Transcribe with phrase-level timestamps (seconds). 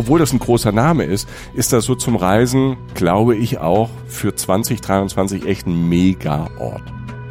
[0.00, 4.34] obwohl das ein großer Name ist, ist das so zum Reisen, glaube ich, auch für
[4.34, 6.82] 2023 echt ein Mega-Ort.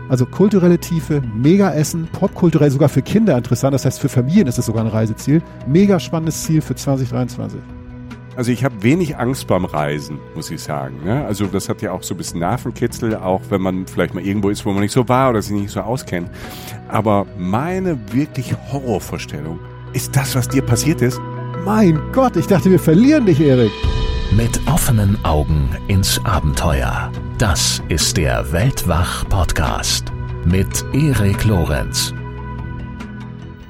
[0.08, 3.74] Also kulturelle Tiefe, mega Essen, popkulturell sogar für Kinder interessant.
[3.74, 5.42] Das heißt, für Familien ist es sogar ein Reiseziel.
[5.66, 7.60] Mega spannendes Ziel für 2023.
[8.36, 11.04] Also ich habe wenig Angst beim Reisen, muss ich sagen.
[11.04, 11.26] Ne?
[11.26, 14.50] Also das hat ja auch so ein bisschen Nervenkitzel, auch wenn man vielleicht mal irgendwo
[14.50, 16.30] ist, wo man nicht so war oder sich nicht so auskennt.
[16.88, 19.60] Aber meine wirklich Horrorvorstellung
[19.94, 21.20] ist das, was dir passiert ist.
[21.66, 23.72] Mein Gott, ich dachte, wir verlieren dich, Erik.
[24.32, 27.12] Mit offenen Augen ins Abenteuer.
[27.38, 30.06] Das ist der Weltwach-Podcast
[30.46, 32.14] mit Erik Lorenz.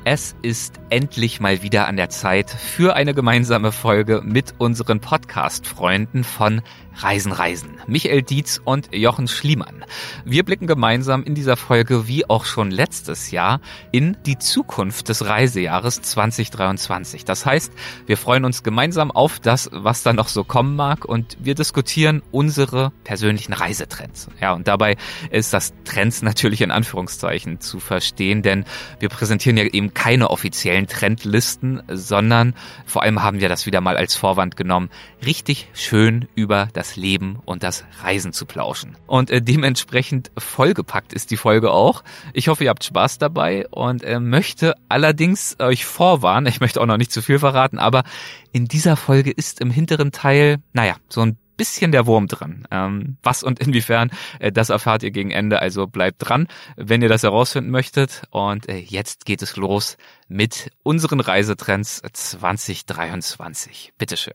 [0.05, 6.23] Es ist endlich mal wieder an der Zeit für eine gemeinsame Folge mit unseren Podcast-Freunden
[6.23, 6.61] von
[7.03, 7.77] Reisen Reisen.
[7.87, 9.85] Michael Dietz und Jochen Schliemann.
[10.25, 15.25] Wir blicken gemeinsam in dieser Folge, wie auch schon letztes Jahr, in die Zukunft des
[15.25, 17.23] Reisejahres 2023.
[17.23, 17.71] Das heißt,
[18.05, 22.21] wir freuen uns gemeinsam auf das, was da noch so kommen mag und wir diskutieren
[22.31, 24.27] unsere persönlichen Reisetrends.
[24.41, 24.97] Ja, und dabei
[25.31, 28.65] ist das Trends natürlich in Anführungszeichen zu verstehen, denn
[28.99, 32.55] wir präsentieren ja eben keine offiziellen Trendlisten, sondern
[32.85, 34.89] vor allem haben wir das wieder mal als Vorwand genommen,
[35.25, 38.97] richtig schön über das das Leben und das Reisen zu plauschen.
[39.05, 42.03] Und äh, dementsprechend vollgepackt ist die Folge auch.
[42.33, 46.87] Ich hoffe, ihr habt Spaß dabei und äh, möchte allerdings euch vorwarnen, ich möchte auch
[46.87, 48.03] noch nicht zu viel verraten, aber
[48.51, 52.65] in dieser Folge ist im hinteren Teil, naja, so ein bisschen der Wurm dran.
[52.71, 57.09] Ähm, was und inwiefern, äh, das erfahrt ihr gegen Ende, also bleibt dran, wenn ihr
[57.09, 58.23] das herausfinden möchtet.
[58.31, 63.93] Und äh, jetzt geht es los mit unseren Reisetrends 2023.
[63.97, 64.33] Bitteschön.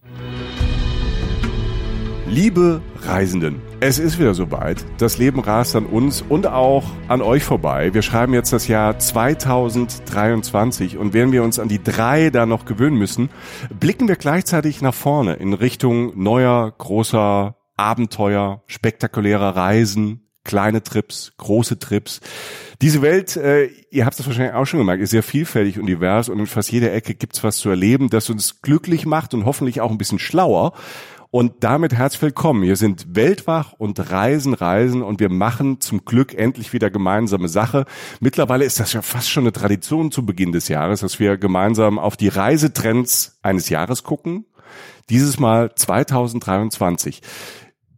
[2.34, 4.84] Liebe Reisenden, es ist wieder soweit.
[4.98, 7.94] Das Leben rast an uns und auch an euch vorbei.
[7.94, 12.64] Wir schreiben jetzt das Jahr 2023 und während wir uns an die drei da noch
[12.64, 13.30] gewöhnen müssen,
[13.78, 21.78] blicken wir gleichzeitig nach vorne in Richtung neuer, großer Abenteuer, spektakulärer Reisen, kleine Trips, große
[21.78, 22.20] Trips.
[22.82, 26.28] Diese Welt, äh, ihr habt es wahrscheinlich auch schon gemerkt, ist sehr vielfältig und divers
[26.28, 29.80] und in fast jeder Ecke gibt's was zu erleben, das uns glücklich macht und hoffentlich
[29.80, 30.72] auch ein bisschen schlauer.
[31.34, 32.62] Und damit herzlich willkommen.
[32.62, 37.86] Wir sind Weltwach und Reisen, Reisen und wir machen zum Glück endlich wieder gemeinsame Sache.
[38.20, 41.98] Mittlerweile ist das ja fast schon eine Tradition zu Beginn des Jahres, dass wir gemeinsam
[41.98, 44.44] auf die Reisetrends eines Jahres gucken.
[45.10, 47.20] Dieses Mal 2023.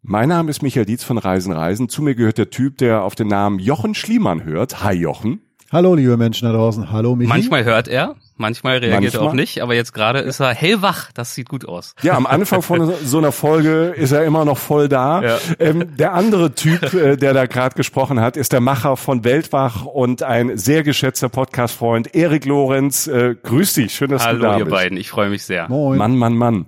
[0.01, 1.91] Mein Name ist Michael Dietz von Reisen, Reisen.
[1.91, 4.83] Zu mir gehört der Typ, der auf den Namen Jochen Schliemann hört.
[4.83, 5.43] Hi Jochen.
[5.71, 6.91] Hallo, liebe Menschen da draußen.
[6.91, 7.29] Hallo, Michi.
[7.29, 9.23] Manchmal hört er, manchmal reagiert manchmal.
[9.23, 11.11] er auch nicht, aber jetzt gerade ist er hellwach.
[11.13, 11.95] Das sieht gut aus.
[12.03, 15.23] Ja, am Anfang von so einer Folge ist er immer noch voll da.
[15.23, 15.39] Ja.
[15.59, 19.85] Ähm, der andere Typ, äh, der da gerade gesprochen hat, ist der Macher von Weltwach
[19.85, 23.07] und ein sehr geschätzter Podcast-Freund, Erik Lorenz.
[23.07, 24.61] Äh, grüß dich, schön, dass Hallo, du da bist.
[24.61, 25.69] Hallo, ihr beiden, ich freue mich sehr.
[25.69, 25.99] Moin.
[25.99, 26.67] Mann, Mann, Mann.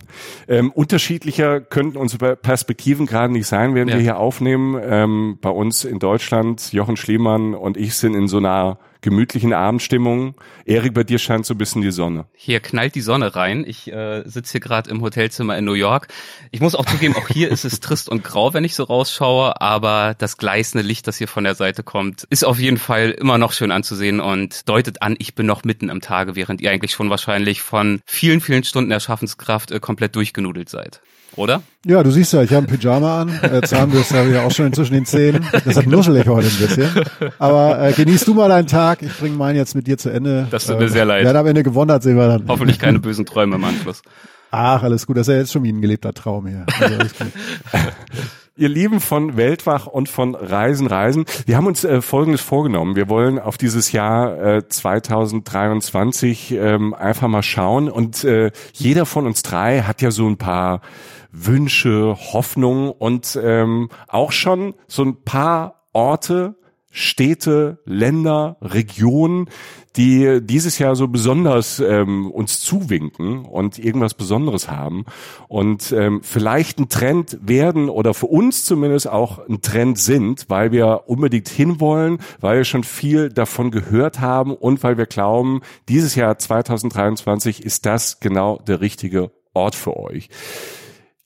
[0.48, 3.94] Ähm, unterschiedlicher könnten unsere Perspektiven gerade nicht sein, wenn ja.
[3.94, 4.80] wir hier aufnehmen.
[4.82, 10.34] Ähm, bei uns in Deutschland, Jochen Schliemann und ich sind in so einer gemütlichen Abendstimmung.
[10.64, 12.26] Erik, bei dir scheint so ein bisschen die Sonne.
[12.34, 13.64] Hier knallt die Sonne rein.
[13.66, 16.08] Ich äh, sitze hier gerade im Hotelzimmer in New York.
[16.50, 19.60] Ich muss auch zugeben, auch hier ist es trist und grau, wenn ich so rausschaue,
[19.60, 23.38] aber das gleißende Licht, das hier von der Seite kommt, ist auf jeden Fall immer
[23.38, 26.92] noch schön anzusehen und deutet an, ich bin noch mitten im Tage, während ihr eigentlich
[26.92, 31.00] schon wahrscheinlich von vielen, vielen Stunden Erschaffenskraft äh, komplett durchgenudelt seid
[31.38, 31.62] oder?
[31.86, 33.30] Ja, du siehst ja, ich habe ein Pyjama an.
[33.42, 35.46] Äh, Zahnbürste habe ich ja auch schon inzwischen den Zähnen.
[35.64, 36.90] Deshalb nuschel ich heute ein bisschen.
[37.38, 39.02] Aber äh, genießt du mal deinen Tag.
[39.02, 40.48] Ich bringe meinen jetzt mit dir zu Ende.
[40.50, 41.24] Das tut äh, mir sehr leid.
[41.24, 42.44] Wer am Ende gewonnen hat, sehen wir dann.
[42.48, 44.02] Hoffentlich keine bösen Träume im Anschluss.
[44.50, 45.16] Ach, alles gut.
[45.16, 46.66] Das ist ja jetzt schon wie ein gelebter Traum hier.
[46.80, 46.96] Also
[48.58, 51.26] Ihr Lieben von Weltwach und von Reisen, Reisen.
[51.46, 52.96] Wir haben uns äh, Folgendes vorgenommen.
[52.96, 57.88] Wir wollen auf dieses Jahr äh, 2023 ähm, einfach mal schauen.
[57.88, 60.80] Und äh, jeder von uns drei hat ja so ein paar
[61.30, 66.56] Wünsche, Hoffnungen und ähm, auch schon so ein paar Orte,
[66.90, 69.50] Städte, Länder, Regionen,
[69.96, 75.04] die dieses Jahr so besonders ähm, uns zuwinken und irgendwas Besonderes haben
[75.48, 80.72] und ähm, vielleicht ein Trend werden oder für uns zumindest auch ein Trend sind, weil
[80.72, 86.14] wir unbedingt hinwollen, weil wir schon viel davon gehört haben und weil wir glauben, dieses
[86.14, 90.30] Jahr 2023 ist das genau der richtige Ort für euch.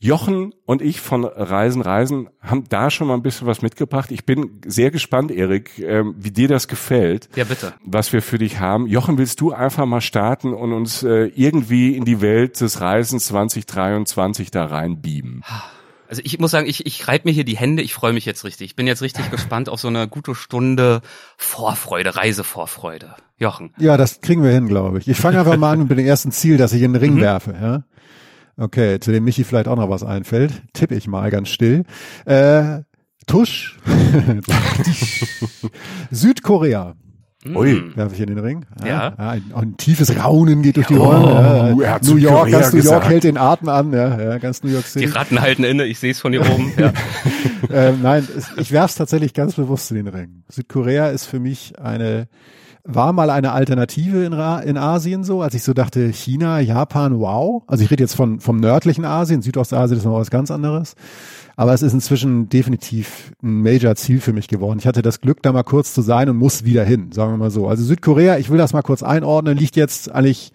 [0.03, 4.11] Jochen und ich von Reisen, Reisen haben da schon mal ein bisschen was mitgebracht.
[4.11, 7.29] Ich bin sehr gespannt, Erik, ähm, wie dir das gefällt.
[7.37, 7.73] Ja, bitte.
[7.85, 8.89] Was wir für dich haben.
[8.89, 13.27] Jochen, willst du einfach mal starten und uns äh, irgendwie in die Welt des Reisens
[13.27, 15.45] 2023 da reinbeamen?
[16.09, 18.45] Also ich muss sagen, ich, ich reibe mir hier die Hände, ich freue mich jetzt
[18.45, 18.71] richtig.
[18.71, 21.03] Ich bin jetzt richtig gespannt auf so eine gute Stunde
[21.37, 23.15] Vorfreude, Reisevorfreude.
[23.39, 23.73] Jochen.
[23.79, 25.07] Ja, das kriegen wir hin, glaube ich.
[25.07, 27.21] Ich fange einfach mal an mit dem ersten Ziel, dass ich in den Ring mhm.
[27.21, 27.55] werfe.
[27.61, 27.85] Ja?
[28.63, 31.83] Okay, zu dem Michi vielleicht auch noch was einfällt, tippe ich mal ganz still.
[32.27, 32.83] Äh,
[33.27, 33.77] Tusch.
[36.11, 36.95] Südkorea.
[37.45, 37.83] Ui.
[37.97, 38.67] Werfe ich in den Ring.
[38.87, 39.15] Ja.
[39.17, 41.85] ein, ein tiefes Raunen geht durch die Oh, Räume.
[41.85, 43.09] er hat New York, Südkorea ganz New York gesagt.
[43.09, 43.93] hält den Atem an.
[43.93, 45.07] Ja, ja, ganz New York Die City.
[45.07, 46.73] Ratten halten inne, ich sehe es von hier oben.
[46.77, 46.93] Ja.
[47.73, 48.29] ähm, nein,
[48.59, 50.45] ich werfe es tatsächlich ganz bewusst in den Ring.
[50.49, 52.29] Südkorea ist für mich eine,
[52.85, 57.19] war mal eine Alternative in, Ra in Asien so, als ich so dachte, China, Japan,
[57.21, 57.63] wow.
[57.67, 60.95] Also ich rede jetzt von, vom nördlichen Asien, Südostasien ist noch was ganz anderes.
[61.55, 64.79] Aber es ist inzwischen definitiv ein Major-Ziel für mich geworden.
[64.79, 67.37] Ich hatte das Glück, da mal kurz zu sein und muss wieder hin, sagen wir
[67.37, 67.69] mal so.
[67.69, 70.53] Also Südkorea, ich will das mal kurz einordnen, liegt jetzt eigentlich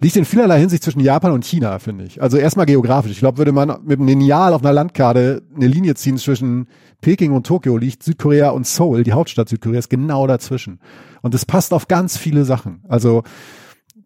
[0.00, 2.22] liegt in vielerlei Hinsicht zwischen Japan und China, finde ich.
[2.22, 3.12] Also erstmal geografisch.
[3.12, 6.68] Ich glaube, würde man mit einem Lineal auf einer Landkarte eine Linie ziehen zwischen
[7.00, 10.80] Peking und Tokio, liegt Südkorea und Seoul, die Hauptstadt Südkoreas, genau dazwischen.
[11.22, 12.80] Und es passt auf ganz viele Sachen.
[12.88, 13.22] Also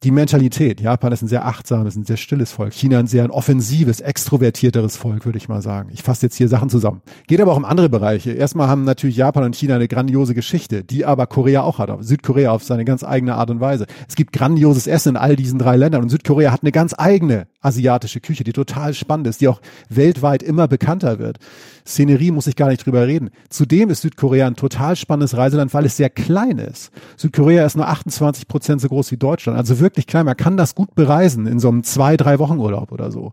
[0.03, 0.81] die Mentalität.
[0.81, 2.73] Japan ist ein sehr achtsames, ein sehr stilles Volk.
[2.73, 5.91] China ein sehr ein offensives, extrovertierteres Volk, würde ich mal sagen.
[5.93, 7.03] Ich fasse jetzt hier Sachen zusammen.
[7.29, 8.33] Geht aber auch um andere Bereiche.
[8.33, 11.93] Erstmal haben natürlich Japan und China eine grandiose Geschichte, die aber Korea auch hat.
[12.01, 13.87] Südkorea auf seine ganz eigene Art und Weise.
[14.09, 17.47] Es gibt grandioses Essen in all diesen drei Ländern und Südkorea hat eine ganz eigene
[17.61, 21.39] asiatische Küche, die total spannend ist, die auch weltweit immer bekannter wird.
[21.87, 23.31] Szenerie muss ich gar nicht drüber reden.
[23.49, 26.90] Zudem ist Südkorea ein total spannendes Reiseland, weil es sehr klein ist.
[27.17, 30.26] Südkorea ist nur 28 Prozent so groß wie Deutschland, also wirklich klein.
[30.26, 33.32] Man kann das gut bereisen in so einem zwei, drei Wochen Urlaub oder so.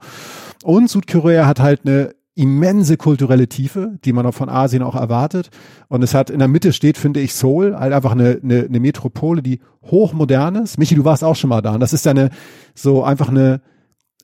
[0.63, 5.49] Und Südkorea hat halt eine immense kulturelle Tiefe, die man auch von Asien auch erwartet.
[5.89, 8.79] Und es hat in der Mitte steht, finde ich, Seoul, halt einfach eine, eine, eine
[8.79, 10.77] Metropole, die hochmodern ist.
[10.77, 11.73] Michi, du warst auch schon mal da.
[11.73, 12.29] Und das ist eine,
[12.75, 13.61] so einfach eine,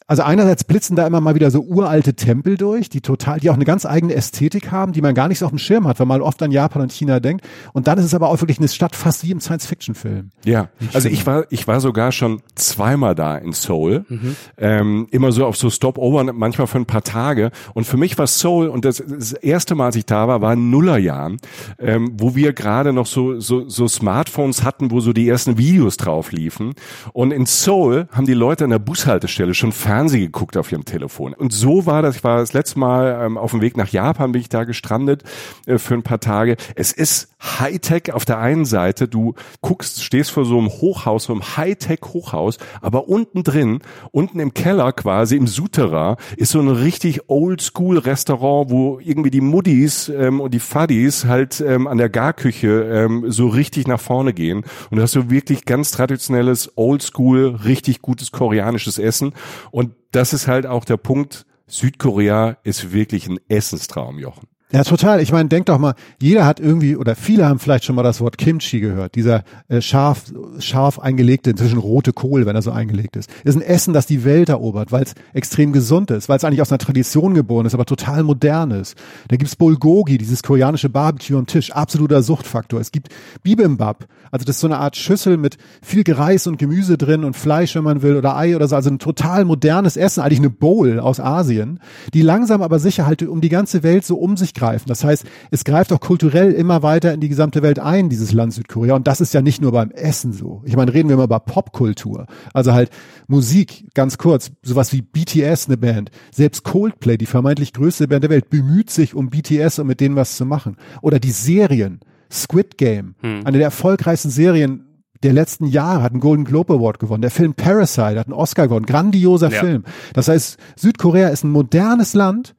[0.08, 3.56] also einerseits blitzen da immer mal wieder so uralte Tempel durch, die total, die auch
[3.56, 6.08] eine ganz eigene Ästhetik haben, die man gar nicht so auf dem Schirm hat, wenn
[6.08, 7.46] man oft an Japan und China denkt.
[7.74, 10.30] Und dann ist es aber auch wirklich eine Stadt fast wie im Science-Fiction-Film.
[10.46, 14.36] Ja, also ich war, ich war sogar schon zweimal da in Seoul, Mhm.
[14.58, 17.52] ähm, immer so auf so Stopover, manchmal für ein paar Tage.
[17.74, 20.54] Und für mich war Seoul und das, das erste Mal, als ich da war, war
[20.54, 21.38] in Nullerjahren,
[21.80, 25.98] ähm, wo wir gerade noch so, so so Smartphones hatten, wo so die ersten Videos
[25.98, 26.74] drauf liefen.
[27.14, 31.34] Und in Seoul haben die Leute an der Bushaltestelle schon Fernsehen geguckt auf ihrem Telefon.
[31.34, 32.18] Und so war das.
[32.18, 35.24] Ich war das letzte Mal ähm, auf dem Weg nach Japan, bin ich da gestrandet
[35.68, 36.58] äh, für ein paar Tage.
[36.76, 39.08] Es ist Hightech auf der einen Seite.
[39.08, 43.80] Du guckst, stehst vor so einem Hochhaus, so einem Hightech-Hochhaus, aber unten drin,
[44.12, 50.10] unten im Keller quasi, im Souterrain, ist so ein richtig Oldschool-Restaurant, wo irgendwie die Muddis
[50.10, 54.66] ähm, und die Fuddies halt ähm, an der Garküche ähm, so richtig nach vorne gehen.
[54.90, 59.34] Und du hast so wirklich ganz traditionelles, Oldschool, richtig gutes koreanisches Essen.
[59.72, 64.48] Und das ist halt auch der Punkt, Südkorea ist wirklich ein Essenstraum, Jochen.
[64.72, 65.22] Ja, total.
[65.22, 68.20] Ich meine, denk doch mal, jeder hat irgendwie oder viele haben vielleicht schon mal das
[68.20, 69.14] Wort Kimchi gehört.
[69.14, 70.24] Dieser äh, scharf,
[70.58, 73.30] scharf eingelegte, inzwischen rote Kohl, wenn er so eingelegt ist.
[73.44, 76.64] Ist ein Essen, das die Welt erobert, weil es extrem gesund ist, weil es eigentlich
[76.64, 78.98] aus einer Tradition geboren ist, aber total modern ist.
[79.28, 82.80] Da gibt's Bulgogi, dieses koreanische Barbecue am Tisch, absoluter Suchtfaktor.
[82.82, 83.10] Es gibt
[83.44, 87.36] Bibimbap, also das ist so eine Art Schüssel mit viel Reis und Gemüse drin und
[87.36, 88.76] Fleisch, wenn man will, oder Ei oder so.
[88.76, 91.80] Also ein total modernes Essen, eigentlich eine Bowl aus Asien,
[92.16, 94.86] die langsam aber sicher halt um die ganze Welt so um sich greifen.
[94.88, 98.54] Das heißt, es greift auch kulturell immer weiter in die gesamte Welt ein, dieses Land
[98.54, 98.96] Südkorea.
[98.96, 100.62] Und das ist ja nicht nur beim Essen so.
[100.66, 102.26] Ich meine, reden wir mal über Popkultur.
[102.54, 102.90] Also halt
[103.28, 106.10] Musik, ganz kurz, sowas wie BTS, eine Band.
[106.32, 110.16] Selbst Coldplay, die vermeintlich größte Band der Welt, bemüht sich um BTS, um mit denen
[110.16, 110.78] was zu machen.
[111.02, 112.00] Oder die Serien.
[112.32, 114.86] Squid Game, eine der erfolgreichsten Serien
[115.24, 117.22] der letzten Jahre hat einen Golden Globe Award gewonnen.
[117.22, 118.86] Der Film Parasite hat einen Oscar gewonnen.
[118.86, 119.60] Grandioser Ja.
[119.60, 119.84] Film.
[120.14, 122.56] Das heißt, Südkorea ist ein modernes Land,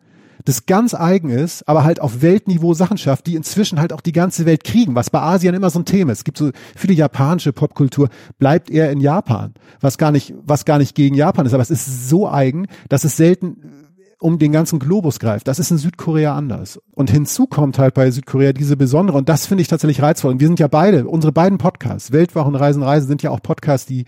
[0.47, 4.13] das ganz eigen ist, aber halt auf Weltniveau Sachen schafft, die inzwischen halt auch die
[4.13, 6.19] ganze Welt kriegen, was bei Asien immer so ein Thema ist.
[6.19, 10.79] Es gibt so viele japanische Popkultur, bleibt eher in Japan, was gar nicht, was gar
[10.79, 13.86] nicht gegen Japan ist, aber es ist so eigen, dass es selten
[14.19, 15.47] um den ganzen Globus greift.
[15.47, 16.81] Das ist in Südkorea anders.
[16.93, 20.33] Und hinzu kommt halt bei Südkorea diese besondere, und das finde ich tatsächlich reizvoll.
[20.33, 23.43] Und wir sind ja beide, unsere beiden Podcasts, Weltwoche und Reisen, Reisen, sind ja auch
[23.43, 24.07] Podcasts, die,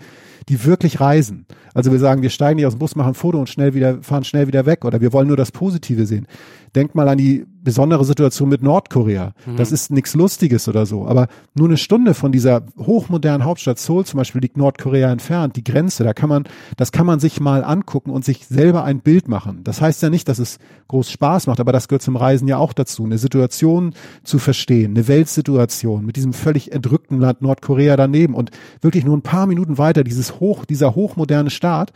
[0.48, 1.46] die wirklich reisen.
[1.74, 4.02] Also wir sagen, wir steigen nicht aus dem Bus, machen ein Foto und schnell wieder,
[4.02, 4.84] fahren schnell wieder weg.
[4.86, 6.26] Oder wir wollen nur das Positive sehen.
[6.74, 9.32] Denkt mal an die besondere Situation mit Nordkorea.
[9.56, 11.06] Das ist nichts Lustiges oder so.
[11.06, 15.56] Aber nur eine Stunde von dieser hochmodernen Hauptstadt Seoul zum Beispiel liegt Nordkorea entfernt.
[15.56, 16.44] Die Grenze, da kann man,
[16.76, 19.64] das kann man sich mal angucken und sich selber ein Bild machen.
[19.64, 22.58] Das heißt ja nicht, dass es groß Spaß macht, aber das gehört zum Reisen ja
[22.58, 23.04] auch dazu.
[23.04, 28.50] Eine Situation zu verstehen, eine Weltsituation mit diesem völlig entrückten Land Nordkorea daneben und
[28.80, 31.92] wirklich nur ein paar Minuten weiter dieses dieses hoch, dieser hochmoderne Staat,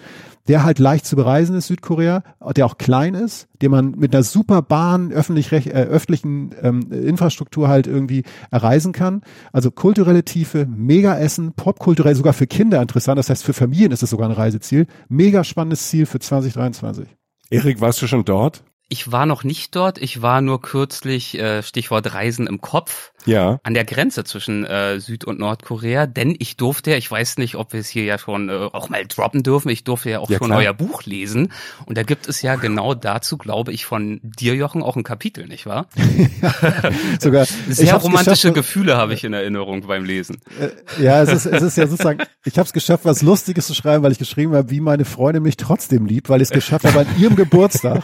[0.49, 2.23] der halt leicht zu bereisen ist, Südkorea,
[2.57, 7.69] der auch klein ist, den man mit einer super Bahn, öffentlich, äh, öffentlichen ähm, Infrastruktur
[7.69, 9.23] halt irgendwie erreisen kann.
[9.53, 13.19] Also kulturelle Tiefe, mega Essen, popkulturell sogar für Kinder interessant.
[13.19, 14.87] Das heißt, für Familien ist es sogar ein Reiseziel.
[15.09, 17.07] Mega spannendes Ziel für 2023.
[17.51, 18.65] Erik, warst du schon dort?
[18.93, 19.97] Ich war noch nicht dort.
[19.97, 23.59] Ich war nur kürzlich, äh, Stichwort Reisen im Kopf, Ja.
[23.63, 27.73] an der Grenze zwischen äh, Süd- und Nordkorea, denn ich durfte, ich weiß nicht, ob
[27.73, 30.37] wir es hier ja schon äh, auch mal droppen dürfen, ich durfte ja auch Ja,
[30.37, 30.59] schon klar.
[30.59, 31.53] euer Buch lesen
[31.87, 35.47] und da gibt es ja genau dazu, glaube ich, von dir, Jochen, auch ein Kapitel,
[35.49, 35.87] nicht wahr?
[37.19, 40.37] Sogar Sehr romantische geschafft, Gefühle habe ich in Erinnerung beim Lesen.
[40.61, 43.75] Äh, ja, es ist, es ist ja sozusagen, ich habe es geschafft, was Lustiges zu
[43.75, 46.85] schreiben, weil ich geschrieben habe, wie meine Freundin mich trotzdem liebt, weil ich es geschafft
[46.85, 48.03] habe, an ihrem Geburtstag,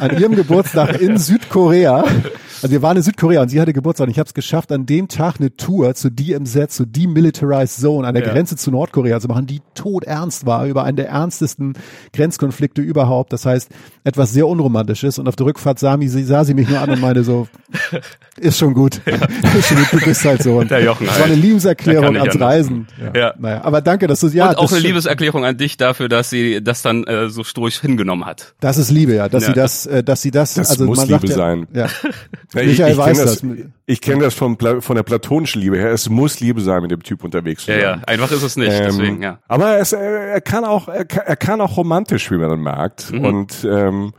[0.00, 2.04] an ihrem Geburtstag in Südkorea,
[2.62, 4.86] also wir waren in Südkorea und sie hatte Geburtstag und ich habe es geschafft, an
[4.86, 8.32] dem Tag eine Tour zu DMZ, zu Demilitarized Zone, an der Ja.
[8.32, 11.74] Grenze zu Nordkorea zu machen, die todernst war, über einen der ernstesten
[12.12, 13.32] Grenzkonflikte überhaupt.
[13.32, 13.70] Das heißt,
[14.04, 17.00] etwas sehr Unromantisches und auf der Rückfahrt sah, sie, sah sie mich nur an und
[17.00, 17.48] meinte so,
[18.38, 19.00] ist schon gut,
[19.58, 20.58] ist schon gut, du bist halt so.
[20.58, 21.42] Und Der Jochen das war eine halt.
[21.44, 22.48] Liebeserklärung kann ich ans anders.
[22.48, 22.86] Reisen.
[23.14, 23.34] Ja.
[23.38, 24.80] Naja, aber danke, dass du ja, und auch das, eine.
[24.86, 28.54] Liebeserklärung an dich dafür, dass sie das dann äh, so stoisch hingenommen hat.
[28.60, 29.48] das ist Liebe, ja, dass Ja.
[29.48, 31.66] sie das, äh, dass sie das, Das also muss man sagt Liebe ja, sein.
[31.72, 31.86] Ja.
[32.54, 33.50] Ja, ich Michael ich weiß kenne das, das.
[33.86, 35.90] ich kenn das von, Pla- von der platonischen Liebe her.
[35.90, 37.98] Es muss Liebe sein, mit dem Typ unterwegs zu Ja, sein.
[38.00, 39.38] ja, einfach ist es nicht, Ähm, deswegen, ja.
[39.48, 42.62] Aber es, äh, er kann auch, er kann, er kann auch romantisch, wie man dann
[42.62, 43.12] merkt.
[43.12, 43.24] Mhm.
[43.24, 44.12] Und ähm,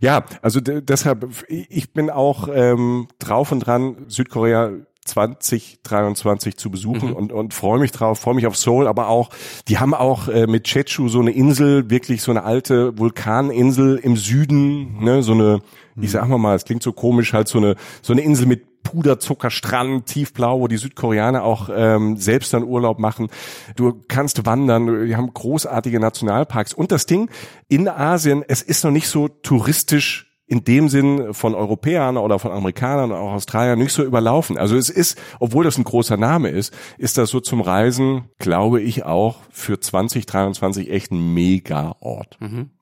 [0.00, 4.70] ja, also de- deshalb, ich bin auch ähm, drauf und dran, Südkorea
[5.06, 9.30] 2023 zu besuchen und, und freue mich drauf, freue mich auf Seoul, aber auch,
[9.68, 14.16] die haben auch äh, mit Jeju so eine Insel, wirklich so eine alte Vulkaninsel im
[14.16, 15.60] Süden, ne, so eine,
[16.00, 18.82] ich sag mal mal, es klingt so komisch, halt so eine, so eine Insel mit
[18.86, 23.28] Puderzuckerstrand, tiefblau, wo die Südkoreaner auch ähm, selbst dann Urlaub machen.
[23.74, 26.72] Du kannst wandern, die haben großartige Nationalparks.
[26.72, 27.28] Und das Ding
[27.66, 32.52] in Asien, es ist noch nicht so touristisch in dem Sinn von Europäern oder von
[32.52, 34.56] Amerikanern oder auch Australiern nicht so überlaufen.
[34.56, 38.80] Also es ist, obwohl das ein großer Name ist, ist das so zum Reisen, glaube
[38.80, 42.38] ich, auch für 2023 echt ein Mega-Ort.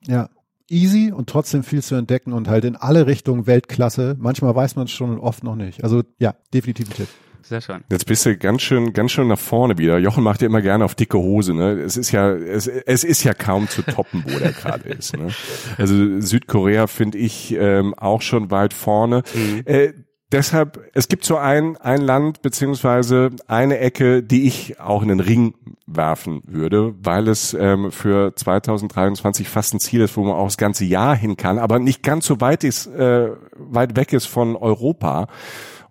[0.07, 0.29] Ja.
[0.67, 4.15] Easy und trotzdem viel zu entdecken und halt in alle Richtungen Weltklasse.
[4.19, 5.83] Manchmal weiß man es schon und oft noch nicht.
[5.83, 7.07] Also ja, definitiv ein Tipp.
[7.47, 7.83] Sehr schön.
[7.91, 9.99] Jetzt bist du ganz schön, ganz schön nach vorne wieder.
[9.99, 11.53] Jochen macht ja immer gerne auf dicke Hose.
[11.53, 11.73] Ne?
[11.73, 15.15] Es ist ja, es, es ist ja kaum zu toppen, wo der gerade ist.
[15.15, 15.27] Ne?
[15.77, 19.21] Also Südkorea finde ich ähm, auch schon weit vorne.
[19.65, 19.93] Äh,
[20.31, 25.19] deshalb, es gibt so ein, ein Land beziehungsweise eine Ecke, die ich auch in den
[25.19, 25.53] Ring
[25.85, 30.57] werfen würde, weil es ähm, für 2023 fast ein Ziel ist, wo man auch das
[30.57, 34.55] ganze Jahr hin kann, aber nicht ganz so weit ist, äh, weit weg ist von
[34.55, 35.27] Europa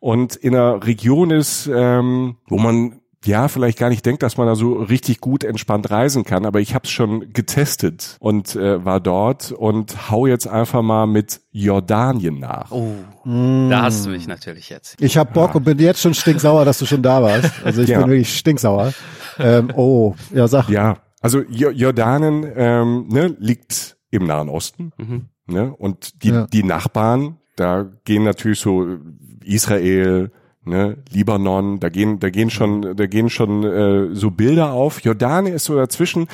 [0.05, 4.47] und in einer Region ist, ähm, wo man ja vielleicht gar nicht denkt, dass man
[4.47, 8.85] da so richtig gut entspannt reisen kann, aber ich habe es schon getestet und äh,
[8.85, 12.71] war dort und hau jetzt einfach mal mit Jordanien nach.
[12.71, 12.93] Oh,
[13.25, 15.01] da hast du mich natürlich jetzt.
[15.01, 17.51] Ich hab Bock und bin jetzt schon stinksauer, dass du schon da warst.
[17.65, 18.01] Also ich Ja.
[18.01, 18.93] bin wirklich stinksauer.
[19.39, 20.69] Ähm, oh, ja, sag.
[20.69, 24.93] Ja, also Jo- Jordanien ähm, ne, liegt im Nahen Osten
[25.47, 26.47] ne, und die, Ja.
[26.47, 28.99] die Nachbarn, da gehen natürlich so
[29.45, 30.31] Israel,
[30.65, 35.03] ne, Libanon, da gehen, da gehen schon, da gehen schon äh, so Bilder auf.
[35.03, 36.27] Jordanien ist so dazwischen,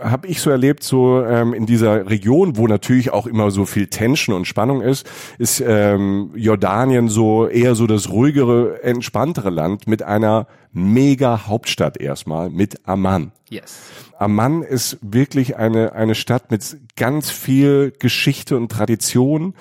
[0.00, 3.86] habe ich so erlebt, so ähm, in dieser Region, wo natürlich auch immer so viel
[3.86, 5.08] Tension und Spannung ist,
[5.38, 12.50] ist ähm, Jordanien so eher so das ruhigere, entspanntere Land mit einer mega Hauptstadt erstmal,
[12.50, 13.32] mit Amman.
[13.48, 13.80] Yes.
[14.18, 19.54] Amman ist wirklich eine, eine Stadt mit ganz viel Geschichte und Tradition.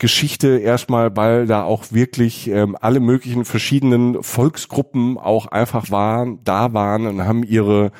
[0.00, 6.72] Geschichte erstmal, weil da auch wirklich ähm, alle möglichen verschiedenen Volksgruppen auch einfach waren, da
[6.72, 7.92] waren und haben ihre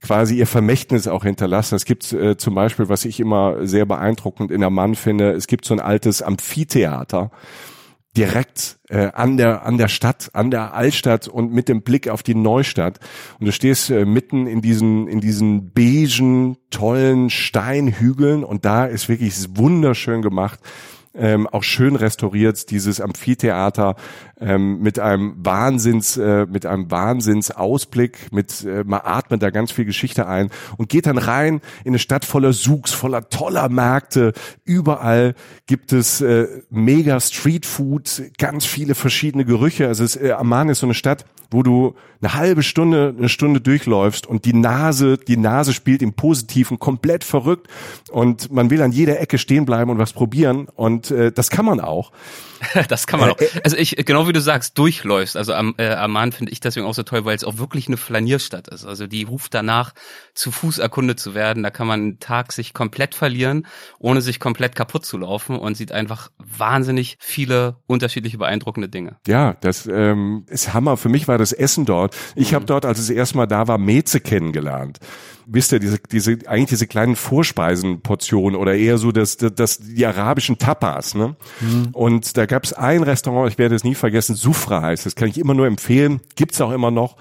[0.00, 1.74] quasi ihr Vermächtnis auch hinterlassen.
[1.74, 5.64] Es gibt äh, zum Beispiel, was ich immer sehr beeindruckend in Amman finde, es gibt
[5.64, 7.32] so ein altes Amphitheater
[8.16, 12.22] direkt äh, an der an der Stadt, an der Altstadt und mit dem Blick auf
[12.22, 13.00] die Neustadt.
[13.38, 19.08] Und du stehst äh, mitten in diesen in diesen beigen tollen Steinhügeln und da ist
[19.08, 20.60] wirklich wunderschön gemacht.
[21.18, 23.96] Ähm, auch schön restauriert dieses Amphitheater
[24.40, 29.84] ähm, mit einem Wahnsinns äh, mit einem Wahnsinnsausblick mit äh, man atmet da ganz viel
[29.84, 34.32] Geschichte ein und geht dann rein in eine Stadt voller Souks voller toller Märkte.
[34.64, 35.34] Überall
[35.66, 39.88] gibt es äh, mega Streetfood ganz viele verschiedene Gerüche.
[39.88, 43.60] Also es, äh, Amman ist so eine Stadt wo du eine halbe Stunde, eine Stunde
[43.60, 47.68] durchläufst und die Nase, die Nase spielt im Positiven komplett verrückt
[48.10, 51.64] und man will an jeder Ecke stehen bleiben und was probieren und äh, das kann
[51.64, 52.12] man auch.
[52.88, 53.36] das kann man auch.
[53.64, 55.36] Also ich, genau wie du sagst, durchläufst.
[55.36, 57.96] Also am äh, Amman finde ich deswegen auch so toll, weil es auch wirklich eine
[57.96, 58.84] Flanierstadt ist.
[58.84, 59.92] Also die ruft danach,
[60.34, 61.62] zu Fuß erkundet zu werden.
[61.62, 63.66] Da kann man einen Tag sich komplett verlieren,
[63.98, 69.16] ohne sich komplett kaputt zu laufen und sieht einfach wahnsinnig viele unterschiedliche beeindruckende Dinge.
[69.26, 70.96] Ja, das ähm, ist Hammer.
[70.96, 72.16] Für mich war das Essen dort.
[72.34, 72.56] Ich mhm.
[72.56, 74.98] habe dort, als es erstmal da war, Meze kennengelernt
[75.50, 80.06] wisst ihr, diese, diese, eigentlich diese kleinen Vorspeisenportionen oder eher so das, das, das die
[80.06, 81.36] arabischen Tapas, ne?
[81.60, 81.88] Mhm.
[81.92, 85.28] Und da gab es ein Restaurant, ich werde es nie vergessen, Sufra heißt, das kann
[85.28, 87.16] ich immer nur empfehlen, gibt's auch immer noch.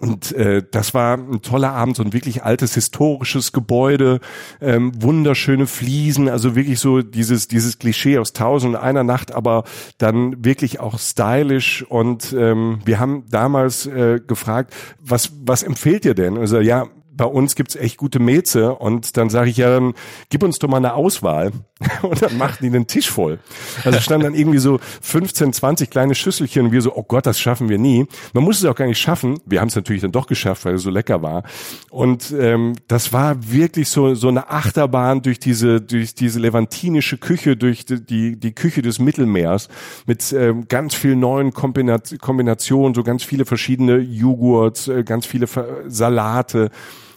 [0.00, 4.18] Und äh, das war ein toller Abend, so ein wirklich altes historisches Gebäude,
[4.60, 9.62] ähm, wunderschöne Fliesen, also wirklich so dieses dieses Klischee aus Tausend und einer Nacht, aber
[9.98, 11.84] dann wirklich auch stylisch.
[11.88, 16.38] Und ähm, wir haben damals äh, gefragt, was was empfehlt ihr denn?
[16.38, 19.94] Also ja, bei uns gibt's echt gute Meze und dann sage ich ja, dann
[20.30, 21.52] gib uns doch mal eine Auswahl
[22.02, 23.38] und dann machten die den Tisch voll.
[23.84, 27.38] Also standen dann irgendwie so 15, 20 kleine Schüsselchen und wir so, oh Gott, das
[27.40, 28.06] schaffen wir nie.
[28.32, 29.38] Man muss es auch gar nicht schaffen.
[29.46, 31.42] Wir haben es natürlich dann doch geschafft, weil es so lecker war.
[31.90, 37.56] Und ähm, das war wirklich so so eine Achterbahn durch diese durch diese levantinische Küche,
[37.56, 39.68] durch die die, die Küche des Mittelmeers
[40.06, 45.46] mit ähm, ganz vielen neuen Kombinationen, so ganz viele verschiedene Joghurts, äh, ganz viele
[45.86, 46.70] Salate.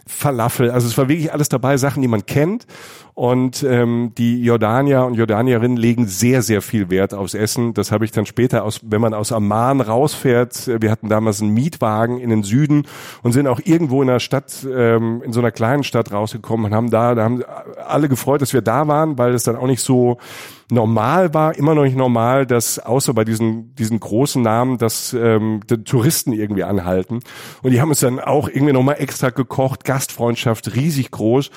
[0.08, 0.72] Falafel.
[0.72, 2.66] Also es war wirklich alles dabei, Sachen, die man kennt.
[3.14, 7.74] Und ähm, die Jordanier und Jordanierinnen legen sehr, sehr viel Wert aufs Essen.
[7.74, 11.52] Das habe ich dann später, aus, wenn man aus Amman rausfährt, wir hatten damals einen
[11.54, 12.84] Mietwagen in den Süden
[13.24, 16.76] und sind auch irgendwo in einer Stadt, ähm, in so einer kleinen Stadt rausgekommen und
[16.76, 17.44] haben da, da haben
[17.88, 20.20] alle gefreut, dass wir da waren, weil es dann auch nicht so
[20.69, 25.62] normal war, immer noch nicht normal, dass außer bei diesen, diesen großen Namen, dass ähm,
[25.69, 27.21] die Touristen irgendwie anhalten.
[27.63, 31.51] Und die haben es dann auch irgendwie nochmal extra gekocht, Gastfreundschaft riesig groß.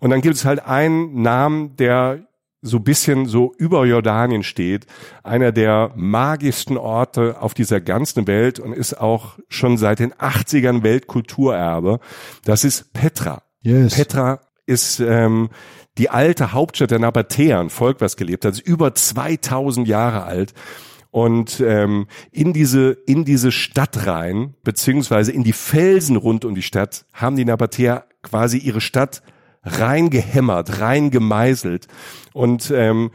[0.00, 2.26] Und dann gibt es halt einen Namen, der
[2.64, 4.86] so bisschen so über Jordanien steht,
[5.22, 10.82] einer der magischsten Orte auf dieser ganzen Welt und ist auch schon seit den 80ern
[10.82, 12.00] Weltkulturerbe.
[12.44, 13.42] Das ist Petra.
[13.60, 13.94] Yes.
[13.94, 15.50] Petra ist ähm,
[15.98, 20.54] die alte Hauptstadt der Nabatäer, Volk, was gelebt hat, ist über 2000 Jahre alt
[21.10, 26.62] und ähm, in diese in diese Stadt rein beziehungsweise in die Felsen rund um die
[26.62, 29.22] Stadt haben die Nabatäer quasi ihre Stadt
[29.64, 31.86] reingehämmert, reingemeißelt.
[32.32, 33.10] Und ähm,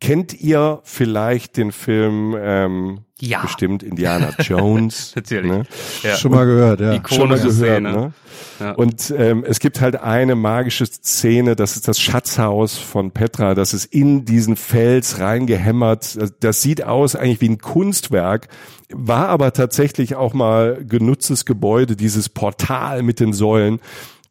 [0.00, 3.42] kennt ihr vielleicht den Film ähm, ja.
[3.42, 5.12] bestimmt Indiana Jones?
[5.16, 5.50] Natürlich.
[5.50, 5.62] Ne?
[6.02, 6.16] Ja.
[6.16, 6.92] Schon mal gehört, ja.
[6.94, 7.92] Ikonische Schon mal gehört, Szene.
[7.92, 8.12] Ne?
[8.60, 8.72] Ja.
[8.72, 13.74] Und ähm, es gibt halt eine magische Szene, das ist das Schatzhaus von Petra, das
[13.74, 16.18] ist in diesen Fels reingehämmert.
[16.40, 18.48] Das sieht aus eigentlich wie ein Kunstwerk,
[18.92, 23.80] war aber tatsächlich auch mal genutztes Gebäude, dieses Portal mit den Säulen.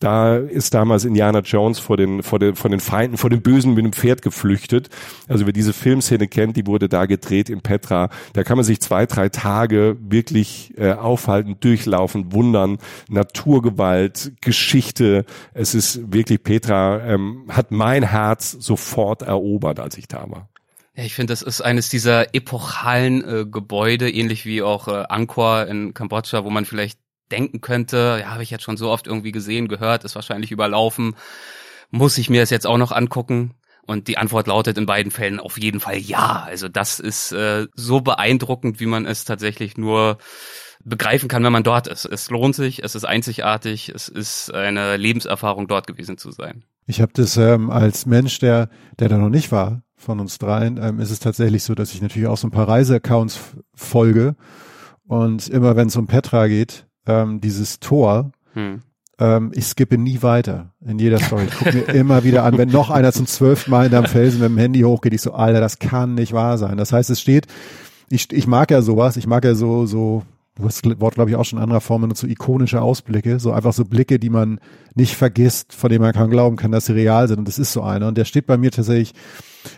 [0.02, 3.76] Da ist damals Indiana Jones vor den, vor den, von den Feinden, vor den Bösen
[3.76, 4.90] mit dem Pferd geflüchtet.
[5.28, 8.10] Also wer diese Filmszene kennt, die wurde da gedreht in Petra.
[8.34, 12.80] Da kann man sich zwei, drei Tage wirklich äh, aufhalten, durchlaufen, wundern.
[13.10, 15.24] Naturgewalt, Geschichte.
[15.54, 20.50] Es ist wirklich, Petra ähm, hat mein Herz sofort erobert, als ich da war.
[20.96, 25.68] Ja, ich finde, das ist eines dieser epochalen äh, Gebäude, ähnlich wie auch äh, Angkor
[25.68, 26.98] in Kambodscha, wo man vielleicht
[27.32, 31.16] denken könnte, ja, habe ich jetzt schon so oft irgendwie gesehen, gehört, ist wahrscheinlich überlaufen.
[31.90, 33.54] Muss ich mir das jetzt auch noch angucken?
[33.86, 36.44] Und die Antwort lautet in beiden Fällen auf jeden Fall ja.
[36.48, 40.18] Also das ist äh, so beeindruckend, wie man es tatsächlich nur
[40.84, 42.06] begreifen kann, wenn man dort ist.
[42.06, 46.64] Es lohnt sich, es ist einzigartig, es ist eine Lebenserfahrung, dort gewesen zu sein.
[46.88, 50.80] Ich habe das ähm, als Mensch, der, der da noch nicht war, von uns dreien,
[50.82, 53.40] ähm, ist es tatsächlich so, dass ich natürlich auch so ein paar Reiseaccounts
[53.74, 54.36] folge.
[55.08, 58.82] Und immer wenn es um Petra geht, ähm, dieses Tor, hm.
[59.20, 61.46] ähm, ich skippe nie weiter in jeder Story.
[61.46, 64.42] Ich gucke mir immer wieder an, wenn noch einer zum zwölften Mal in deinem Felsen
[64.42, 66.78] mit dem Handy hochgeht, ich so, Alter, das kann nicht wahr sein.
[66.78, 67.48] Das heißt, es steht,
[68.10, 70.24] ich, ich mag ja sowas, ich mag ja so, so,
[70.56, 73.40] du hast das Wort, glaube ich, auch schon in anderer Form benutzt, so ikonische Ausblicke,
[73.40, 74.60] so einfach so Blicke, die man
[74.96, 77.40] nicht vergisst, von denen man kann glauben kann, dass sie real sind.
[77.40, 78.08] Und das ist so einer.
[78.08, 79.14] Und der steht bei mir tatsächlich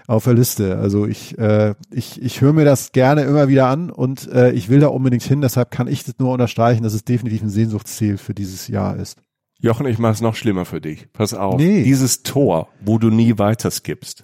[0.08, 0.78] auf der Liste.
[0.78, 4.70] Also ich, äh, ich, ich höre mir das gerne immer wieder an und äh, ich
[4.70, 5.42] will da unbedingt hin.
[5.42, 9.18] Deshalb kann ich das nur unterstreichen, dass es definitiv ein Sehnsuchtsziel für dieses Jahr ist.
[9.60, 11.12] Jochen, ich mache es noch schlimmer für dich.
[11.14, 11.58] Pass auf.
[11.58, 11.84] Nee.
[11.84, 14.24] Dieses Tor, wo du nie weiter skippst,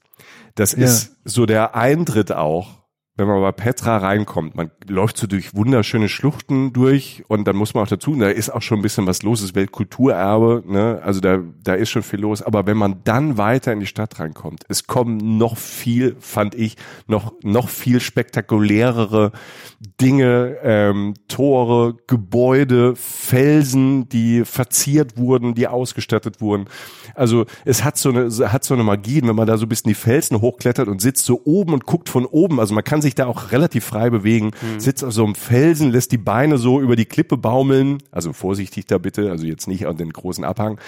[0.55, 0.79] das ja.
[0.79, 2.78] ist so der Eintritt auch
[3.19, 7.73] wenn man bei Petra reinkommt, man läuft so durch wunderschöne Schluchten durch und dann muss
[7.73, 10.99] man auch dazu, da ist auch schon ein bisschen was los, das Weltkulturerbe, ne?
[11.03, 14.19] also da, da ist schon viel los, aber wenn man dann weiter in die Stadt
[14.19, 16.77] reinkommt, es kommen noch viel, fand ich,
[17.07, 19.31] noch, noch viel spektakulärere
[20.01, 26.65] Dinge, ähm, Tore, Gebäude, Felsen, die verziert wurden, die ausgestattet wurden.
[27.15, 29.89] Also es hat so eine, hat so eine Magie, wenn man da so ein bisschen
[29.89, 33.08] die Felsen hochklettert und sitzt so oben und guckt von oben, also man kann sich
[33.09, 34.79] sich da auch relativ frei bewegen, mhm.
[34.79, 38.85] sitzt auf so einem Felsen, lässt die Beine so über die Klippe baumeln, also vorsichtig
[38.85, 40.79] da bitte, also jetzt nicht an den großen Abhang.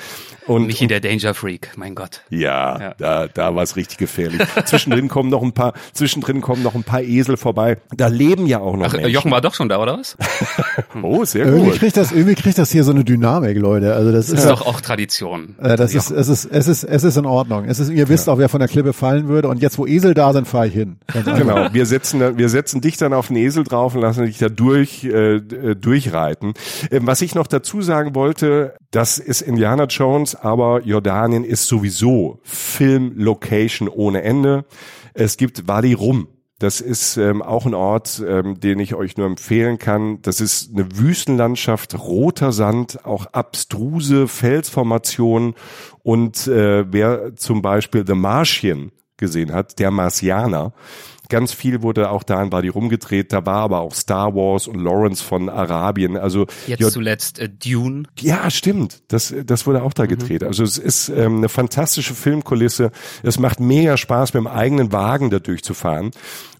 [0.45, 2.21] Und, Michi der Danger Freak, mein Gott.
[2.29, 2.93] Ja, ja.
[2.97, 4.41] da, da war es richtig gefährlich.
[4.65, 7.77] zwischendrin kommen noch ein paar, zwischendrin kommen noch ein paar Esel vorbei.
[7.95, 9.12] Da leben ja auch noch Ach, Menschen.
[9.12, 10.15] Jochen war doch schon da, oder was?
[11.01, 11.79] oh, sehr irgendwie gut.
[11.79, 13.95] Kriegt das, irgendwie kriegt das hier so eine Dynamik, Leute.
[13.95, 15.55] Also das, das ist, ist doch auch Tradition.
[15.60, 17.65] Äh, das ist, es ist, es ist, es ist in Ordnung.
[17.65, 18.34] Es ist, ihr wisst ja.
[18.34, 19.47] auch, wer von der Klippe fallen würde.
[19.47, 20.97] Und jetzt, wo Esel da sind, fahre ich hin.
[21.41, 21.73] Genau.
[21.73, 24.50] Wir setzen, wir setzen dich dich dann auf den Esel drauf und lassen dich da
[24.50, 26.54] durch, äh, äh, durchreiten.
[26.91, 32.39] Ähm, was ich noch dazu sagen wollte, das ist Indiana Jones, aber Jordanien ist sowieso
[32.43, 34.65] Film-Location ohne Ende.
[35.13, 36.28] Es gibt Wadi Rum.
[36.60, 40.21] Das ist ähm, auch ein Ort, ähm, den ich euch nur empfehlen kann.
[40.21, 45.56] Das ist eine Wüstenlandschaft, roter Sand, auch abstruse Felsformationen.
[46.04, 50.74] Und äh, wer zum Beispiel The Martian gesehen hat, der Marsianer,
[51.32, 53.32] Ganz viel wurde auch da in Badi rumgedreht.
[53.32, 56.17] Da war aber auch Star Wars und Lawrence von Arabien.
[56.17, 58.04] Also jetzt ja, zuletzt äh, Dune.
[58.20, 59.02] Ja, stimmt.
[59.08, 60.10] Das, das wurde auch da mhm.
[60.10, 60.44] gedreht.
[60.44, 62.91] Also es ist ähm, eine fantastische Filmkulisse.
[63.24, 66.12] Es macht mega Spaß, mit dem eigenen Wagen da durchzufahren.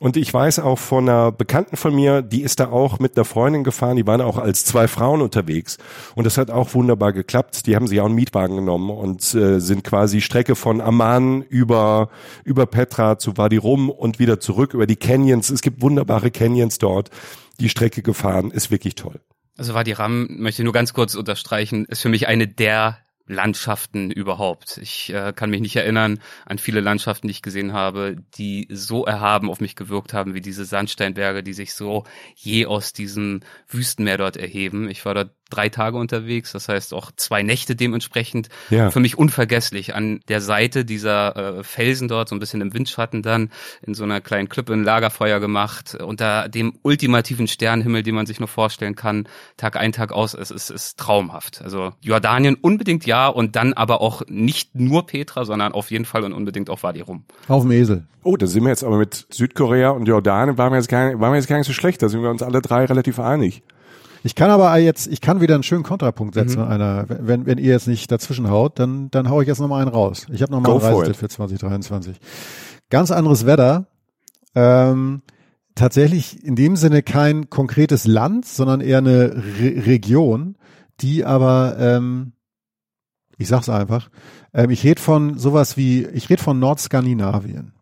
[0.02, 3.24] Und ich weiß auch von einer Bekannten von mir, die ist da auch mit einer
[3.24, 3.98] Freundin gefahren.
[3.98, 5.78] Die waren auch als zwei Frauen unterwegs.
[6.16, 7.68] Und das hat auch wunderbar geklappt.
[7.68, 12.10] Die haben sich auch einen Mietwagen genommen und äh, sind quasi Strecke von Amman über,
[12.44, 15.52] über Petra zu Wadi Rum und wieder zurück über die Canyons.
[15.52, 17.12] Es gibt wunderbare Canyons dort.
[17.60, 19.20] Die Strecke gefahren ist wirklich toll.
[19.56, 22.98] Also Wadi Ram, möchte nur ganz kurz unterstreichen, ist für mich eine der
[23.32, 24.78] Landschaften überhaupt.
[24.78, 29.06] Ich äh, kann mich nicht erinnern an viele Landschaften, die ich gesehen habe, die so
[29.06, 32.04] erhaben auf mich gewirkt haben wie diese Sandsteinberge, die sich so
[32.36, 34.90] je aus diesem Wüstenmeer dort erheben.
[34.90, 38.50] Ich war dort drei Tage unterwegs, das heißt auch zwei Nächte dementsprechend.
[38.70, 38.90] Ja.
[38.90, 43.22] Für mich unvergesslich an der Seite dieser äh, Felsen dort, so ein bisschen im Windschatten
[43.22, 48.26] dann, in so einer kleinen Klippe ein Lagerfeuer gemacht, unter dem ultimativen Sternenhimmel, den man
[48.26, 51.62] sich nur vorstellen kann, Tag ein, Tag aus, es ist, ist traumhaft.
[51.62, 56.24] Also Jordanien unbedingt ja und dann aber auch nicht nur Petra, sondern auf jeden Fall
[56.24, 57.24] und unbedingt auch Wadi Rum.
[57.48, 58.06] Auf dem Esel.
[58.24, 61.20] Oh, da sind wir jetzt aber mit Südkorea und Jordanien waren wir jetzt gar nicht,
[61.20, 63.64] waren wir jetzt gar nicht so schlecht, da sind wir uns alle drei relativ einig.
[64.24, 66.62] Ich kann aber jetzt, ich kann wieder einen schönen Kontrapunkt setzen.
[66.62, 66.72] Mhm.
[66.72, 69.92] Einer, wenn, wenn ihr jetzt nicht dazwischen haut, dann, dann hau ich jetzt nochmal einen
[69.92, 70.28] raus.
[70.32, 72.20] Ich habe nochmal einen Reisetipp für 2023.
[72.90, 73.88] Ganz anderes Wetter.
[74.54, 75.22] Ähm,
[75.76, 80.58] tatsächlich in dem Sinne kein konkretes Land, sondern eher eine Re Region,
[81.00, 82.34] die aber, ähm,
[83.38, 84.10] ich sag's einfach,
[84.54, 87.74] ähm, ich rede von sowas wie, ich rede von Nordskandinavien.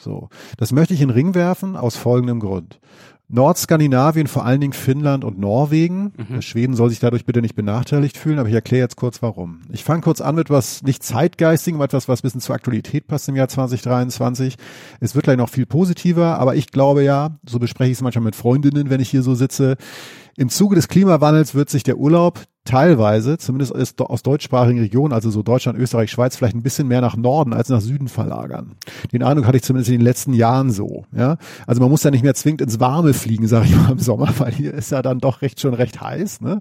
[0.00, 2.80] So, das möchte ich in den Ring werfen aus folgendem Grund.
[3.28, 6.12] Nordskandinavien, vor allen Dingen Finnland und Norwegen.
[6.16, 6.42] Mhm.
[6.42, 9.62] Schweden soll sich dadurch bitte nicht benachteiligt fühlen, aber ich erkläre jetzt kurz warum.
[9.72, 13.28] Ich fange kurz an mit was nicht zeitgeistigem, etwas, was ein bisschen zur Aktualität passt
[13.28, 14.56] im Jahr 2023.
[15.00, 18.24] Es wird gleich noch viel positiver, aber ich glaube ja, so bespreche ich es manchmal
[18.24, 19.76] mit Freundinnen, wenn ich hier so sitze,
[20.36, 25.42] im Zuge des Klimawandels wird sich der Urlaub teilweise, zumindest aus deutschsprachigen Regionen, also so
[25.42, 28.72] Deutschland, Österreich, Schweiz, vielleicht ein bisschen mehr nach Norden als nach Süden verlagern.
[29.12, 31.04] Den Eindruck hatte ich zumindest in den letzten Jahren so.
[31.14, 33.98] Ja, also man muss ja nicht mehr zwingend ins Warme fliegen, sage ich mal im
[33.98, 36.60] Sommer, weil hier ist ja dann doch recht schon recht heiß, ne?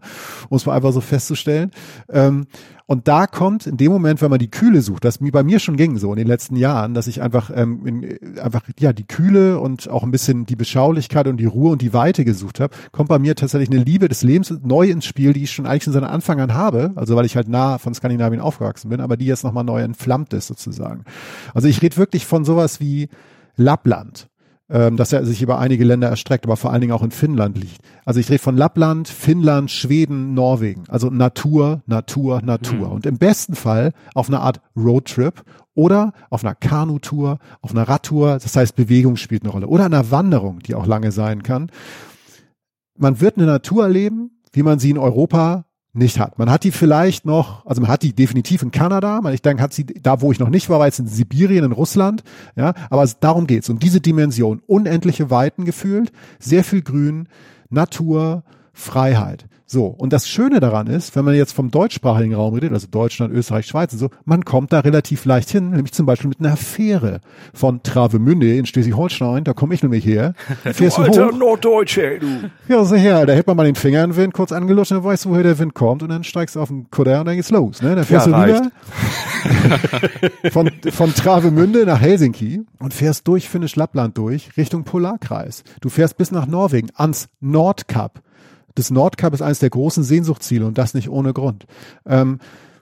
[0.50, 1.72] muss man einfach so festzustellen.
[2.10, 2.48] Ähm,
[2.86, 5.78] und da kommt in dem Moment, wenn man die Kühle sucht, das bei mir schon
[5.78, 9.60] ging so in den letzten Jahren, dass ich einfach ähm, in, einfach ja die Kühle
[9.60, 13.10] und auch ein bisschen die Beschaulichkeit und die Ruhe und die Weite gesucht habe, kommt
[13.10, 15.94] bei mir tatsächlich eine Liebe des Lebens neu ins Spiel, die ich schon eigentlich von
[15.94, 19.26] seiner Anfang an habe, also weil ich halt nah von Skandinavien aufgewachsen bin, aber die
[19.26, 21.06] jetzt nochmal neu entflammt ist sozusagen.
[21.54, 23.10] Also ich rede wirklich von sowas wie
[23.56, 24.28] Lappland
[24.74, 27.58] ähm, dass er sich über einige Länder erstreckt, aber vor allen Dingen auch in Finnland
[27.58, 27.80] liegt.
[28.06, 30.86] Also ich rede von Lappland, Finnland, Schweden, Norwegen.
[30.90, 32.88] Also Natur, Natur, Natur.
[32.88, 32.94] Mhm.
[32.94, 35.44] Und im besten Fall auf einer Art Roadtrip
[35.76, 38.40] oder auf einer Kanutour, auf einer Radtour.
[38.42, 39.68] Das heißt, Bewegung spielt eine Rolle.
[39.68, 41.70] Oder einer Wanderung, die auch lange sein kann.
[42.98, 46.40] Man wird eine Natur erleben, wie man sie in Europa nicht hat.
[46.40, 49.62] Man hat die vielleicht noch, also man hat die definitiv in Kanada, man, ich denke,
[49.62, 52.24] hat sie da, wo ich noch nicht war, war jetzt in Sibirien, in Russland,
[52.56, 53.70] ja, aber darum geht's.
[53.70, 57.28] Und diese Dimension, unendliche Weiten gefühlt, sehr viel Grün,
[57.70, 59.46] Natur, Freiheit.
[59.66, 63.34] So, und das Schöne daran ist, wenn man jetzt vom deutschsprachigen Raum redet, also Deutschland,
[63.34, 66.58] Österreich, Schweiz und so, man kommt da relativ leicht hin, nämlich zum Beispiel mit einer
[66.58, 67.22] Fähre
[67.56, 70.36] von Travemünde in Schleswig-Holstein, da komme ich nämlich her.
[70.64, 71.32] Fährst du hoch.
[71.32, 72.52] Norddeutsche, du.
[72.68, 75.04] Ja, so her, da hält man mal den Finger in den Wind, kurz angelutscht, dann
[75.04, 77.36] weißt du, woher der Wind kommt und dann steigst du auf den Kutter und dann
[77.36, 77.96] geht's los, ne?
[77.96, 78.72] Dann fährst Ja, du rüber
[80.52, 85.64] von, von Travemünde nach Helsinki und fährst durch Finnisch Lappland durch, Richtung Polarkreis.
[85.82, 88.22] Du fährst bis nach Norwegen, ans Nordkap.
[88.76, 91.66] Das Nordkap ist eines der großen Sehnsuchtsziele und das nicht ohne Grund.
[92.06, 92.40] Ähm,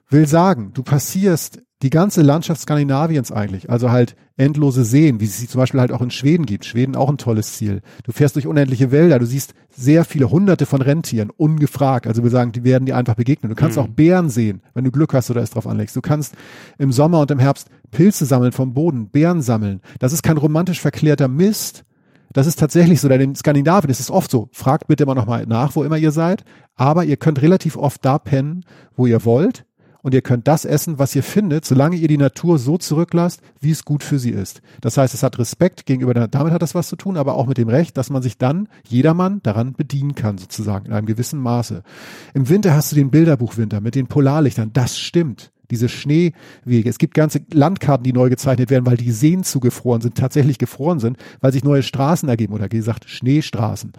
[0.09, 5.37] will sagen, du passierst die ganze Landschaft Skandinaviens eigentlich, also halt endlose Seen, wie es
[5.37, 6.65] sie zum Beispiel halt auch in Schweden gibt.
[6.65, 7.81] Schweden auch ein tolles Ziel.
[8.03, 12.07] Du fährst durch unendliche Wälder, du siehst sehr viele hunderte von Rentieren, ungefragt.
[12.07, 13.49] Also wir sagen, die werden dir einfach begegnen.
[13.49, 15.95] Du kannst auch Bären sehen, wenn du Glück hast oder es drauf anlegst.
[15.95, 16.35] Du kannst
[16.77, 19.81] im Sommer und im Herbst Pilze sammeln vom Boden, Bären sammeln.
[19.99, 21.83] Das ist kein romantisch verklärter Mist,
[22.33, 24.49] das ist tatsächlich so, denn in Skandinavien ist es oft so.
[24.51, 26.43] Fragt bitte immer noch mal nach, wo immer ihr seid.
[26.75, 28.63] Aber ihr könnt relativ oft da pennen,
[28.95, 29.65] wo ihr wollt.
[30.03, 33.69] Und ihr könnt das essen, was ihr findet, solange ihr die Natur so zurücklasst, wie
[33.69, 34.61] es gut für sie ist.
[34.81, 37.45] Das heißt, es hat Respekt gegenüber der, damit hat das was zu tun, aber auch
[37.45, 41.39] mit dem Recht, dass man sich dann, jedermann, daran bedienen kann, sozusagen, in einem gewissen
[41.39, 41.83] Maße.
[42.33, 44.73] Im Winter hast du den Bilderbuchwinter mit den Polarlichtern.
[44.73, 46.89] Das stimmt diese Schneewege.
[46.89, 50.99] Es gibt ganze Landkarten, die neu gezeichnet werden, weil die Seen zugefroren sind, tatsächlich gefroren
[50.99, 53.93] sind, weil sich neue Straßen ergeben oder gesagt Schneestraßen.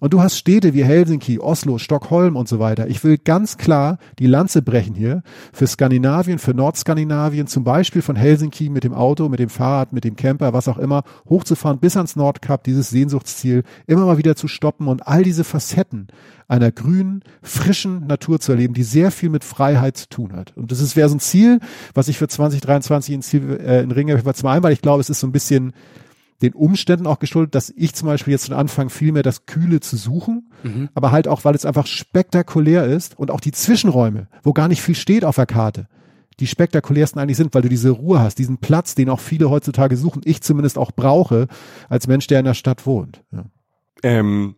[0.00, 2.88] Und du hast Städte wie Helsinki, Oslo, Stockholm und so weiter.
[2.88, 8.16] Ich will ganz klar die Lanze brechen hier für Skandinavien, für Nordskandinavien, zum Beispiel von
[8.16, 11.96] Helsinki mit dem Auto, mit dem Fahrrad, mit dem Camper, was auch immer, hochzufahren bis
[11.96, 16.08] ans Nordkap, dieses Sehnsuchtsziel, immer mal wieder zu stoppen und all diese Facetten
[16.48, 20.56] einer grünen, frischen Natur zu erleben, die sehr viel mit Freiheit zu tun hat.
[20.56, 21.60] Und das wäre so ein Ziel,
[21.94, 25.10] was ich für 2023 in, Ziel, äh, in Ringe zum einen, weil ich glaube, es
[25.10, 25.72] ist so ein bisschen
[26.42, 29.96] den Umständen auch geschuldet, dass ich zum Beispiel jetzt anfange, viel mehr das Kühle zu
[29.96, 30.88] suchen, Mhm.
[30.94, 34.82] aber halt auch, weil es einfach spektakulär ist und auch die Zwischenräume, wo gar nicht
[34.82, 35.88] viel steht auf der Karte,
[36.38, 39.96] die spektakulärsten eigentlich sind, weil du diese Ruhe hast, diesen Platz, den auch viele heutzutage
[39.96, 41.48] suchen, ich zumindest auch brauche,
[41.88, 43.22] als Mensch, der in der Stadt wohnt.
[43.32, 43.44] Ja.
[44.02, 44.56] Ähm,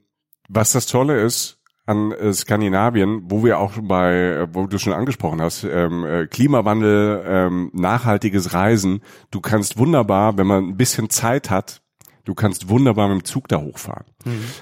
[0.49, 1.58] was das Tolle ist
[1.89, 6.27] an äh, Skandinavien, wo wir auch bei, äh, wo du schon angesprochen hast, ähm, äh,
[6.27, 9.01] Klimawandel, ähm, nachhaltiges Reisen.
[9.31, 11.81] Du kannst wunderbar, wenn man ein bisschen Zeit hat,
[12.25, 14.05] du kannst wunderbar mit dem Zug da hochfahren.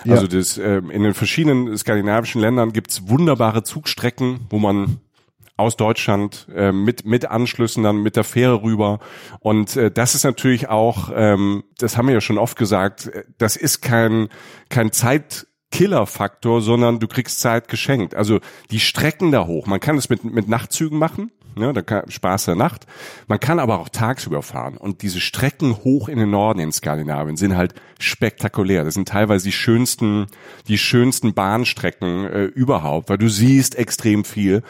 [0.04, 0.14] Ja.
[0.14, 5.00] Also das, ähm, in den verschiedenen skandinavischen Ländern gibt's wunderbare Zugstrecken, wo man
[5.56, 9.00] aus Deutschland äh, mit mit Anschlüssen dann mit der Fähre rüber
[9.40, 13.24] und äh, das ist natürlich auch ähm, das haben wir ja schon oft gesagt äh,
[13.38, 14.28] das ist kein
[14.68, 14.92] kein
[15.76, 20.24] Zeitkillerfaktor sondern du kriegst Zeit geschenkt also die Strecken da hoch man kann es mit
[20.24, 22.86] mit Nachtzügen machen Ne, da kann, Spaß der Nacht.
[23.28, 24.76] Man kann aber auch tagsüber fahren.
[24.76, 28.84] Und diese Strecken hoch in den Norden in Skandinavien sind halt spektakulär.
[28.84, 30.26] Das sind teilweise die schönsten,
[30.68, 34.62] die schönsten Bahnstrecken äh, überhaupt, weil du siehst extrem viel.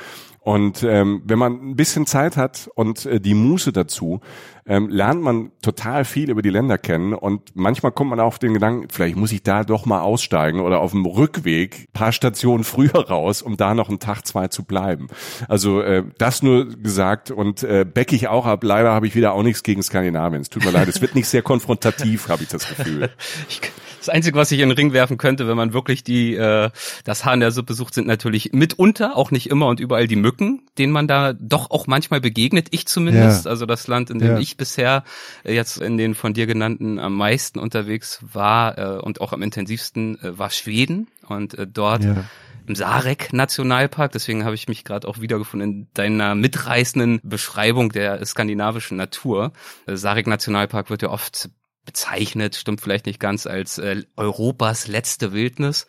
[0.47, 4.21] Und ähm, wenn man ein bisschen Zeit hat und äh, die Muße dazu,
[4.65, 7.15] ähm, lernt man total viel über die Länder kennen.
[7.15, 10.79] Und manchmal kommt man auf den Gedanken, vielleicht muss ich da doch mal aussteigen oder
[10.79, 15.09] auf dem Rückweg paar Stationen früher raus, um da noch einen Tag, zwei zu bleiben.
[15.49, 18.63] Also äh, das nur gesagt und äh, becke ich auch ab.
[18.63, 20.43] Leider habe ich wieder auch nichts gegen Skandinavien.
[20.43, 23.11] Es tut mir leid, es wird nicht sehr konfrontativ, habe ich das Gefühl.
[23.49, 23.61] Ich,
[24.07, 26.71] das Einzige, was ich in den Ring werfen könnte, wenn man wirklich die äh,
[27.05, 30.15] das Haar in der Suppe sucht, sind natürlich mitunter, auch nicht immer und überall die
[30.15, 30.36] Mücken,
[30.79, 32.68] denen man da doch auch manchmal begegnet.
[32.70, 33.44] Ich zumindest.
[33.44, 33.51] Ja.
[33.51, 34.38] Also das Land, in dem Ja.
[34.38, 35.05] ich bisher
[35.44, 39.42] äh, jetzt in den von dir genannten am meisten unterwegs war äh, und auch am
[39.42, 41.09] intensivsten äh, war Schweden.
[41.27, 42.25] Und äh, dort Ja.
[42.66, 44.12] im Sarek Nationalpark.
[44.12, 49.53] Deswegen habe ich mich gerade auch wiedergefunden in deiner mitreißenden Beschreibung der skandinavischen Natur.
[49.87, 51.51] Äh, Sarek Nationalpark wird ja oft
[51.85, 55.87] bezeichnet, stimmt vielleicht nicht ganz, als äh, Europas letzte Wildnis.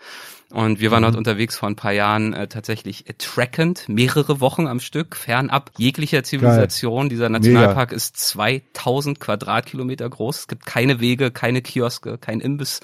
[0.50, 4.68] Und wir waren dort unterwegs vor ein paar Jahren äh, tatsächlich äh, trackend, mehrere Wochen
[4.68, 7.10] am Stück, fernab jeglicher Zivilisation.
[7.10, 10.40] Dieser Nationalpark ist 2000 Quadratkilometer groß.
[10.40, 12.80] Es gibt keine Wege, keine Kioske, kein Imbiss,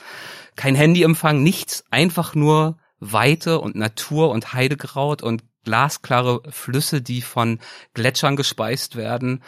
[0.58, 1.86] kein Handyempfang, nichts.
[1.90, 7.60] Einfach nur Weite und Natur und Heidekraut und glasklare Flüsse, die von
[7.94, 9.42] Gletschern gespeist werden.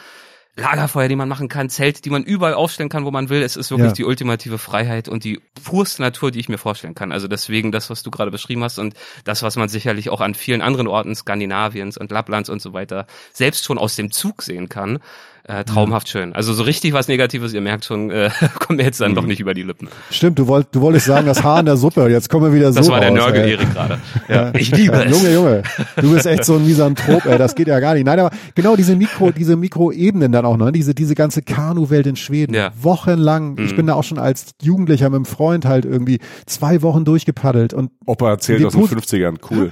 [0.58, 3.41] Lagerfeuer, die man machen kann, Zelte, die man überall aufstellen kann, wo man will.
[3.41, 3.94] Es ist wirklich Ja.
[3.94, 7.12] die ultimative Freiheit und die purste Natur, die ich mir vorstellen kann.
[7.12, 8.94] Also deswegen das, was du gerade beschrieben hast und
[9.26, 13.06] das, was man sicherlich auch an vielen anderen Orten Skandinaviens und Lapplands und so weiter
[13.34, 15.00] selbst schon aus dem Zug sehen kann.
[15.48, 16.34] Äh, traumhaft schön.
[16.34, 19.16] Also so richtig was Negatives, ihr merkt schon, äh, kommt mir jetzt dann Mhm.
[19.16, 19.88] doch nicht über die Lippen.
[20.10, 22.08] Stimmt, du, wollt, du wolltest sagen, das Haar in der Suppe.
[22.10, 23.52] Jetzt kommen wir wieder so Das war der raus, Nörgel ey.
[23.52, 24.00] Erik gerade.
[24.28, 24.52] Ja.
[24.56, 25.12] Ich liebe es.
[25.12, 25.64] Junge, Junge,
[25.98, 28.08] du bist echt so ein Misanthrop, ey, das geht ja gar nicht.
[28.08, 30.72] Nein, aber genau diese Mikro, diese Mikroebenen dann auch noch, ne?
[30.72, 32.56] diese, diese ganze Kanu-Welt in Schweden.
[32.56, 32.72] Ja.
[32.82, 33.76] Wochenlang, ich Mhm.
[33.76, 37.92] bin da auch schon als Jugendlicher mit einem Freund halt irgendwie zwei Wochen durchgepaddelt und
[38.08, 39.72] Opa erzählt aus den Put- 50ern, cool.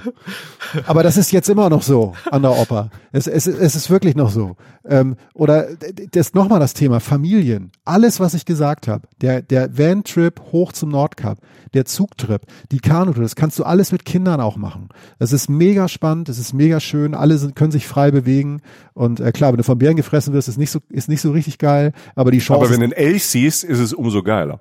[0.86, 2.90] Aber das ist jetzt immer noch so an der Oper.
[3.10, 4.56] Es, es, es ist wirklich noch so.
[4.88, 7.72] Ähm, oder d- das nochmal das Thema Familien.
[7.84, 11.38] Alles, was ich gesagt habe, der, der Van-Trip hoch zum Nordkap,
[11.74, 14.88] der Zugtrip, die Kanutour, das kannst du alles mit Kindern auch machen.
[15.18, 18.60] Das ist mega spannend, es ist mega schön, alle sind, können sich frei bewegen.
[18.92, 21.32] Und äh, klar, wenn du von Bären gefressen wirst, ist nicht so, ist nicht so
[21.32, 24.60] richtig geil, aber die Chance Aber wenn du einen Elch siehst, ist es umso geiler.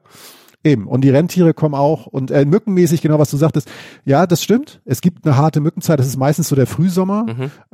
[0.63, 0.88] Eben.
[0.88, 2.06] Und die Rentiere kommen auch.
[2.08, 3.69] Und äh, mückenmäßig, genau was du sagtest.
[4.06, 4.82] Ja, das stimmt.
[4.86, 5.99] Es gibt eine harte Mückenzeit.
[5.99, 7.26] Das ist meistens so der Frühsommer.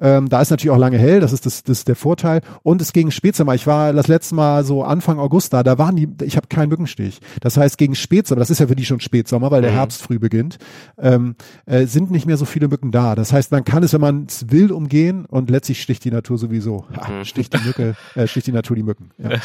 [0.01, 1.19] Ähm, da ist natürlich auch lange hell.
[1.19, 2.41] Das ist das, das ist der Vorteil.
[2.63, 3.53] Und es gegen Spätsommer.
[3.53, 5.61] Ich war das letzte Mal so Anfang August da.
[5.61, 7.19] Da waren die, ich habe keinen Mückenstich.
[7.41, 10.17] Das heißt, gegen Spätsommer, das ist ja für die schon Spätsommer, weil der Herbst früh
[10.17, 10.57] beginnt,
[10.97, 13.13] ähm, äh, sind nicht mehr so viele Mücken da.
[13.15, 15.25] Das heißt, man kann es, wenn man es will, umgehen.
[15.25, 16.85] Und letztlich sticht die Natur sowieso.
[16.95, 19.11] Ha, sticht die Mücke, äh, sticht die Natur die Mücken.
[19.17, 19.29] Ja.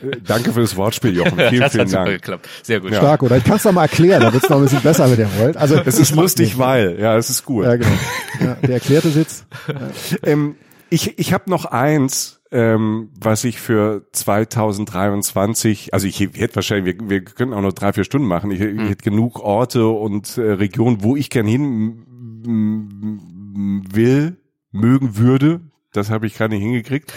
[0.00, 1.38] Äh, Danke für das Wortspiel, Jochen.
[1.48, 2.16] Vielen, das vielen hat super Dank.
[2.16, 2.48] geklappt.
[2.82, 2.98] Sehr gut.
[2.98, 3.36] Stark, oder?
[3.36, 5.28] Ich kann es noch mal erklären, da wird es noch ein bisschen besser mit dem
[5.38, 5.56] World.
[5.56, 7.64] Also Es ist lustig, weil, ja, es ist gut.
[7.64, 7.90] Ja, genau.
[8.40, 9.44] Ja, der erklärte Sitz.
[10.22, 10.54] Ähm,
[10.90, 17.10] ich ich habe noch eins, ähm, was ich für 2023, also ich hätte wahrscheinlich, wir,
[17.10, 18.50] wir können auch noch drei, vier Stunden machen.
[18.50, 22.04] Ich, ich hätte genug Orte und äh, Regionen, wo ich gern hin
[23.92, 24.36] will,
[24.72, 25.60] mögen würde.
[25.92, 27.12] Das habe ich gerade nicht hingekriegt.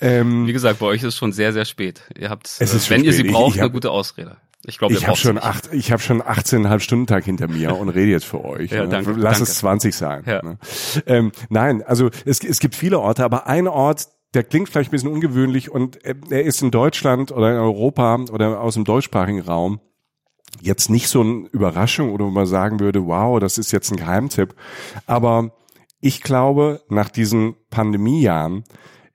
[0.00, 2.02] Ähm, Wie gesagt, bei euch ist es schon sehr, sehr spät.
[2.18, 3.30] Ihr habt, Es ist äh, wenn ihr sie spät.
[3.30, 4.36] Ich- braucht, ich hab- eine gute Ausrede.
[4.66, 7.88] Ich glaube, ich habe schon acht, ich habe schon 18,5 Stunden Tag hinter mir und
[7.88, 8.72] rede jetzt für euch.
[8.72, 8.88] Ja, ne?
[8.88, 9.50] danke, Lass danke.
[9.50, 10.24] es 20 sein.
[10.26, 10.42] Ja.
[10.42, 10.58] Ne?
[11.06, 14.92] Ähm, nein, also es, es gibt viele Orte, aber ein Ort, der klingt vielleicht ein
[14.92, 19.40] bisschen ungewöhnlich und äh, er ist in Deutschland oder in Europa oder aus dem deutschsprachigen
[19.40, 19.80] Raum
[20.60, 23.96] jetzt nicht so eine Überraschung oder wo man sagen würde, wow, das ist jetzt ein
[23.96, 24.54] Geheimtipp.
[25.06, 25.52] Aber
[26.00, 28.64] ich glaube, nach diesen Pandemiejahren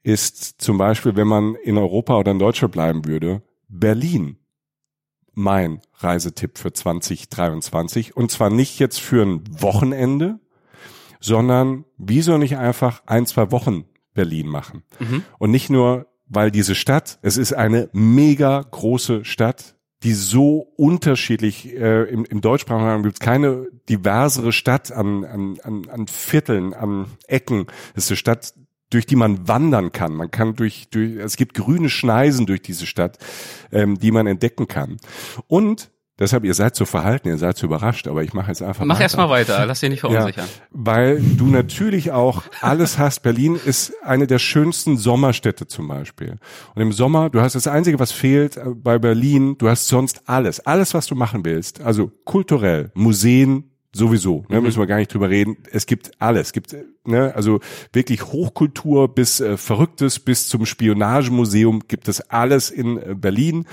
[0.03, 4.37] ist zum Beispiel, wenn man in Europa oder in Deutschland bleiben würde, Berlin
[5.33, 8.15] mein Reisetipp für 2023.
[8.15, 10.39] Und zwar nicht jetzt für ein Wochenende,
[11.19, 14.83] sondern wieso nicht einfach ein, zwei Wochen Berlin machen?
[14.99, 15.23] Mhm.
[15.37, 21.75] Und nicht nur, weil diese Stadt, es ist eine mega große Stadt, die so unterschiedlich,
[21.75, 26.73] äh, im, im deutschsprachigen Raum gibt es keine diversere Stadt an, an, an, an Vierteln,
[26.73, 27.67] an Ecken.
[27.93, 28.53] Es ist eine Stadt,
[28.91, 30.13] durch die man wandern kann.
[30.13, 33.17] Man kann durch, durch es gibt grüne Schneisen durch diese Stadt,
[33.71, 34.97] ähm, die man entdecken kann.
[35.47, 38.85] Und deshalb, ihr seid so verhalten, ihr seid so überrascht, aber ich mache jetzt einfach
[38.85, 39.03] Mach weiter.
[39.03, 40.45] erst mal weiter, lass dich nicht verunsichern.
[40.69, 43.21] Weil du natürlich auch alles hast.
[43.21, 46.37] Berlin ist eine der schönsten Sommerstädte zum Beispiel.
[46.75, 50.23] Und im Sommer, du hast das Einzige, was fehlt äh, bei Berlin, du hast sonst
[50.27, 50.59] alles.
[50.59, 51.81] Alles, was du machen willst.
[51.81, 55.57] Also kulturell, Museen, sowieso, ne, müssen wir gar nicht drüber reden.
[55.71, 56.47] Es gibt alles.
[56.47, 56.75] Es gibt,
[57.05, 57.59] ne, also
[57.91, 63.65] wirklich Hochkultur bis äh, Verrücktes bis zum Spionagemuseum gibt es alles in äh, Berlin.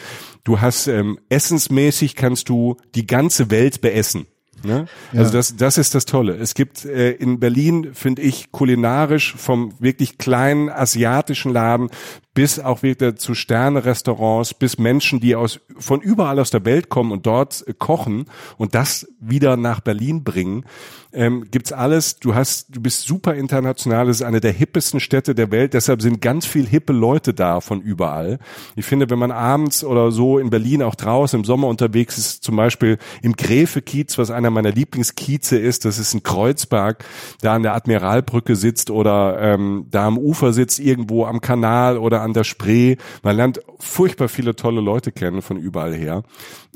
[0.45, 4.27] Du hast ähm, essensmäßig kannst du die ganze Welt beessen.
[4.65, 4.87] Ne?
[5.15, 6.37] Also das, das ist das Tolle.
[6.37, 11.91] Es gibt äh, in Berlin, finde ich, kulinarisch vom wirklich kleinen asiatischen Laden
[12.39, 17.11] bis auch wieder zu Sterne-Restaurants, bis Menschen, die aus von überall aus der Welt kommen
[17.11, 18.27] und dort äh, kochen
[18.59, 20.65] und das wieder nach Berlin bringen,
[21.13, 22.19] ähm, gibt's alles.
[22.19, 24.09] Du hast, du bist super international.
[24.09, 25.73] Es ist eine der hippesten Städte der Welt.
[25.75, 28.39] Deshalb sind ganz viel hippe Leute da von überall.
[28.77, 32.45] Ich finde, wenn man abends oder so in Berlin auch draußen im Sommer unterwegs ist,
[32.45, 37.05] zum Beispiel im Gräfe-Kiez, was einer meiner Lieblingskieze ist, das ist ein Kreuzberg,
[37.41, 42.21] da an der Admiralbrücke sitzt oder ähm, da am Ufer sitzt, irgendwo am Kanal oder
[42.29, 42.97] an der Spree.
[43.23, 46.23] Man lernt furchtbar viele tolle Leute kennen von überall her.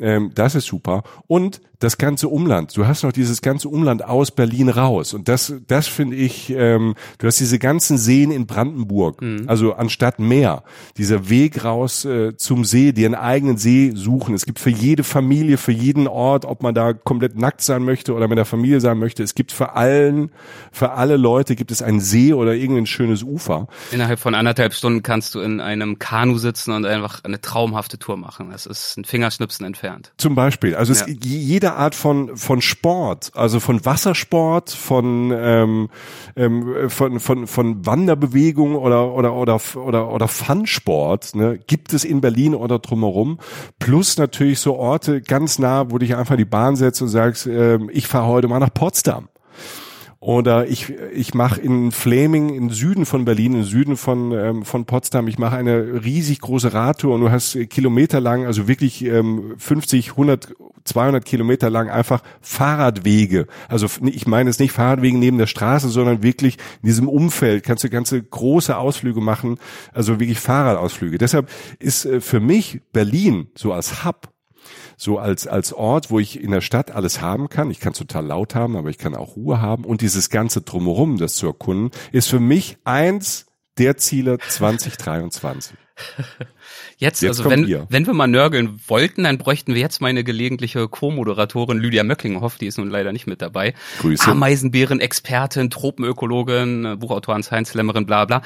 [0.01, 1.03] Ähm, das ist super.
[1.27, 2.77] Und das ganze Umland.
[2.77, 5.14] Du hast noch dieses ganze Umland aus Berlin raus.
[5.14, 9.23] Und das, das finde ich, ähm, du hast diese ganzen Seen in Brandenburg.
[9.47, 10.62] Also anstatt Meer.
[10.97, 14.35] Dieser Weg raus äh, zum See, dir einen eigenen See suchen.
[14.35, 18.14] Es gibt für jede Familie, für jeden Ort, ob man da komplett nackt sein möchte
[18.14, 19.23] oder mit der Familie sein möchte.
[19.23, 20.31] Es gibt für allen,
[20.71, 23.66] für alle Leute gibt es einen See oder irgendein schönes Ufer.
[23.90, 28.16] Innerhalb von anderthalb Stunden kannst du in einem Kanu sitzen und einfach eine traumhafte Tour
[28.16, 28.51] machen.
[28.51, 30.12] Das ist ein Fingerschnipsen entfernt.
[30.18, 30.75] Zum Beispiel.
[30.75, 31.07] Also Ja.
[31.07, 31.16] es,
[31.77, 35.89] Art von von Sport, also von Wassersport, von ähm,
[36.37, 42.21] ähm, von von von Wanderbewegung oder oder oder oder oder Funsport, ne, gibt es in
[42.21, 43.39] Berlin oder drumherum.
[43.79, 47.47] Plus natürlich so Orte ganz nah, wo dich einfach in die Bahn setzt und sagst,
[47.47, 49.29] ähm, ich fahre heute mal nach Potsdam.
[50.23, 54.85] Oder ich, ich mache in Flaming, im Süden von Berlin, im Süden von, ähm, von
[54.85, 59.55] Potsdam, ich mache eine riesig große Radtour und du hast Kilometer lang, also wirklich ähm,
[59.59, 60.55] 50, 100,
[60.85, 63.49] 200 Kilometer lang einfach Fahrradwege.
[63.67, 67.83] Also ich meine es nicht Fahrradwege neben der Straße, sondern wirklich in diesem Umfeld kannst
[67.83, 69.59] du ganze große Ausflüge machen,
[69.93, 71.19] also wirklich Fahrradausflüge.
[71.19, 74.32] Deshalb ist äh, für mich Berlin so als Hub
[74.97, 77.71] so als, als Ort, wo ich in der Stadt alles haben kann.
[77.71, 79.85] Ich kann total laut haben, aber ich kann auch Ruhe haben.
[79.85, 83.47] Und dieses ganze Drumherum, das zu erkunden, ist für mich eins
[83.79, 85.77] der Ziele 2023.
[86.97, 87.87] Jetzt, jetzt also wenn, ihr.
[87.91, 92.67] wenn wir mal nörgeln wollten, dann bräuchten wir jetzt meine gelegentliche Co-Moderatorin Lydia Möcklinghoff, die
[92.67, 93.75] ist nun leider nicht mit dabei.
[94.01, 94.31] Grüße.
[94.31, 98.43] Ameisenbären-Expertin, Tropenökologin, Buchautorin, Science-Slammerin, bla bla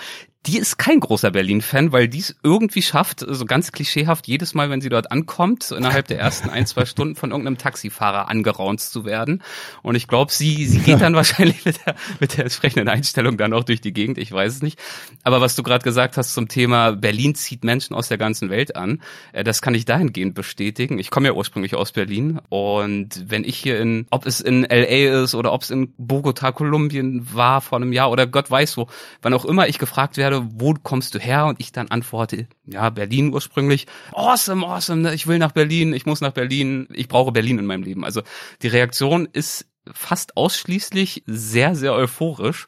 [0.47, 4.70] die ist kein großer Berlin-Fan, weil die es irgendwie schafft, so ganz klischeehaft, jedes Mal,
[4.70, 8.93] wenn sie dort ankommt, so innerhalb der ersten ein, zwei Stunden von irgendeinem Taxifahrer angeraunzt
[8.93, 9.43] zu werden.
[9.82, 13.53] Und ich glaube, sie, sie geht dann wahrscheinlich mit der, mit der entsprechenden Einstellung dann
[13.53, 14.78] auch durch die Gegend, ich weiß es nicht.
[15.24, 18.76] Aber was du gerade gesagt hast zum Thema Berlin zieht Menschen aus der ganzen Welt
[18.76, 21.01] an, äh, das kann ich dahingehend bestätigen.
[21.01, 25.22] Ich komme ja ursprünglich aus Berlin und wenn ich hier in, ob es in LA
[25.22, 28.87] ist oder ob es in Bogota, Kolumbien war vor einem Jahr oder Gott weiß wo,
[29.22, 31.47] wann auch immer ich gefragt werde, Frage, wo kommst du her?
[31.47, 33.87] Und ich dann antworte, ja, Berlin ursprünglich.
[34.12, 35.14] Awesome, awesome, ne?
[35.14, 38.05] ich will nach Berlin, ich muss nach Berlin, ich brauche Berlin in meinem Leben.
[38.05, 38.22] Also
[38.62, 42.66] die Reaktion ist fast ausschließlich sehr, sehr euphorisch,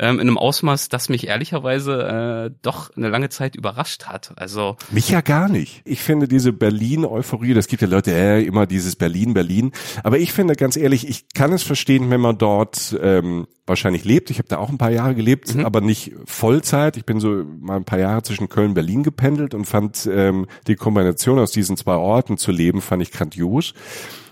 [0.00, 4.32] ähm, in einem Ausmaß, das mich ehrlicherweise äh, doch eine lange Zeit überrascht hat.
[4.36, 5.82] Also mich ja gar nicht.
[5.84, 9.72] Ich finde diese Berlin-Euphorie, das gibt ja Leute, äh, immer dieses Berlin, Berlin.
[10.02, 14.30] Aber ich finde ganz ehrlich, ich kann es verstehen, wenn man dort ähm, wahrscheinlich lebt.
[14.30, 15.66] Ich habe da auch ein paar Jahre gelebt, mhm.
[15.66, 16.96] aber nicht Vollzeit.
[16.96, 20.46] Ich bin so mal ein paar Jahre zwischen Köln und Berlin gependelt und fand ähm,
[20.66, 23.74] die Kombination aus diesen zwei Orten zu leben, fand ich grandios.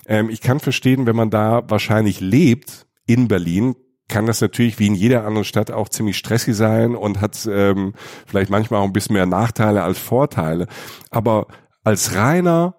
[0.07, 3.77] Ähm, ich kann verstehen, wenn man da wahrscheinlich lebt in Berlin,
[4.09, 7.95] kann das natürlich wie in jeder anderen Stadt auch ziemlich stressig sein und hat ähm,
[8.27, 10.67] vielleicht manchmal auch ein bisschen mehr Nachteile als Vorteile.
[11.11, 11.47] Aber
[11.85, 12.75] als reiner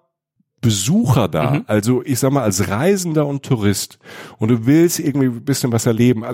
[0.60, 1.64] Besucher da, mhm.
[1.66, 3.98] also ich sag mal als Reisender und Tourist
[4.38, 6.24] und du willst irgendwie ein bisschen was erleben,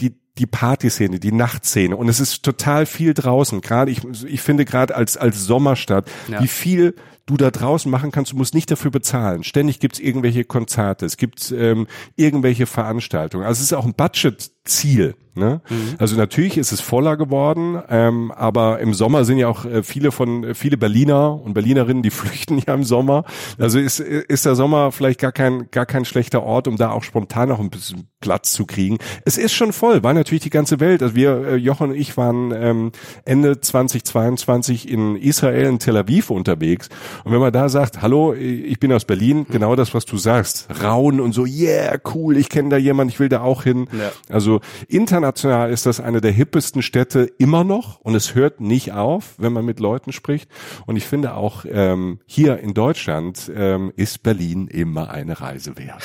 [0.00, 3.60] die die Partyszene, die Nachtszene und es ist total viel draußen.
[3.60, 6.42] Gerade ich ich finde gerade als als Sommerstadt, ja.
[6.42, 6.94] wie viel
[7.26, 8.32] du da draußen machen kannst.
[8.32, 9.44] Du musst nicht dafür bezahlen.
[9.44, 11.86] Ständig gibt's irgendwelche Konzerte, es gibt ähm,
[12.16, 13.44] irgendwelche Veranstaltungen.
[13.44, 15.14] Also es ist auch ein Budgetziel.
[15.34, 15.60] Ne?
[15.68, 15.94] Mhm.
[15.98, 20.10] Also natürlich ist es voller geworden, ähm, aber im Sommer sind ja auch äh, viele
[20.10, 23.24] von viele Berliner und Berlinerinnen, die flüchten ja im Sommer.
[23.56, 27.04] Also ist ist der Sommer vielleicht gar kein gar kein schlechter Ort, um da auch
[27.04, 28.98] spontan noch ein bisschen Platz zu kriegen.
[29.24, 31.02] Es ist schon voll, war natürlich die ganze Welt.
[31.02, 32.92] Also wir äh, Jochen und ich waren ähm,
[33.24, 36.88] Ende 2022 in Israel in Tel Aviv unterwegs
[37.24, 40.68] und wenn man da sagt, hallo, ich bin aus Berlin, genau das was du sagst,
[40.82, 43.88] rauen und so, yeah, cool, ich kenne da jemanden, ich will da auch hin.
[43.92, 44.12] Ja.
[44.28, 48.92] Also international international ist das eine der hippesten Städte immer noch und es hört nicht
[48.92, 50.50] auf, wenn man mit Leuten spricht.
[50.86, 56.02] Und ich finde auch ähm, hier in Deutschland ähm, ist Berlin immer eine Reise wert.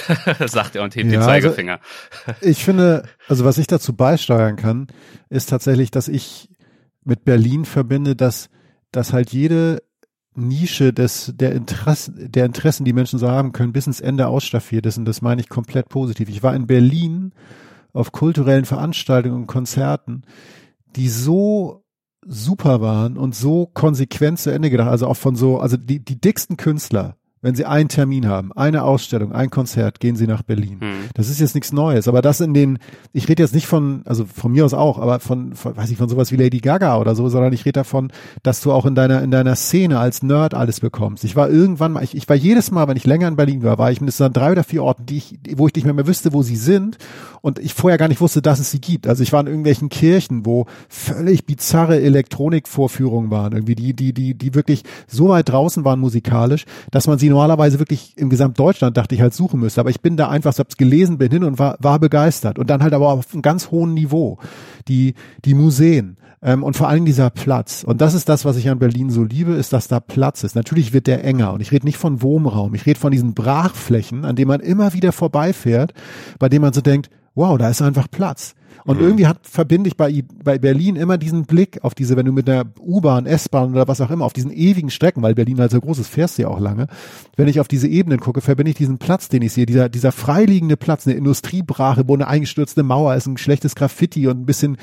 [0.49, 1.79] Sagt er und hebt ja, den Zeigefinger.
[2.25, 4.85] Also ich finde, also was ich dazu beisteuern kann,
[5.29, 6.47] ist tatsächlich, dass ich
[7.03, 8.49] mit Berlin verbinde, dass,
[8.91, 9.81] dass halt jede
[10.35, 14.85] Nische des, der Interessen, der Interessen, die Menschen so haben können, bis ins Ende ausstaffiert
[14.85, 14.99] ist.
[14.99, 16.29] Und das meine ich komplett positiv.
[16.29, 17.31] Ich war in Berlin
[17.93, 20.21] auf kulturellen Veranstaltungen und Konzerten,
[20.95, 21.83] die so
[22.27, 26.21] super waren und so konsequent zu Ende gedacht, also auch von so, also die, die
[26.21, 30.79] dicksten Künstler, wenn Sie einen Termin haben, eine Ausstellung, ein Konzert, gehen Sie nach Berlin.
[30.81, 30.93] Mhm.
[31.13, 32.79] Das ist jetzt nichts Neues, aber das in den,
[33.13, 35.97] ich rede jetzt nicht von, also von mir aus auch, aber von, von, weiß ich,
[35.97, 38.95] von sowas wie Lady Gaga oder so, sondern ich rede davon, dass du auch in
[38.95, 41.23] deiner, in deiner Szene als Nerd alles bekommst.
[41.23, 43.77] Ich war irgendwann mal, ich, ich war jedes Mal, wenn ich länger in Berlin war,
[43.77, 46.07] war ich mindestens an drei oder vier Orten, die ich, wo ich nicht mehr, mehr
[46.07, 46.97] wüsste, wo sie sind
[47.41, 49.05] und ich vorher gar nicht wusste, dass es sie gibt.
[49.05, 54.33] Also ich war in irgendwelchen Kirchen, wo völlig bizarre Elektronikvorführungen waren, irgendwie, die, die, die,
[54.33, 59.13] die wirklich so weit draußen waren musikalisch, dass man sie normalerweise wirklich im Gesamtdeutschland, dachte
[59.13, 59.81] ich, halt suchen müsste.
[59.81, 62.57] Aber ich bin da einfach, so hab's gelesen, bin hin und war, war begeistert.
[62.57, 64.39] Und dann halt aber auf einem ganz hohen Niveau.
[64.87, 65.13] Die,
[65.43, 66.17] die Museen.
[66.41, 67.83] Ähm, und vor allem dieser Platz.
[67.83, 70.55] Und das ist das, was ich an Berlin so liebe, ist, dass da Platz ist.
[70.55, 71.53] Natürlich wird der enger.
[71.53, 72.73] Und ich rede nicht von Wohnraum.
[72.73, 75.93] Ich rede von diesen Brachflächen, an denen man immer wieder vorbeifährt,
[76.39, 78.55] bei denen man so denkt, wow, da ist einfach Platz.
[78.85, 79.05] Und mhm.
[79.05, 82.47] irgendwie hat, verbinde ich bei, bei Berlin immer diesen Blick auf diese, wenn du mit
[82.47, 85.81] einer U-Bahn, S-Bahn oder was auch immer, auf diesen ewigen Strecken, weil Berlin halt so
[85.81, 86.87] groß ist, fährst du ja auch lange.
[87.35, 90.11] Wenn ich auf diese Ebenen gucke, verbinde ich diesen Platz, den ich sehe, dieser, dieser
[90.11, 94.77] freiliegende Platz, eine Industriebrache, wo eine eingestürzte Mauer ist, ein schlechtes Graffiti und ein bisschen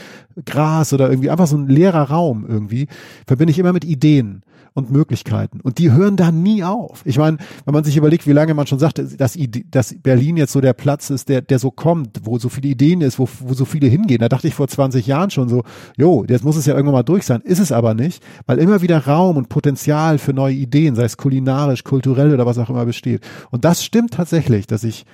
[0.44, 2.88] Gras oder irgendwie einfach so ein leerer Raum irgendwie,
[3.26, 4.42] verbinde ich immer mit Ideen
[4.74, 5.60] und Möglichkeiten.
[5.60, 7.02] Und die hören da nie auf.
[7.04, 7.36] Ich meine,
[7.66, 9.36] wenn man sich überlegt, wie lange man schon sagt, dass,
[9.70, 13.02] dass Berlin jetzt so der Platz ist, der, der so kommt, wo so viele Ideen
[13.02, 14.20] ist, wo, wo so viele viele hingehen.
[14.20, 15.62] Da dachte ich vor 20 Jahren schon so,
[15.96, 17.40] jo, jetzt muss es ja irgendwann mal durch sein.
[17.42, 21.16] Ist es aber nicht, weil immer wieder Raum und Potenzial für neue Ideen, sei es
[21.16, 23.22] kulinarisch, kulturell oder was auch immer besteht.
[23.50, 25.04] Und das stimmt tatsächlich, dass ich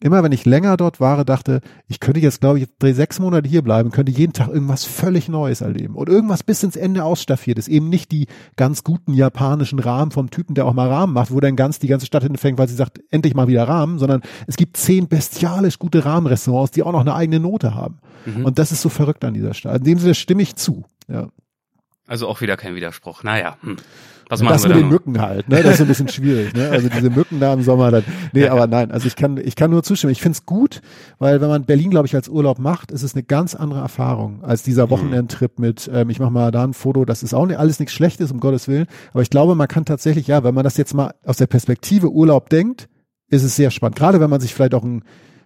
[0.00, 3.48] immer wenn ich länger dort war, dachte, ich könnte jetzt, glaube ich, drei, sechs Monate
[3.48, 7.58] hier bleiben, könnte jeden Tag irgendwas völlig Neues erleben und irgendwas bis ins Ende ausstaffiert
[7.58, 7.68] ist.
[7.68, 8.26] Eben nicht die
[8.56, 11.88] ganz guten japanischen Rahmen vom Typen, der auch mal Rahmen macht, wo dann ganz die
[11.88, 15.78] ganze Stadt hinfängt, weil sie sagt, endlich mal wieder Rahmen, sondern es gibt zehn bestialisch
[15.78, 17.98] gute Rahmenrestaurants, die auch noch eine eigene Note haben.
[18.24, 18.44] Mhm.
[18.44, 19.78] Und das ist so verrückt an dieser Stadt.
[19.78, 20.84] In dem Sinne stimme ich zu.
[21.08, 21.28] Ja.
[22.06, 23.22] Also auch wieder kein Widerspruch.
[23.22, 23.58] Naja.
[23.60, 23.76] Hm.
[24.28, 25.62] Was machen das wir mit den Mücken halt, ne?
[25.62, 26.68] Das ist ein bisschen schwierig, ne?
[26.70, 28.04] Also diese Mücken da im Sommer dann.
[28.32, 28.52] Nee, ja.
[28.52, 30.12] aber nein, also ich kann, ich kann nur zustimmen.
[30.12, 30.82] Ich find's gut,
[31.18, 34.44] weil wenn man Berlin, glaube ich, als Urlaub macht, ist es eine ganz andere Erfahrung
[34.44, 34.90] als dieser mhm.
[34.90, 37.94] Wochenendtrip mit, ähm, ich mache mal da ein Foto, das ist auch nicht, alles nichts
[37.94, 38.86] Schlechtes, um Gottes Willen.
[39.12, 42.10] Aber ich glaube, man kann tatsächlich, ja, wenn man das jetzt mal aus der Perspektive
[42.10, 42.88] Urlaub denkt,
[43.28, 43.96] ist es sehr spannend.
[43.96, 45.02] Gerade wenn man sich vielleicht auch ein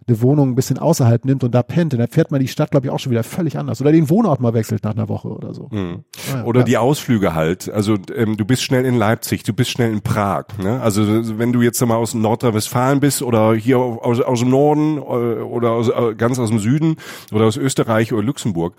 [0.07, 2.87] eine Wohnung ein bisschen außerhalb nimmt und da pennt, dann fährt man die Stadt, glaube
[2.87, 3.81] ich, auch schon wieder völlig anders.
[3.81, 5.69] Oder den Wohnort mal wechselt nach einer Woche oder so.
[5.71, 6.05] Mhm.
[6.33, 6.65] Ja, oder ja.
[6.67, 7.71] die Ausflüge halt.
[7.71, 10.47] Also ähm, du bist schnell in Leipzig, du bist schnell in Prag.
[10.63, 10.81] Ne?
[10.81, 15.01] Also wenn du jetzt mal aus Nordrhein-Westfalen bist oder hier aus, aus dem Norden äh,
[15.01, 16.97] oder aus, äh, ganz aus dem Süden
[17.33, 18.75] oder aus Österreich oder Luxemburg,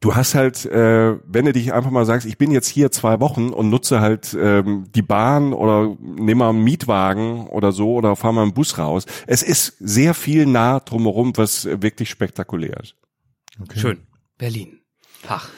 [0.00, 3.20] du hast halt, äh, wenn du dich einfach mal sagst, ich bin jetzt hier zwei
[3.20, 8.16] Wochen und nutze halt ähm, die Bahn oder nehme mal einen Mietwagen oder so oder
[8.16, 9.06] fahr mal einen Bus raus.
[9.26, 12.94] Es ist sehr viel nah drumherum, was wirklich spektakulär ist.
[13.60, 13.78] Okay.
[13.80, 13.98] Schön.
[14.36, 14.80] Berlin.
[15.26, 15.48] Ach.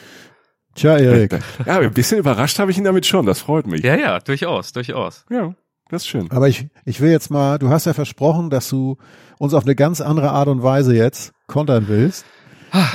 [0.73, 1.37] Tja, Erik.
[1.65, 3.25] Ja, ein bisschen überrascht habe ich ihn damit schon.
[3.25, 3.83] Das freut mich.
[3.83, 5.25] Ja, ja, durchaus, durchaus.
[5.29, 5.53] Ja.
[5.89, 6.31] Das ist schön.
[6.31, 8.97] Aber ich, ich will jetzt mal, du hast ja versprochen, dass du
[9.39, 12.25] uns auf eine ganz andere Art und Weise jetzt kontern willst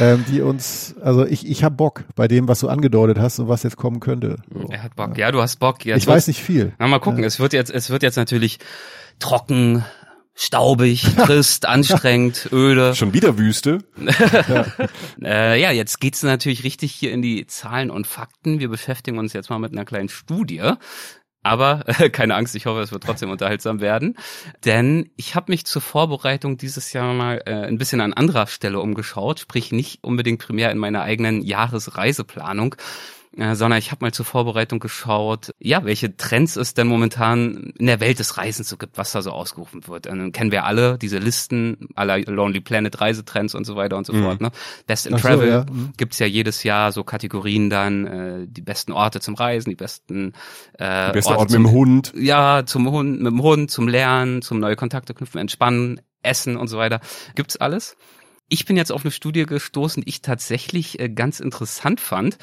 [0.00, 3.48] ähm, die uns, also ich, ich habe Bock bei dem, was du angedeutet hast und
[3.48, 4.36] was jetzt kommen könnte.
[4.52, 4.68] So.
[4.70, 5.84] Er hat Bock, ja, du hast Bock.
[5.84, 6.72] Jetzt ich weiß nicht viel.
[6.78, 7.26] Na, mal gucken, ja.
[7.26, 8.58] es wird jetzt, es wird jetzt natürlich
[9.18, 9.84] trocken,
[10.34, 12.94] staubig, trist, anstrengend, öde.
[12.94, 13.78] Schon wieder Wüste.
[14.48, 14.66] ja.
[15.22, 18.60] Äh, ja, jetzt geht's natürlich richtig hier in die Zahlen und Fakten.
[18.60, 20.62] Wir beschäftigen uns jetzt mal mit einer kleinen Studie,
[21.46, 24.16] aber äh, keine Angst, ich hoffe, es wird trotzdem unterhaltsam werden.
[24.64, 28.80] Denn ich habe mich zur Vorbereitung dieses Jahr mal äh, ein bisschen an anderer Stelle
[28.80, 32.74] umgeschaut, sprich nicht unbedingt primär in meiner eigenen Jahresreiseplanung,
[33.36, 37.86] äh, sondern ich habe mal zur Vorbereitung geschaut, ja, welche Trends es denn momentan in
[37.86, 40.06] der Welt des Reisens so gibt, was da so ausgerufen wird.
[40.06, 44.06] Und dann kennen wir alle diese Listen aller Lonely Planet Reisetrends und so weiter und
[44.06, 44.22] so mhm.
[44.22, 44.40] fort.
[44.40, 44.50] Ne?
[44.86, 45.66] Best in Ach Travel so, ja.
[45.68, 45.92] mhm.
[45.98, 50.32] gibt's ja jedes Jahr so Kategorien dann, äh, die besten Orte zum Reisen, die besten
[50.78, 52.14] äh, die beste Orte Ort mit dem Hund.
[52.16, 56.68] Ja, zum Hund, mit dem Hund, zum Lernen, zum neue Kontakte knüpfen, entspannen, essen und
[56.68, 57.00] so weiter.
[57.34, 57.96] Gibt's alles.
[58.48, 62.38] Ich bin jetzt auf eine Studie gestoßen, die ich tatsächlich äh, ganz interessant fand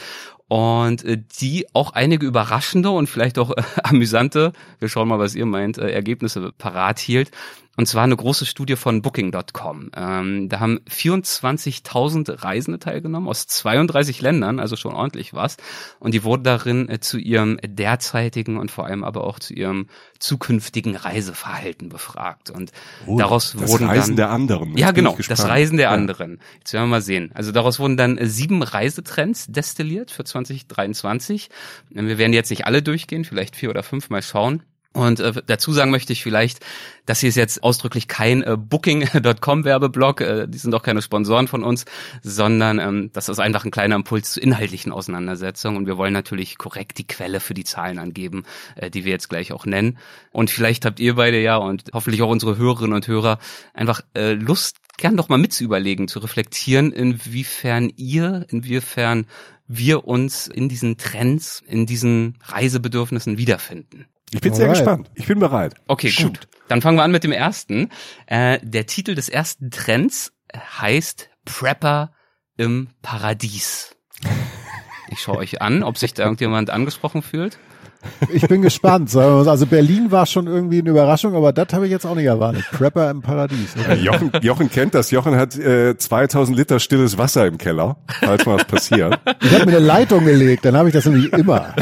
[0.47, 5.35] und äh, die auch einige überraschende und vielleicht auch äh, amüsante, wir schauen mal, was
[5.35, 7.31] ihr meint, äh, Ergebnisse parat hielt.
[7.75, 9.89] Und zwar eine große Studie von Booking.com.
[9.95, 15.57] Ähm, da haben 24.000 Reisende teilgenommen aus 32 Ländern, also schon ordentlich was.
[15.99, 19.87] Und die wurden darin äh, zu ihrem derzeitigen und vor allem aber auch zu ihrem
[20.19, 22.51] zukünftigen Reiseverhalten befragt.
[22.51, 22.71] Und
[23.07, 24.77] oh, daraus das wurden Reisen dann, der anderen.
[24.77, 25.93] Ja, genau, das Reisen der ja.
[25.93, 26.39] anderen.
[26.59, 27.31] Jetzt werden wir mal sehen.
[27.33, 31.49] Also daraus wurden dann äh, sieben Reisetrends destilliert für 2023.
[31.89, 34.63] Wir werden jetzt nicht alle durchgehen, vielleicht vier oder fünf mal schauen.
[34.93, 36.59] Und äh, dazu sagen möchte ich vielleicht,
[37.07, 41.47] das hier ist jetzt ausdrücklich kein äh, Booking.com Werbeblock, äh, die sind doch keine Sponsoren
[41.47, 41.85] von uns,
[42.21, 46.59] sondern ähm, das ist einfach ein kleiner Impuls zu inhaltlichen Auseinandersetzungen und wir wollen natürlich
[46.59, 48.43] korrekt die Quelle für die Zahlen angeben,
[48.75, 49.97] äh, die wir jetzt gleich auch nennen.
[50.31, 53.39] Und vielleicht habt ihr beide ja und hoffentlich auch unsere Hörerinnen und Hörer
[53.73, 59.25] einfach äh, Lust, gern doch mal mitzuüberlegen, zu reflektieren, inwiefern ihr, inwiefern
[59.67, 64.07] wir uns in diesen Trends, in diesen Reisebedürfnissen wiederfinden.
[64.31, 64.57] Ich bin Alright.
[64.57, 65.11] sehr gespannt.
[65.15, 65.75] Ich bin bereit.
[65.87, 66.41] Okay, Shoot.
[66.41, 66.47] gut.
[66.67, 67.89] Dann fangen wir an mit dem ersten.
[68.25, 72.13] Äh, der Titel des ersten Trends heißt Prepper
[72.57, 73.95] im Paradies.
[75.09, 77.59] Ich schaue euch an, ob sich da irgendjemand angesprochen fühlt.
[78.31, 79.15] Ich bin gespannt.
[79.15, 82.65] Also Berlin war schon irgendwie eine Überraschung, aber das habe ich jetzt auch nicht erwartet.
[82.71, 83.75] Prepper im Paradies.
[83.79, 83.95] Okay.
[83.95, 85.11] Jochen, Jochen kennt das.
[85.11, 89.19] Jochen hat äh, 2000 Liter stilles Wasser im Keller, falls mal was passiert.
[89.41, 91.73] Ich habe mir eine Leitung gelegt, dann habe ich das nämlich immer.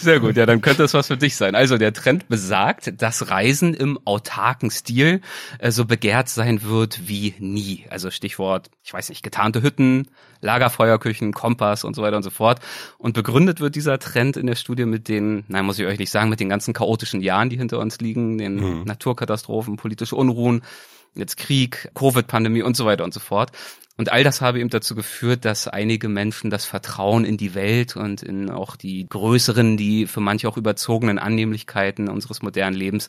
[0.00, 1.54] Sehr gut, ja, dann könnte es was für dich sein.
[1.54, 5.20] Also der Trend besagt, dass Reisen im autarken Stil
[5.58, 7.84] äh, so begehrt sein wird wie nie.
[7.90, 10.08] Also Stichwort, ich weiß nicht, getarnte Hütten,
[10.40, 12.60] Lagerfeuerküchen, Kompass und so weiter und so fort.
[12.98, 16.10] Und begründet wird dieser Trend in der Studie mit den, nein, muss ich euch nicht
[16.10, 18.84] sagen, mit den ganzen chaotischen Jahren, die hinter uns liegen, den mhm.
[18.84, 20.62] Naturkatastrophen, politische Unruhen,
[21.14, 23.52] jetzt Krieg, Covid-Pandemie und so weiter und so fort.
[23.96, 27.96] Und all das habe eben dazu geführt, dass einige Menschen das Vertrauen in die Welt
[27.96, 33.08] und in auch die größeren, die für manche auch überzogenen Annehmlichkeiten unseres modernen Lebens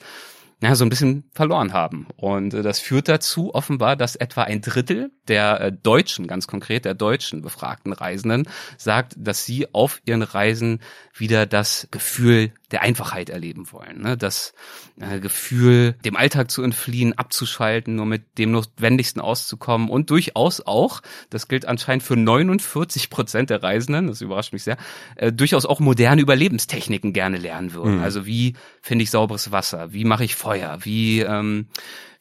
[0.62, 2.08] ja, so ein bisschen verloren haben.
[2.18, 6.84] Und äh, das führt dazu offenbar, dass etwa ein Drittel der äh, Deutschen, ganz konkret
[6.84, 8.48] der deutschen befragten Reisenden,
[8.78, 10.82] sagt, dass sie auf ihren Reisen
[11.14, 14.02] wieder das Gefühl der Einfachheit erleben wollen.
[14.02, 14.18] Ne?
[14.18, 14.54] Das
[15.00, 21.02] äh, Gefühl, dem Alltag zu entfliehen, abzuschalten, nur mit dem Notwendigsten auszukommen und durchaus auch,
[21.30, 24.78] das gilt anscheinend für 49 Prozent der Reisenden, das überrascht mich sehr,
[25.16, 27.98] äh, durchaus auch moderne Überlebenstechniken gerne lernen würden.
[27.98, 28.04] Mhm.
[28.04, 29.94] Also wie finde ich sauberes Wasser?
[29.94, 30.80] Wie mache ich Feuer?
[30.82, 31.68] Wie ähm,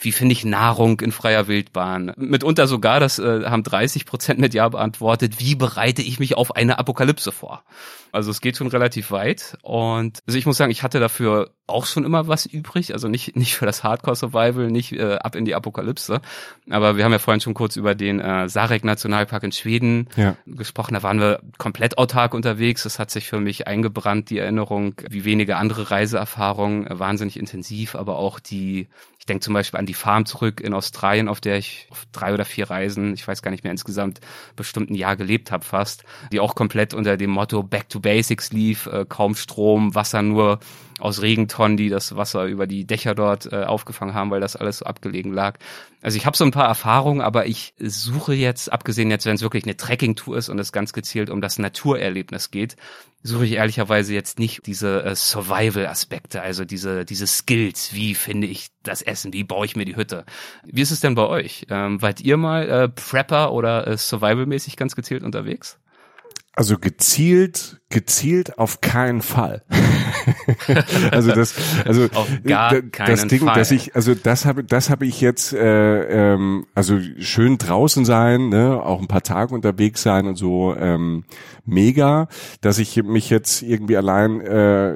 [0.00, 2.12] wie finde ich Nahrung in freier Wildbahn?
[2.16, 6.54] Mitunter sogar, das äh, haben 30 Prozent mit Ja beantwortet, wie bereite ich mich auf
[6.54, 7.64] eine Apokalypse vor?
[8.12, 11.84] Also es geht schon relativ weit und also ich muss sagen, ich hatte dafür auch
[11.84, 15.44] schon immer was übrig, also nicht nicht für das Hardcore Survival, nicht äh, ab in
[15.44, 16.22] die Apokalypse,
[16.70, 20.36] aber wir haben ja vorhin schon kurz über den äh, Sarek Nationalpark in Schweden ja.
[20.46, 24.94] gesprochen, da waren wir komplett autark unterwegs, das hat sich für mich eingebrannt, die Erinnerung,
[25.10, 28.88] wie wenige andere Reiseerfahrungen, wahnsinnig intensiv, aber auch die
[29.26, 32.44] denke zum Beispiel an die Farm zurück in Australien, auf der ich auf drei oder
[32.44, 34.20] vier Reisen, ich weiß gar nicht mehr insgesamt,
[34.56, 38.52] bestimmt ein Jahr gelebt habe fast, die auch komplett unter dem Motto Back to Basics
[38.52, 40.60] lief, äh, kaum Strom, Wasser nur
[40.98, 44.78] aus Regentonnen, die das Wasser über die Dächer dort äh, aufgefangen haben, weil das alles
[44.78, 45.58] so abgelegen lag.
[46.02, 49.42] Also ich habe so ein paar Erfahrungen, aber ich suche jetzt, abgesehen jetzt, wenn es
[49.42, 52.76] wirklich eine Trekking-Tour ist und es ganz gezielt um das Naturerlebnis geht,
[53.22, 58.68] suche ich ehrlicherweise jetzt nicht diese äh, Survival-Aspekte, also diese, diese Skills, wie finde ich
[58.82, 60.24] das Essen, wie baue ich mir die Hütte.
[60.64, 61.66] Wie ist es denn bei euch?
[61.68, 65.78] Ähm, wart ihr mal äh, Prepper oder äh, Survival-mäßig ganz gezielt unterwegs?
[66.52, 69.64] Also gezielt, gezielt auf keinen Fall.
[71.10, 72.72] also das, also auf gar
[73.06, 73.54] das Ding, Fall.
[73.54, 78.48] dass ich, also das habe, das habe ich jetzt, äh, ähm, also schön draußen sein,
[78.48, 81.24] ne, auch ein paar Tage unterwegs sein und so, ähm,
[81.64, 82.28] mega,
[82.60, 84.94] dass ich mich jetzt irgendwie allein äh,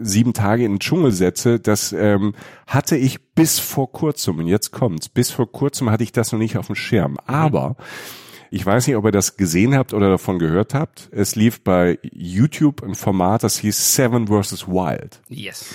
[0.00, 2.34] sieben Tage in den Dschungel setze, das ähm,
[2.66, 5.08] hatte ich bis vor kurzem und jetzt kommt's.
[5.08, 7.18] Bis vor kurzem hatte ich das noch nicht auf dem Schirm, mhm.
[7.26, 8.23] aber mhm
[8.54, 11.08] ich weiß nicht, ob ihr das gesehen habt oder davon gehört habt.
[11.10, 14.68] Es lief bei YouTube ein Format, das hieß Seven vs.
[14.68, 15.20] Wild.
[15.28, 15.74] Yes.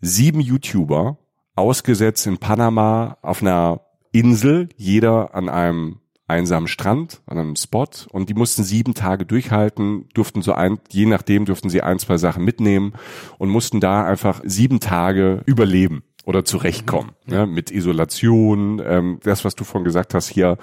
[0.00, 1.18] Sieben YouTuber,
[1.54, 8.28] ausgesetzt in Panama auf einer Insel, jeder an einem einsamen Strand, an einem Spot und
[8.28, 12.44] die mussten sieben Tage durchhalten, durften so ein, je nachdem durften sie ein, zwei Sachen
[12.44, 12.94] mitnehmen
[13.38, 17.10] und mussten da einfach sieben Tage überleben oder zurechtkommen.
[17.26, 17.32] Mhm.
[17.34, 20.56] Ja, mit Isolation, ähm, das, was du vorhin gesagt hast, hier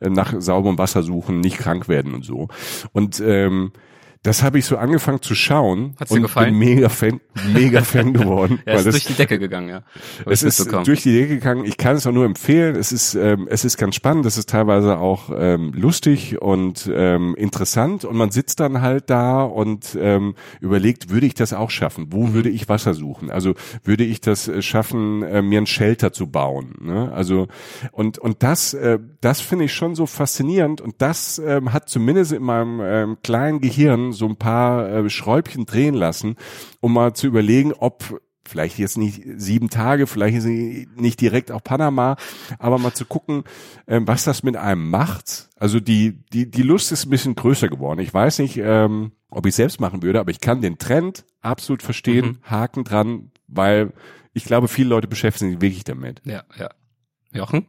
[0.00, 2.48] äh, nach sauberem Wasser suchen, nicht krank werden und so.
[2.92, 3.72] Und ähm,
[4.22, 6.56] das habe ich so angefangen zu schauen Hat's dir und gefallen?
[6.56, 7.20] bin mega Fan,
[7.52, 8.60] mega Fan geworden.
[8.64, 9.82] ja, ist das, durch die Decke gegangen, ja.
[10.26, 11.64] Es ist durch die Decke gegangen.
[11.64, 12.76] Ich kann es auch nur empfehlen.
[12.76, 14.24] Es ist, ähm, es ist ganz spannend.
[14.26, 18.04] Es ist teilweise auch ähm, lustig und ähm, interessant.
[18.04, 22.06] Und man sitzt dann halt da und ähm, überlegt, würde ich das auch schaffen?
[22.10, 22.34] Wo mhm.
[22.34, 23.28] würde ich Wasser suchen?
[23.28, 26.76] Also würde ich das äh, schaffen, äh, mir ein Shelter zu bauen?
[26.80, 27.10] Ne?
[27.12, 27.48] Also
[27.90, 30.80] und und das, äh, das finde ich schon so faszinierend.
[30.80, 35.66] Und das ähm, hat zumindest in meinem ähm, kleinen Gehirn so ein paar äh, Schräubchen
[35.66, 36.36] drehen lassen,
[36.80, 42.16] um mal zu überlegen, ob vielleicht jetzt nicht sieben Tage, vielleicht nicht direkt auch Panama,
[42.58, 43.44] aber mal zu gucken,
[43.86, 45.48] äh, was das mit einem macht.
[45.56, 48.00] Also die, die, die Lust ist ein bisschen größer geworden.
[48.00, 51.82] Ich weiß nicht, ähm, ob ich selbst machen würde, aber ich kann den Trend absolut
[51.82, 52.38] verstehen, mhm.
[52.50, 53.92] Haken dran, weil
[54.34, 56.20] ich glaube, viele Leute beschäftigen sich wirklich damit.
[56.24, 56.70] Ja, ja.
[57.32, 57.66] Jochen?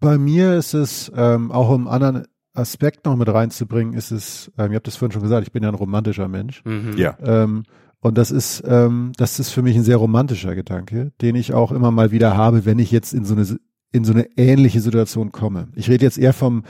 [0.00, 2.26] Bei mir ist es ähm, auch im anderen
[2.60, 5.62] Aspekt noch mit reinzubringen, ist es, ähm, ihr habt das vorhin schon gesagt, ich bin
[5.62, 6.62] ja ein romantischer Mensch.
[6.64, 6.96] Mhm.
[6.96, 7.16] Ja.
[7.22, 7.64] Ähm,
[8.00, 11.72] und das ist, ähm, das ist für mich ein sehr romantischer Gedanke, den ich auch
[11.72, 13.46] immer mal wieder habe, wenn ich jetzt in so eine,
[13.92, 15.68] in so eine ähnliche Situation komme.
[15.74, 16.62] Ich rede jetzt eher vom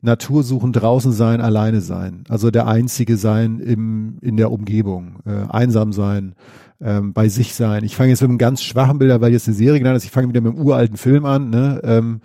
[0.00, 2.22] Natursuchen, draußen sein, alleine sein.
[2.28, 6.36] Also der Einzige sein im, in der Umgebung, äh, einsam sein,
[6.80, 7.82] ähm, bei sich sein.
[7.82, 10.12] Ich fange jetzt mit einem ganz schwachen Bilder, weil jetzt eine Serie genannt ist, ich
[10.12, 11.80] fange wieder mit einem uralten Film an, ne?
[11.82, 12.20] Ähm,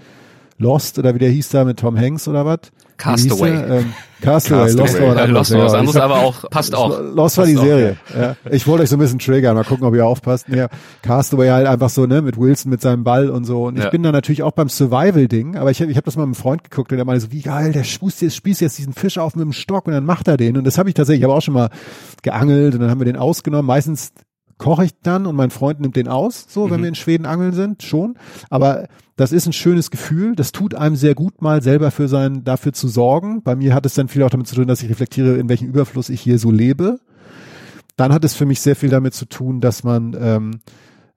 [0.59, 2.59] Lost oder wie der hieß da mit Tom Hanks oder was?
[2.97, 3.51] Castaway.
[3.51, 4.81] Ähm, Castaway, Castaway.
[4.81, 5.49] Lost war was anderes.
[5.49, 6.99] Lost war was anderes, aber auch, passt auch.
[7.13, 7.97] Lost war die Serie.
[8.17, 8.35] Ja.
[8.49, 10.47] Ich wollte euch so ein bisschen triggern, mal gucken, ob ihr aufpasst.
[10.47, 10.69] Ja,
[11.01, 13.65] Castaway halt einfach so, ne, mit Wilson mit seinem Ball und so.
[13.65, 13.89] Und ich ja.
[13.89, 16.63] bin da natürlich auch beim Survival-Ding, aber ich, ich habe das mal mit einem Freund
[16.63, 19.35] geguckt und der meinte so, wie geil, der spießt jetzt, spießt jetzt diesen Fisch auf
[19.35, 20.57] mit dem Stock und dann macht er den.
[20.57, 21.69] Und das habe ich tatsächlich, ich habe auch schon mal
[22.21, 23.65] geangelt und dann haben wir den ausgenommen.
[23.65, 24.13] Meistens
[24.57, 26.83] koche ich dann und mein Freund nimmt den aus, so, wenn mhm.
[26.83, 28.15] wir in Schweden angeln sind, schon.
[28.49, 30.35] Aber das ist ein schönes Gefühl.
[30.35, 33.43] Das tut einem sehr gut, mal selber für sein, dafür zu sorgen.
[33.43, 35.67] Bei mir hat es dann viel auch damit zu tun, dass ich reflektiere, in welchem
[35.67, 36.99] Überfluss ich hier so lebe.
[37.95, 40.51] Dann hat es für mich sehr viel damit zu tun, dass man ähm,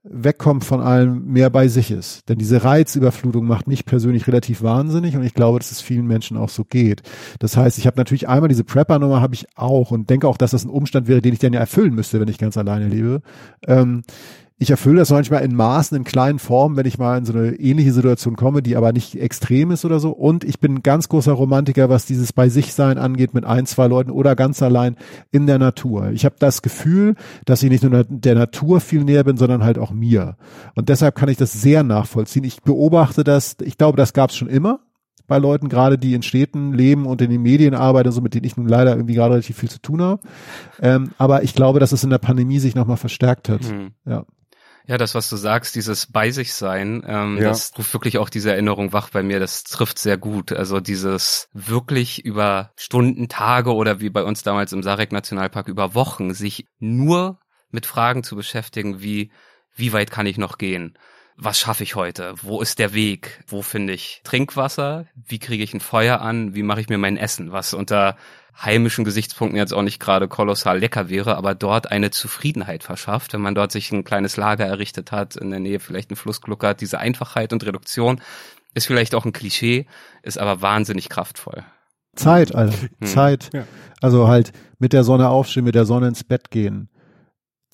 [0.08, 2.28] wegkommt von allem, mehr bei sich ist.
[2.28, 6.36] Denn diese Reizüberflutung macht mich persönlich relativ wahnsinnig und ich glaube, dass es vielen Menschen
[6.36, 7.02] auch so geht.
[7.38, 10.52] Das heißt, ich habe natürlich einmal diese Prepper-Nummer habe ich auch und denke auch, dass
[10.52, 13.22] das ein Umstand wäre, den ich dann ja erfüllen müsste, wenn ich ganz alleine lebe.
[13.66, 14.02] Ähm,
[14.58, 17.56] ich erfülle das manchmal in Maßen, in kleinen Formen, wenn ich mal in so eine
[17.56, 20.10] ähnliche Situation komme, die aber nicht extrem ist oder so.
[20.10, 23.66] Und ich bin ein ganz großer Romantiker, was dieses bei sich sein angeht mit ein,
[23.66, 24.96] zwei Leuten oder ganz allein
[25.30, 26.10] in der Natur.
[26.12, 29.78] Ich habe das Gefühl, dass ich nicht nur der Natur viel näher bin, sondern halt
[29.78, 30.36] auch mir.
[30.74, 32.44] Und deshalb kann ich das sehr nachvollziehen.
[32.44, 34.80] Ich beobachte das, ich glaube, das gab es schon immer
[35.26, 38.44] bei Leuten, gerade die in Städten leben und in den Medien arbeiten, so mit denen
[38.44, 40.22] ich nun leider irgendwie gerade relativ viel zu tun habe.
[40.80, 43.62] Ähm, aber ich glaube, dass es in der Pandemie sich nochmal verstärkt hat.
[43.62, 43.90] Mhm.
[44.06, 44.24] Ja.
[44.86, 47.48] Ja, das, was du sagst, dieses bei sich sein, ähm, ja.
[47.48, 49.40] das ruft wirklich auch diese Erinnerung wach bei mir.
[49.40, 50.52] Das trifft sehr gut.
[50.52, 55.94] Also dieses wirklich über Stunden, Tage oder wie bei uns damals im Sarek Nationalpark über
[55.94, 59.32] Wochen sich nur mit Fragen zu beschäftigen, wie
[59.74, 60.96] wie weit kann ich noch gehen?
[61.36, 62.34] Was schaffe ich heute?
[62.40, 63.44] Wo ist der Weg?
[63.46, 65.06] Wo finde ich Trinkwasser?
[65.14, 66.54] Wie kriege ich ein Feuer an?
[66.54, 67.52] Wie mache ich mir mein Essen?
[67.52, 68.16] Was unter
[68.58, 73.42] heimischen Gesichtspunkten jetzt auch nicht gerade kolossal lecker wäre, aber dort eine Zufriedenheit verschafft, wenn
[73.42, 76.80] man dort sich ein kleines Lager errichtet hat, in der Nähe vielleicht ein Flussglucker hat.
[76.80, 78.20] Diese Einfachheit und Reduktion
[78.74, 79.86] ist vielleicht auch ein Klischee,
[80.22, 81.64] ist aber wahnsinnig kraftvoll.
[82.14, 83.06] Zeit, also hm.
[83.06, 83.50] Zeit.
[83.52, 83.66] Ja.
[84.00, 86.88] Also halt mit der Sonne aufstehen, mit der Sonne ins Bett gehen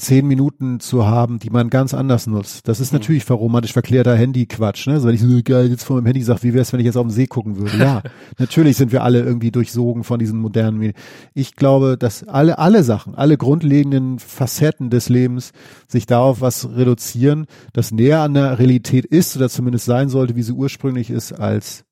[0.03, 2.67] zehn Minuten zu haben, die man ganz anders nutzt.
[2.67, 2.99] Das ist mhm.
[2.99, 4.89] natürlich verromantisch verklärter Handy-Quatsch.
[4.89, 4.95] Ne?
[4.95, 6.87] Also wenn ich so geil jetzt vor meinem Handy sage, wie wäre es, wenn ich
[6.87, 7.79] jetzt auf dem See gucken würde?
[7.79, 8.03] Ja,
[8.39, 10.97] natürlich sind wir alle irgendwie durchsogen von diesen modernen Medien.
[11.35, 15.53] Ich glaube, dass alle, alle Sachen, alle grundlegenden Facetten des Lebens
[15.87, 20.43] sich darauf was reduzieren, das näher an der Realität ist oder zumindest sein sollte, wie
[20.43, 21.85] sie ursprünglich ist, als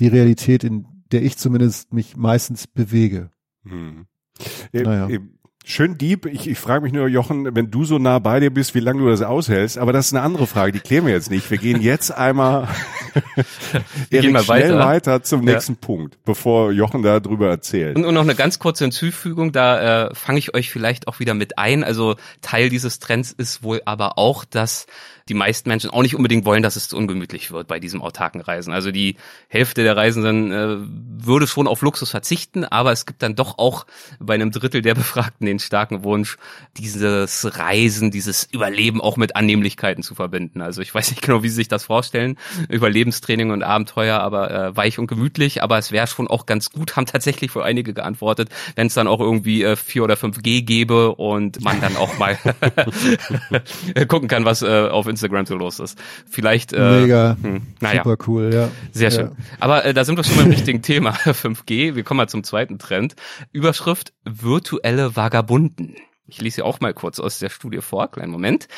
[0.00, 3.30] die Realität, in der ich zumindest mich meistens bewege.
[3.64, 4.06] Hm.
[4.72, 5.08] Naja.
[5.64, 6.26] Schön deep.
[6.26, 9.00] Ich, ich frage mich nur, Jochen, wenn du so nah bei dir bist, wie lange
[9.00, 9.78] du das aushältst.
[9.78, 11.50] Aber das ist eine andere Frage, die klären wir jetzt nicht.
[11.50, 12.68] Wir gehen jetzt einmal,
[14.10, 14.86] wir gehen mal schnell weiter.
[14.86, 15.54] weiter zum ja.
[15.54, 17.96] nächsten Punkt, bevor Jochen da drüber erzählt.
[17.96, 21.34] Und, und noch eine ganz kurze Hinzufügung, da äh, fange ich euch vielleicht auch wieder
[21.34, 21.84] mit ein.
[21.84, 24.86] Also Teil dieses Trends ist wohl aber auch, dass
[25.28, 28.40] die meisten Menschen auch nicht unbedingt wollen, dass es zu ungemütlich wird bei diesem autarken
[28.40, 28.72] Reisen.
[28.72, 29.16] Also die
[29.48, 30.76] Hälfte der Reisenden äh,
[31.24, 33.86] würde schon auf Luxus verzichten, aber es gibt dann doch auch
[34.18, 36.36] bei einem Drittel der Befragten den starken Wunsch,
[36.76, 40.60] dieses Reisen, dieses Überleben auch mit Annehmlichkeiten zu verbinden.
[40.60, 42.36] Also ich weiß nicht genau, wie Sie sich das vorstellen,
[42.68, 46.96] Überlebenstraining und Abenteuer, aber äh, weich und gemütlich, aber es wäre schon auch ganz gut,
[46.96, 51.14] haben tatsächlich wohl einige geantwortet, wenn es dann auch irgendwie äh, 4 oder 5G gäbe
[51.14, 52.38] und man dann auch mal
[54.08, 55.98] gucken kann, was äh, auf Instagram so los ist.
[56.28, 58.02] Vielleicht äh, mega, hm, naja.
[58.02, 58.70] super cool, ja.
[58.92, 59.28] Sehr schön.
[59.28, 59.44] Ja.
[59.60, 61.94] Aber äh, da sind wir schon beim richtigen Thema 5G.
[61.94, 63.14] Wir kommen mal zum zweiten Trend.
[63.52, 65.96] Überschrift virtuelle Vagabunden.
[66.26, 68.10] Ich lese sie auch mal kurz aus der Studie vor.
[68.10, 68.68] Kleinen Moment.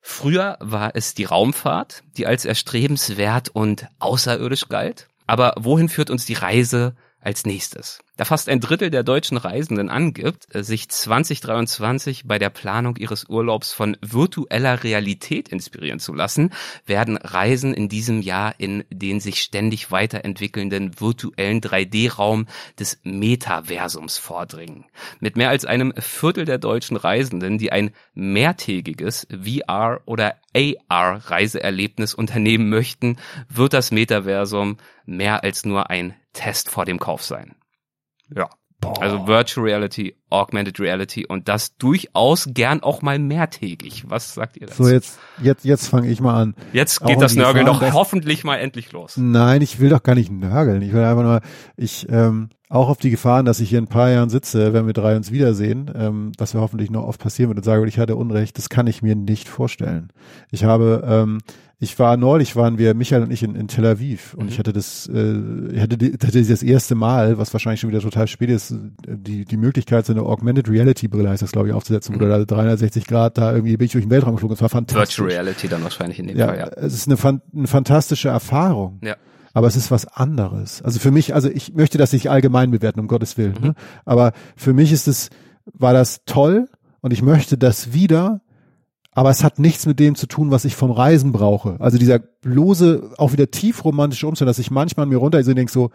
[0.00, 5.08] Früher war es die Raumfahrt, die als erstrebenswert und außerirdisch galt.
[5.26, 7.98] Aber wohin führt uns die Reise als nächstes?
[8.16, 13.74] Da fast ein Drittel der deutschen Reisenden angibt, sich 2023 bei der Planung ihres Urlaubs
[13.74, 16.54] von virtueller Realität inspirieren zu lassen,
[16.86, 22.46] werden Reisen in diesem Jahr in den sich ständig weiterentwickelnden virtuellen 3D-Raum
[22.78, 24.86] des Metaversums vordringen.
[25.20, 32.70] Mit mehr als einem Viertel der deutschen Reisenden, die ein mehrtägiges VR- oder AR-Reiseerlebnis unternehmen
[32.70, 33.18] möchten,
[33.50, 37.54] wird das Metaversum mehr als nur ein Test vor dem Kauf sein.
[38.34, 38.48] Ja.
[38.78, 39.00] Boah.
[39.00, 44.04] Also Virtual Reality, Augmented Reality und das durchaus gern auch mal mehrtägig.
[44.08, 44.84] Was sagt ihr dazu?
[44.84, 46.54] So, jetzt, jetzt, jetzt fange ich mal an.
[46.74, 49.16] Jetzt geht auch das Nörgeln doch hoffentlich mal endlich los.
[49.16, 50.82] Nein, ich will doch gar nicht nörgeln.
[50.82, 51.40] Ich will einfach nur,
[51.78, 54.86] ich, ähm, auch auf die Gefahren, dass ich hier in ein paar Jahren sitze, wenn
[54.86, 57.98] wir drei uns wiedersehen, ähm, was ja hoffentlich noch oft passieren wird und sage, ich
[57.98, 60.12] hatte Unrecht, das kann ich mir nicht vorstellen.
[60.50, 61.38] Ich habe, ähm,
[61.78, 64.48] ich war neulich, waren wir, Michael und ich in, in Tel Aviv und mhm.
[64.48, 65.34] ich hatte das, äh,
[65.72, 68.74] ich hatte, die, hatte das erste Mal, was wahrscheinlich schon wieder total spät ist,
[69.06, 72.20] die, die Möglichkeit, so eine Augmented Reality Brille heißt das, glaube ich, aufzusetzen, mhm.
[72.20, 74.54] wo du da 360 Grad da irgendwie bin ich durch den Weltraum geflogen.
[74.54, 75.18] Es war fantastisch.
[75.18, 76.68] Virtual Reality dann wahrscheinlich in dem ja, Fall, ja.
[76.76, 79.00] Es ist eine, eine fantastische Erfahrung.
[79.02, 79.16] Ja
[79.52, 80.82] aber es ist was anderes.
[80.82, 83.66] Also für mich, also ich möchte das nicht allgemein bewerten, um Gottes Willen, mhm.
[83.68, 83.74] ne?
[84.04, 85.30] aber für mich ist es,
[85.72, 86.68] war das toll
[87.00, 88.42] und ich möchte das wieder,
[89.16, 91.76] aber es hat nichts mit dem zu tun, was ich vom Reisen brauche.
[91.80, 95.72] Also dieser lose, auch wieder tiefromantische Umstand, dass ich manchmal an mir runter so denke
[95.72, 95.90] so,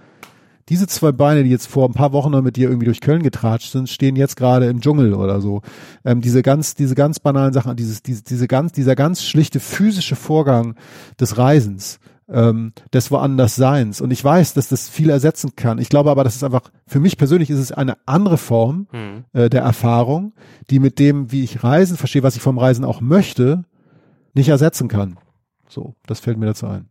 [0.70, 3.22] diese zwei Beine, die jetzt vor ein paar Wochen noch mit dir irgendwie durch Köln
[3.22, 5.62] getratscht sind, stehen jetzt gerade im Dschungel oder so.
[6.04, 10.16] Ähm, diese ganz, diese ganz banalen Sachen, dieses, diese, diese ganz, dieser ganz schlichte physische
[10.16, 10.74] Vorgang
[11.20, 12.00] des Reisens,
[12.32, 14.02] ähm, des Woandersseins.
[14.02, 15.80] Und ich weiß, dass das viel ersetzen kann.
[15.80, 19.26] Ich glaube aber, das ist einfach, für mich persönlich ist es eine andere Form hm.
[19.34, 20.34] äh, der Erfahrung,
[20.70, 23.64] die mit dem, wie ich Reisen verstehe, was ich vom Reisen auch möchte,
[24.34, 25.18] nicht ersetzen kann.
[25.68, 26.90] So, das fällt mir dazu ein.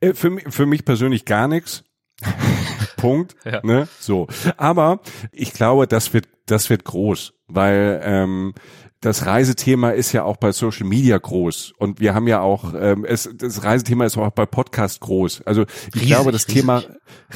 [0.00, 1.84] Äh, für, mich, für mich persönlich gar nichts.
[2.96, 3.34] Punkt.
[3.44, 3.60] Ja.
[3.64, 3.88] Ne?
[3.98, 4.28] So.
[4.56, 5.00] Aber
[5.32, 8.54] ich glaube, das wird, das wird groß, weil ähm,
[9.02, 13.04] das Reisethema ist ja auch bei Social Media groß und wir haben ja auch ähm,
[13.04, 15.42] es, das Reisethema ist auch bei Podcast groß.
[15.42, 16.60] Also ich riesig, glaube, das riesig.
[16.60, 16.82] Thema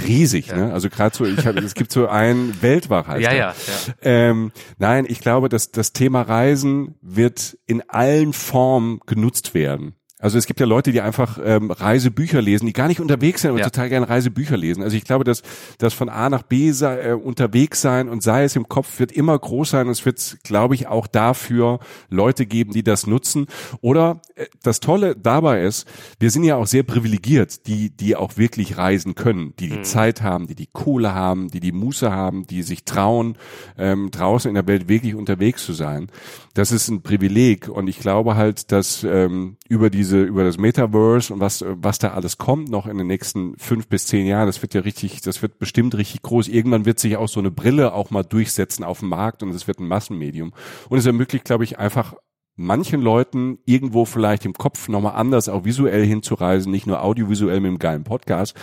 [0.06, 0.46] riesig.
[0.46, 0.56] Ja.
[0.56, 0.72] Ne?
[0.72, 3.94] Also gerade so, ich hab, es gibt so ein Weltwach heißt ja, ja, ja.
[4.02, 9.96] Ähm, nein, ich glaube, dass das Thema Reisen wird in allen Formen genutzt werden.
[10.26, 13.50] Also es gibt ja Leute, die einfach ähm, Reisebücher lesen, die gar nicht unterwegs sind,
[13.50, 13.66] aber ja.
[13.66, 14.82] total gerne Reisebücher lesen.
[14.82, 15.42] Also ich glaube, dass
[15.78, 19.12] das von A nach B sei, äh, unterwegs sein und sei es im Kopf wird
[19.12, 19.88] immer groß sein.
[19.88, 21.78] Es wird, glaube ich, auch dafür
[22.10, 23.46] Leute geben, die das nutzen.
[23.82, 25.86] Oder äh, das Tolle dabei ist,
[26.18, 29.84] wir sind ja auch sehr privilegiert, die die auch wirklich reisen können, die die mhm.
[29.84, 33.38] Zeit haben, die die Kohle haben, die die Muße haben, die sich trauen,
[33.78, 36.08] ähm, draußen in der Welt wirklich unterwegs zu sein.
[36.56, 40.56] Das ist ein Privileg und ich glaube halt, dass ähm, über die diese, über das
[40.56, 44.46] Metaverse und was, was da alles kommt noch in den nächsten fünf bis zehn Jahren,
[44.46, 46.46] das wird ja richtig, das wird bestimmt richtig groß.
[46.46, 49.66] Irgendwann wird sich auch so eine Brille auch mal durchsetzen auf dem Markt und es
[49.66, 50.52] wird ein Massenmedium.
[50.88, 52.14] Und es ermöglicht, glaube ich, einfach
[52.54, 57.68] manchen Leuten irgendwo vielleicht im Kopf nochmal anders auch visuell hinzureisen, nicht nur audiovisuell mit
[57.68, 58.56] einem geilen Podcast,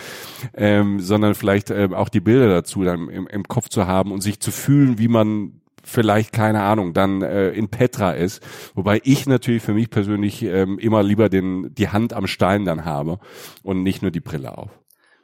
[0.54, 4.22] ähm, sondern vielleicht ähm, auch die Bilder dazu dann im, im Kopf zu haben und
[4.22, 8.42] sich zu fühlen, wie man vielleicht, keine Ahnung, dann äh, in Petra ist.
[8.74, 12.84] Wobei ich natürlich für mich persönlich ähm, immer lieber den, die Hand am Stein dann
[12.84, 13.18] habe
[13.62, 14.70] und nicht nur die Brille auf.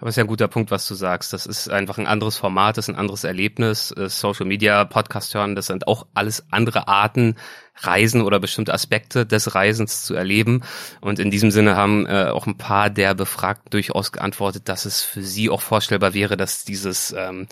[0.01, 1.35] Aber es ist ja ein guter Punkt, was du sagst.
[1.35, 3.93] Das ist einfach ein anderes Format, das ist ein anderes Erlebnis.
[3.93, 7.37] Äh, Social Media, Podcast hören, das sind auch alles andere Arten,
[7.81, 10.63] Reisen oder bestimmte Aspekte des Reisens zu erleben.
[11.01, 15.03] Und in diesem Sinne haben äh, auch ein paar der Befragten durchaus geantwortet, dass es
[15.03, 17.47] für sie auch vorstellbar wäre, dass dieses ähm,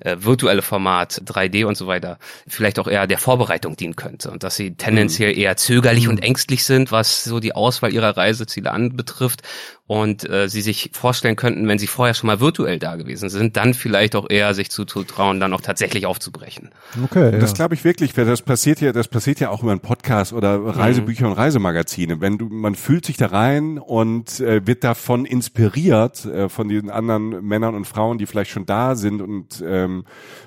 [0.00, 4.42] äh, virtuelle Format 3D und so weiter vielleicht auch eher der Vorbereitung dienen könnte und
[4.42, 5.40] dass sie tendenziell mhm.
[5.40, 6.10] eher zögerlich mhm.
[6.10, 9.42] und ängstlich sind, was so die Auswahl ihrer Reiseziele anbetrifft
[9.86, 13.56] und äh, sie sich vorstellen könnten, wenn sie vorher schon mal virtuell da gewesen sind,
[13.56, 16.70] dann vielleicht auch eher sich zuzutrauen, dann auch tatsächlich aufzubrechen.
[17.04, 17.38] Okay.
[17.38, 17.56] Das ja.
[17.56, 21.24] glaube ich wirklich, das passiert ja, das passiert ja auch immer ein Podcast oder Reisebücher
[21.24, 21.32] mhm.
[21.32, 22.20] und Reisemagazine.
[22.20, 26.90] Wenn du, man fühlt sich da rein und äh, wird davon inspiriert äh, von den
[26.90, 30.04] anderen Männern und Frauen, die vielleicht schon da sind und ähm,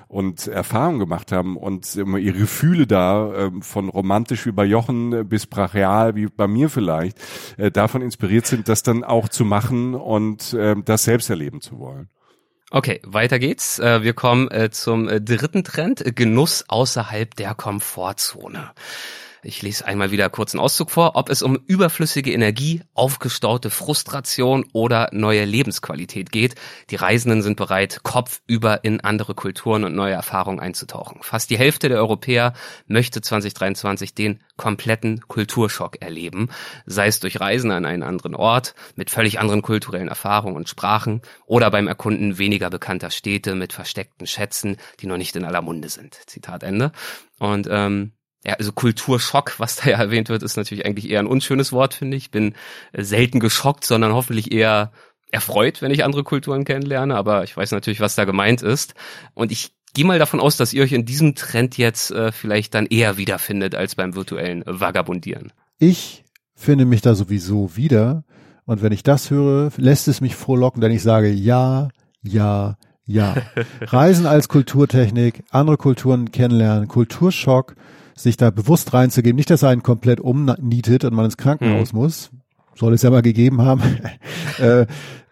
[0.08, 5.28] und Erfahrungen gemacht haben und ähm, ihre Gefühle da ähm, von romantisch wie bei Jochen
[5.28, 7.18] bis brachial wie bei mir vielleicht
[7.56, 11.78] äh, davon inspiriert sind, das dann auch zu machen und äh, das selbst erleben zu
[11.78, 12.08] wollen.
[12.70, 13.78] Okay, weiter geht's.
[13.78, 18.72] Äh, wir kommen äh, zum äh, dritten Trend, Genuss außerhalb der Komfortzone.
[19.46, 24.66] Ich lese einmal wieder kurz einen Auszug vor, ob es um überflüssige Energie, aufgestaute Frustration
[24.72, 26.56] oder neue Lebensqualität geht.
[26.90, 31.20] Die Reisenden sind bereit, kopfüber in andere Kulturen und neue Erfahrungen einzutauchen.
[31.22, 32.54] Fast die Hälfte der Europäer
[32.88, 36.48] möchte 2023 den kompletten Kulturschock erleben,
[36.84, 41.22] sei es durch Reisen an einen anderen Ort mit völlig anderen kulturellen Erfahrungen und Sprachen
[41.46, 45.88] oder beim Erkunden weniger bekannter Städte mit versteckten Schätzen, die noch nicht in aller Munde
[45.88, 46.18] sind.
[46.26, 46.90] Zitat Ende.
[47.38, 48.15] Und ähm,
[48.46, 51.94] ja, also Kulturschock, was da ja erwähnt wird, ist natürlich eigentlich eher ein unschönes Wort,
[51.94, 52.30] finde ich.
[52.30, 52.54] Bin
[52.92, 54.92] äh, selten geschockt, sondern hoffentlich eher
[55.32, 58.94] erfreut, wenn ich andere Kulturen kennenlerne, aber ich weiß natürlich, was da gemeint ist.
[59.34, 62.74] Und ich gehe mal davon aus, dass ihr euch in diesem Trend jetzt äh, vielleicht
[62.74, 65.52] dann eher wiederfindet als beim virtuellen Vagabundieren.
[65.78, 66.24] Ich
[66.54, 68.24] finde mich da sowieso wieder.
[68.64, 71.88] Und wenn ich das höre, lässt es mich frohlocken, denn ich sage ja,
[72.22, 73.34] ja, ja.
[73.80, 77.74] Reisen als Kulturtechnik, andere Kulturen kennenlernen, Kulturschock,
[78.16, 79.36] sich da bewusst reinzugeben.
[79.36, 81.98] Nicht, dass er einen komplett umnietet und man ins Krankenhaus mhm.
[81.98, 82.30] muss.
[82.74, 83.82] Soll es ja mal gegeben haben.
[84.58, 84.86] äh,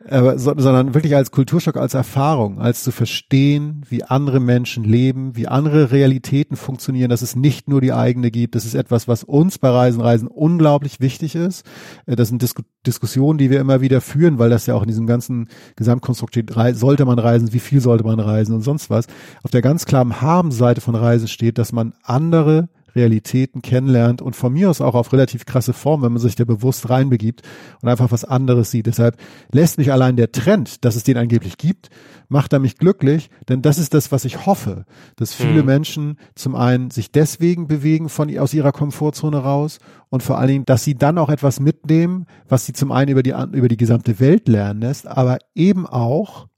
[0.08, 5.34] aber, so, sondern wirklich als Kulturschock, als Erfahrung, als zu verstehen, wie andere Menschen leben,
[5.34, 8.54] wie andere Realitäten funktionieren, dass es nicht nur die eigene gibt.
[8.54, 11.64] Das ist etwas, was uns bei Reisen, Reisen unglaublich wichtig ist.
[12.06, 12.54] Äh, das sind Dis
[12.86, 16.52] Diskussionen, die wir immer wieder führen, weil das ja auch in diesem ganzen Gesamtkonstrukt steht.
[16.76, 17.54] Sollte man reisen?
[17.54, 18.54] Wie viel sollte man reisen?
[18.54, 19.06] Und sonst was.
[19.42, 24.52] Auf der ganz klaren Haben-Seite von Reisen steht, dass man andere Realitäten kennenlernt und von
[24.52, 27.42] mir aus auch auf relativ krasse Form, wenn man sich da bewusst reinbegibt
[27.82, 28.86] und einfach was anderes sieht.
[28.86, 29.16] Deshalb
[29.52, 31.90] lässt mich allein der Trend, dass es den angeblich gibt,
[32.28, 34.84] macht er mich glücklich, denn das ist das, was ich hoffe,
[35.16, 35.66] dass viele mhm.
[35.66, 39.78] Menschen zum einen sich deswegen bewegen von aus ihrer Komfortzone raus
[40.08, 43.22] und vor allen Dingen, dass sie dann auch etwas mitnehmen, was sie zum einen über
[43.22, 46.48] die über die gesamte Welt lernen lässt, aber eben auch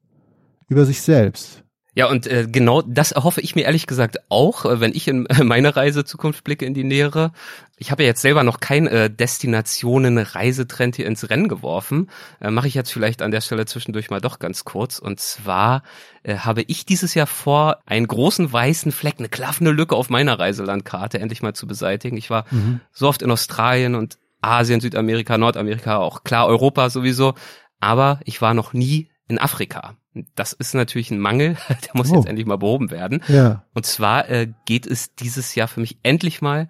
[0.68, 1.66] über sich selbst.
[1.97, 5.26] Ja, und äh, genau das erhoffe ich mir ehrlich gesagt auch, äh, wenn ich in
[5.42, 7.32] meine Reisezukunft blicke in die Nähere.
[7.78, 12.11] Ich habe ja jetzt selber noch kein äh, Destinationen-Reisetrend hier ins Rennen geworfen.
[12.38, 14.99] Äh, Mache ich jetzt vielleicht an der Stelle zwischendurch mal doch ganz kurz.
[14.99, 15.82] Und zwar
[16.22, 20.38] äh, habe ich dieses Jahr vor, einen großen weißen Fleck, eine klaffende Lücke auf meiner
[20.38, 22.18] Reiselandkarte endlich mal zu beseitigen.
[22.18, 22.80] Ich war mhm.
[22.92, 27.34] so oft in Australien und Asien, Südamerika, Nordamerika, auch klar Europa sowieso.
[27.80, 29.97] Aber ich war noch nie in Afrika.
[30.35, 32.16] Das ist natürlich ein Mangel, der muss oh.
[32.16, 33.22] jetzt endlich mal behoben werden.
[33.29, 33.64] Ja.
[33.74, 36.68] Und zwar äh, geht es dieses Jahr für mich endlich mal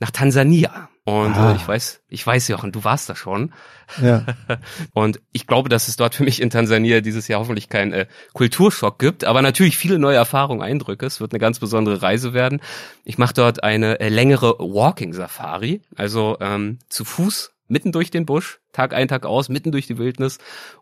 [0.00, 0.88] nach Tansania.
[1.04, 1.52] Und Ah.
[1.52, 3.54] äh, ich weiß, ich weiß, Jochen, du warst da schon.
[4.02, 4.26] Ja.
[4.92, 8.06] Und ich glaube, dass es dort für mich in Tansania dieses Jahr hoffentlich keinen äh,
[8.34, 11.06] Kulturschock gibt, aber natürlich viele neue Erfahrungen, Eindrücke.
[11.06, 12.60] Es wird eine ganz besondere Reise werden.
[13.04, 18.60] Ich mache dort eine äh, längere Walking-Safari, also ähm, zu Fuß mitten durch den Busch,
[18.72, 20.38] Tag ein, Tag aus, mitten durch die Wildnis,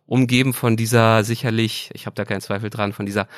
[0.07, 3.28] umgeben von dieser sicherlich, ich habe da keinen Zweifel dran, von dieser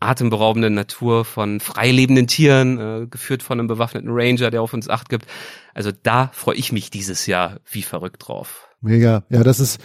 [0.00, 5.08] atemberaubenden Natur, von freilebenden Tieren, äh, geführt von einem bewaffneten Ranger, der auf uns Acht
[5.08, 5.26] gibt.
[5.74, 8.68] Also da freue ich mich dieses Jahr wie verrückt drauf.
[8.80, 9.22] Mega.
[9.30, 9.80] Ja, das ist,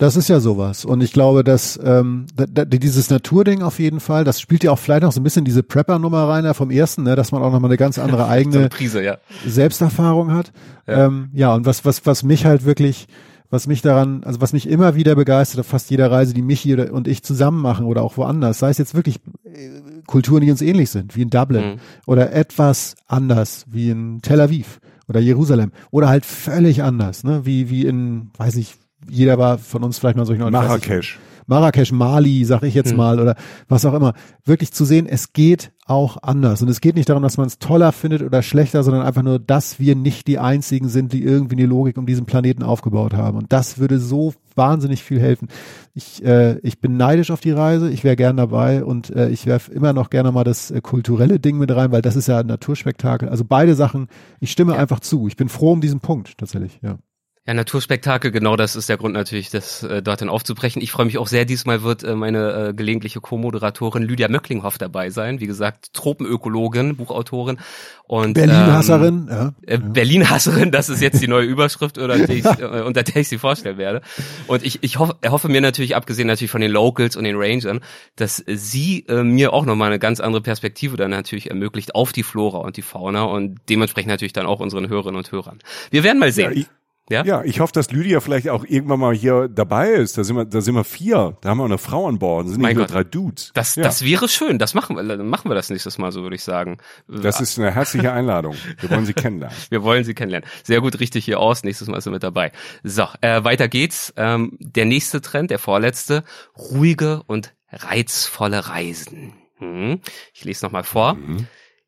[0.00, 0.86] das ist ja sowas.
[0.86, 4.78] Und ich glaube, dass ähm, da, dieses Naturding auf jeden Fall, das spielt ja auch
[4.78, 7.52] vielleicht noch so ein bisschen diese Prepper-Nummer rein da vom ersten, ne, dass man auch
[7.52, 9.18] nochmal eine ganz andere So eigene Prise, ja.
[9.46, 10.52] Selbsterfahrung hat.
[10.86, 10.92] Ja.
[10.96, 11.06] Ja.
[11.06, 13.08] Ähm, ja, und was, was, was mich halt wirklich,
[13.50, 16.74] was mich daran, also was mich immer wieder begeistert auf fast jeder Reise, die Michi
[16.74, 19.68] und ich zusammen machen oder auch woanders, sei es jetzt wirklich äh,
[20.06, 21.76] Kulturen, die uns ähnlich sind, wie in Dublin Mhm.
[22.06, 27.68] oder etwas anders, wie in Tel Aviv oder Jerusalem oder halt völlig anders, ne, wie,
[27.68, 28.76] wie in, weiß ich,
[29.08, 31.18] jeder war von uns vielleicht mal solchen Marrakesch.
[31.46, 32.96] Marrakesch, Mali, sag ich jetzt Hm.
[32.96, 33.34] mal, oder
[33.66, 36.62] was auch immer, wirklich zu sehen, es geht auch anders.
[36.62, 39.40] Und es geht nicht darum, dass man es toller findet oder schlechter, sondern einfach nur,
[39.40, 43.36] dass wir nicht die einzigen sind, die irgendwie eine Logik um diesen Planeten aufgebaut haben.
[43.36, 45.48] Und das würde so wahnsinnig viel helfen.
[45.92, 49.46] Ich, äh, ich bin neidisch auf die Reise, ich wäre gern dabei und äh, ich
[49.46, 52.38] werfe immer noch gerne mal das äh, kulturelle Ding mit rein, weil das ist ja
[52.38, 53.28] ein Naturspektakel.
[53.28, 54.06] Also beide Sachen,
[54.38, 55.26] ich stimme einfach zu.
[55.26, 56.98] Ich bin froh um diesen Punkt tatsächlich, ja.
[57.46, 60.82] Ja, Naturspektakel, genau das ist der Grund natürlich, das äh, dorthin aufzubrechen.
[60.82, 65.08] Ich freue mich auch sehr, diesmal wird äh, meine äh, gelegentliche Co-Moderatorin Lydia Möcklinghoff dabei
[65.08, 65.40] sein.
[65.40, 67.58] Wie gesagt, Tropenökologin, Buchautorin
[68.04, 69.54] und Berlin-Hasserin, ja.
[69.66, 73.38] äh, Berlin-Hasserin, das ist jetzt die neue Überschrift, oder ich, äh, unter der ich sie
[73.38, 74.02] vorstellen werde.
[74.46, 77.80] Und ich, ich hoffe, erhoffe mir natürlich, abgesehen natürlich von den Locals und den Rangern,
[78.16, 82.22] dass sie äh, mir auch nochmal eine ganz andere Perspektive dann natürlich ermöglicht auf die
[82.22, 85.58] Flora und die Fauna und dementsprechend natürlich dann auch unseren Hörerinnen und Hörern.
[85.90, 86.52] Wir werden mal Ja, sehen.
[86.52, 86.66] ich,
[87.10, 87.24] Ja?
[87.24, 90.16] ja, ich hoffe, dass Lydia vielleicht auch irgendwann mal hier dabei ist.
[90.16, 91.36] Da sind wir, da sind wir vier.
[91.40, 92.46] Da haben wir eine Frau an Bord.
[92.46, 93.50] Da sind Mein nicht nur drei Dudes.
[93.52, 94.58] Das, ja, das wäre schön.
[94.58, 96.78] Das machen wir, dann machen wir das nächstes Mal, so würde ich sagen.
[97.08, 98.54] das ist eine herzliche Einladung.
[98.78, 99.56] Wir wollen sie kennenlernen.
[99.70, 100.48] wir wollen sie kennenlernen.
[100.62, 101.64] Sehr gut, richtig hier aus.
[101.64, 102.52] Nächstes Mal ist sie mit dabei.
[102.84, 104.14] So, äh, weiter geht's.
[104.16, 106.22] Ähm, der nächste Trend, der vorletzte,
[106.56, 109.34] ruhige und reizvolle Reisen.
[109.56, 110.00] Hm.
[110.32, 111.18] Ich lese nochmal vor.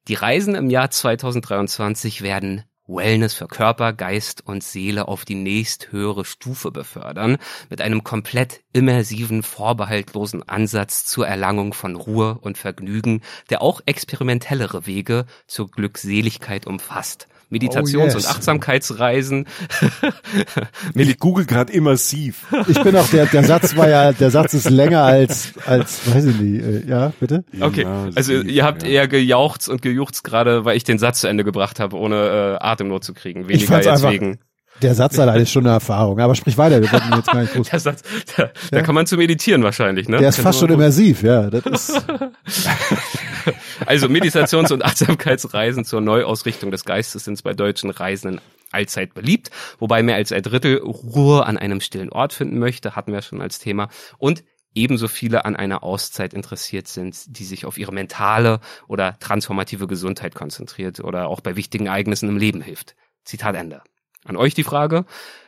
[0.09, 6.25] Die Reisen im Jahr 2023 werden Wellness für Körper, Geist und Seele auf die nächsthöhere
[6.25, 7.39] Stufe befördern,
[7.71, 14.87] mit einem komplett immersiven, vorbehaltlosen Ansatz zur Erlangung von Ruhe und Vergnügen, der auch experimentellere
[14.87, 17.29] Wege zur Glückseligkeit umfasst.
[17.53, 18.15] Meditations- Oh, yes.
[18.17, 19.47] und Achtsamkeitsreisen.
[20.95, 22.47] Ich google gerade immersiv.
[22.69, 26.25] Ich bin auch, der, der Satz war ja, der Satz ist länger als, als, weiß
[26.27, 27.45] ich nicht, äh, ja, bitte?
[27.61, 28.89] Okay, also ihr habt ja.
[28.89, 32.65] eher gejauchzt und gejuchzt gerade, weil ich den Satz zu Ende gebracht habe, ohne äh,
[32.65, 33.49] Atemnot zu kriegen.
[33.49, 34.39] Weniger fand's jetzt einfach- wegen.
[34.81, 37.53] Der Satz allein ist schon eine Erfahrung, aber sprich weiter, wir wollten jetzt gar nicht
[37.53, 37.69] groß.
[37.71, 38.03] Der Satz,
[38.37, 40.17] da, da kann man zu meditieren wahrscheinlich, ne?
[40.17, 42.05] Der ist fast schon immersiv, ja, das ist,
[43.87, 48.41] Also Meditations- und Achtsamkeitsreisen zur Neuausrichtung des Geistes sind bei deutschen Reisenden
[48.71, 53.13] allzeit beliebt, wobei mehr als ein Drittel Ruhe an einem stillen Ort finden möchte, hatten
[53.13, 53.89] wir schon als Thema,
[54.19, 59.87] und ebenso viele an einer Auszeit interessiert sind, die sich auf ihre mentale oder transformative
[59.87, 62.97] Gesundheit konzentriert oder auch bei wichtigen Ereignissen im Leben hilft.
[63.25, 63.83] Zitat Ende.
[64.25, 65.05] An euch die Frage,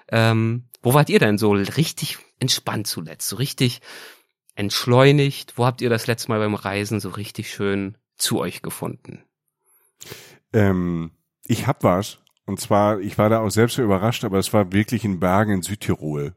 [0.08, 3.80] ähm, wo wart ihr denn so richtig entspannt zuletzt, so richtig
[4.54, 5.56] entschleunigt?
[5.56, 9.22] Wo habt ihr das letzte Mal beim Reisen so richtig schön zu euch gefunden?
[10.52, 11.10] Ähm,
[11.44, 12.18] ich hab was.
[12.46, 15.52] Und zwar, ich war da auch selbst so überrascht, aber es war wirklich in Bergen
[15.52, 16.34] in Südtirol.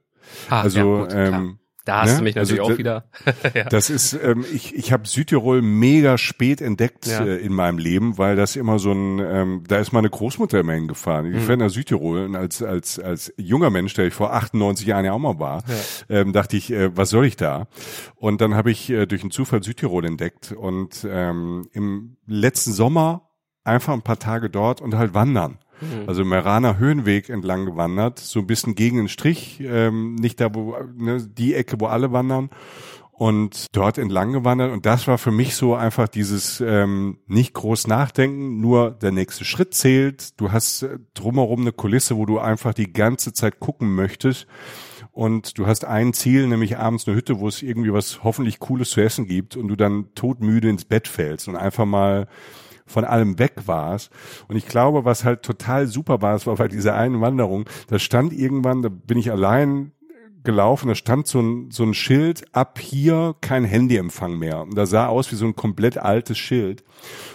[0.49, 2.17] Ah, Also, ja, gut, ähm, da hast ne?
[2.17, 3.05] du mich natürlich Also, auch wieder.
[3.53, 3.63] ja.
[3.65, 7.23] Das ist, ähm, ich, ich habe Südtirol mega spät entdeckt Ja.
[7.25, 10.73] äh, in meinem Leben, weil das immer so ein, ähm, da ist meine Großmutter immer
[10.73, 11.29] hingefahren.
[11.29, 11.37] Mhm.
[11.37, 15.05] Ich fährt nach Südtirol und als, als, als junger Mensch, der ich vor 98 Jahren
[15.05, 15.63] ja auch mal war,
[16.09, 17.67] ähm, dachte ich, äh, was soll ich da?
[18.15, 23.29] Und dann habe ich äh, durch einen Zufall Südtirol entdeckt und ähm, im letzten Sommer
[23.63, 25.57] einfach ein paar Tage dort und halt wandern.
[25.81, 26.07] Mhm.
[26.07, 30.75] Also Meraner Höhenweg entlang gewandert, so ein bisschen gegen den Strich, ähm, nicht da, wo
[30.95, 32.49] ne, die Ecke, wo alle wandern
[33.11, 37.87] und dort entlang gewandert und das war für mich so einfach dieses ähm, nicht groß
[37.87, 40.39] nachdenken, nur der nächste Schritt zählt.
[40.39, 44.45] Du hast äh, drumherum eine Kulisse, wo du einfach die ganze Zeit gucken möchtest
[45.11, 48.91] und du hast ein Ziel, nämlich abends eine Hütte, wo es irgendwie was hoffentlich Cooles
[48.91, 52.27] zu essen gibt und du dann todmüde ins Bett fällst und einfach mal
[52.87, 54.11] von allem weg warst.
[54.47, 57.99] Und ich glaube, was halt total super war, es war bei dieser einen Wanderung, da
[57.99, 59.91] stand irgendwann, da bin ich allein
[60.47, 64.61] gelaufen, da stand so ein, so ein Schild, ab hier kein Handyempfang mehr.
[64.61, 66.85] Und da sah aus wie so ein komplett altes Schild.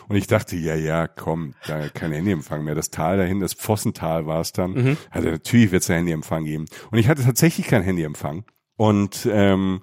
[0.08, 2.74] Und ich dachte, ja, ja, komm, da kein Handyempfang mehr.
[2.74, 4.72] Das Tal dahin, das Pfossental war es dann.
[4.72, 4.96] Mhm.
[5.10, 6.64] Also natürlich wird es Handyempfang geben.
[6.90, 8.44] Und ich hatte tatsächlich keinen Handyempfang.
[8.76, 9.82] Und ähm,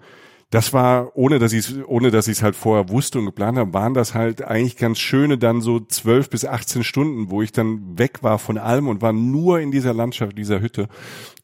[0.52, 3.60] das war, ohne dass ich es, ohne dass ich es halt vorher wusste und geplant
[3.60, 7.52] habe, waren das halt eigentlich ganz schöne dann so zwölf bis 18 Stunden, wo ich
[7.52, 10.88] dann weg war von allem und war nur in dieser Landschaft, dieser Hütte.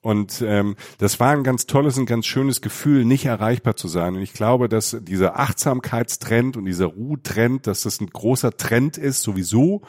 [0.01, 4.16] Und ähm, das war ein ganz tolles, ein ganz schönes Gefühl, nicht erreichbar zu sein.
[4.16, 9.22] Und ich glaube, dass dieser Achtsamkeitstrend und dieser Ruhetrend, dass das ein großer Trend ist,
[9.22, 9.82] sowieso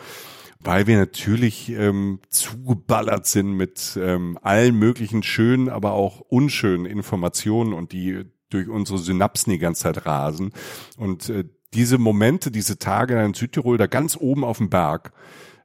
[0.59, 7.73] weil wir natürlich ähm, zugeballert sind mit ähm, allen möglichen schönen, aber auch unschönen Informationen
[7.73, 10.53] und die durch unsere Synapsen die ganze Zeit rasen.
[10.97, 11.45] Und äh,
[11.75, 15.13] diese Momente, diese Tage in Südtirol, da ganz oben auf dem Berg,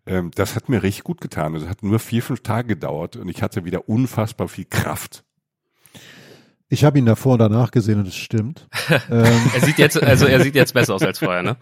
[0.06, 1.54] ähm, das hat mir richtig gut getan.
[1.54, 5.24] Das hat nur vier, fünf Tage gedauert und ich hatte wieder unfassbar viel Kraft.
[6.74, 8.70] Ich habe ihn davor und danach gesehen und es stimmt.
[9.10, 11.58] ähm, er sieht jetzt, also er sieht jetzt besser aus als vorher, ne?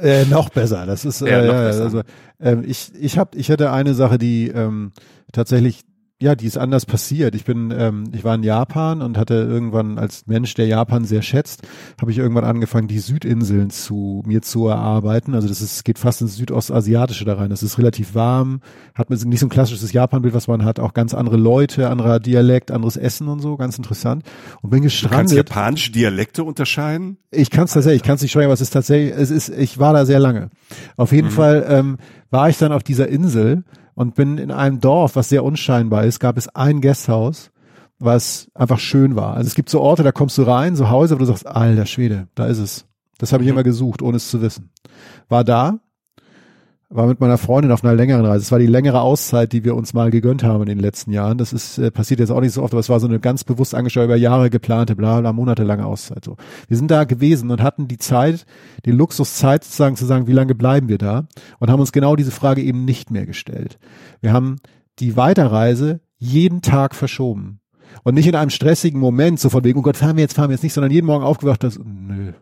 [0.00, 0.86] Äh, noch besser.
[0.86, 2.00] Das ist äh, ja, ja also
[2.40, 4.92] ähm, ich ich habe ich hatte eine Sache, die ähm,
[5.30, 5.84] tatsächlich
[6.18, 7.34] ja, die ist anders passiert.
[7.34, 11.20] Ich bin, ähm, ich war in Japan und hatte irgendwann als Mensch, der Japan sehr
[11.20, 11.68] schätzt,
[12.00, 15.34] habe ich irgendwann angefangen, die Südinseln zu mir zu erarbeiten.
[15.34, 17.50] Also das ist, geht fast ins Südostasiatische da rein.
[17.50, 18.60] Das ist relativ warm,
[18.94, 22.18] hat man nicht so ein klassisches Japan-Bild, was man hat, auch ganz andere Leute, anderer
[22.18, 24.22] Dialekt, anderes Essen und so, ganz interessant.
[24.62, 25.12] Und bin gestrandet.
[25.12, 27.18] Du kannst japanische Dialekte unterscheiden?
[27.30, 29.50] Ich kann es tatsächlich, ich kann es nicht schreiben, aber es ist tatsächlich, es ist,
[29.50, 30.48] ich war da sehr lange.
[30.96, 31.32] Auf jeden mhm.
[31.32, 31.98] Fall ähm,
[32.30, 33.64] war ich dann auf dieser Insel
[33.96, 37.50] und bin in einem Dorf, was sehr unscheinbar ist, gab es ein Gasthaus,
[37.98, 39.34] was einfach schön war.
[39.34, 41.86] Also es gibt so Orte, da kommst du rein, so Häuser, wo du sagst, alter
[41.86, 42.84] Schwede, da ist es.
[43.18, 43.54] Das habe ich mhm.
[43.54, 44.70] immer gesucht, ohne es zu wissen.
[45.30, 45.80] War da,
[46.88, 48.42] war mit meiner Freundin auf einer längeren Reise.
[48.42, 51.36] Es war die längere Auszeit, die wir uns mal gegönnt haben in den letzten Jahren.
[51.36, 53.42] Das ist äh, passiert jetzt auch nicht so oft, aber es war so eine ganz
[53.42, 56.24] bewusst angeschaut über Jahre geplante, bla bla, monatelange Auszeit.
[56.24, 56.36] So,
[56.68, 58.46] wir sind da gewesen und hatten die Zeit,
[58.84, 61.26] die Luxuszeit sozusagen zu sagen, wie lange bleiben wir da?
[61.58, 63.78] Und haben uns genau diese Frage eben nicht mehr gestellt.
[64.20, 64.56] Wir haben
[65.00, 67.60] die Weiterreise jeden Tag verschoben.
[68.04, 70.50] Und nicht in einem stressigen Moment, so von wegen, oh Gott, fahren wir jetzt, fahren
[70.50, 72.32] wir jetzt nicht, sondern jeden Morgen aufgewacht, das, nö,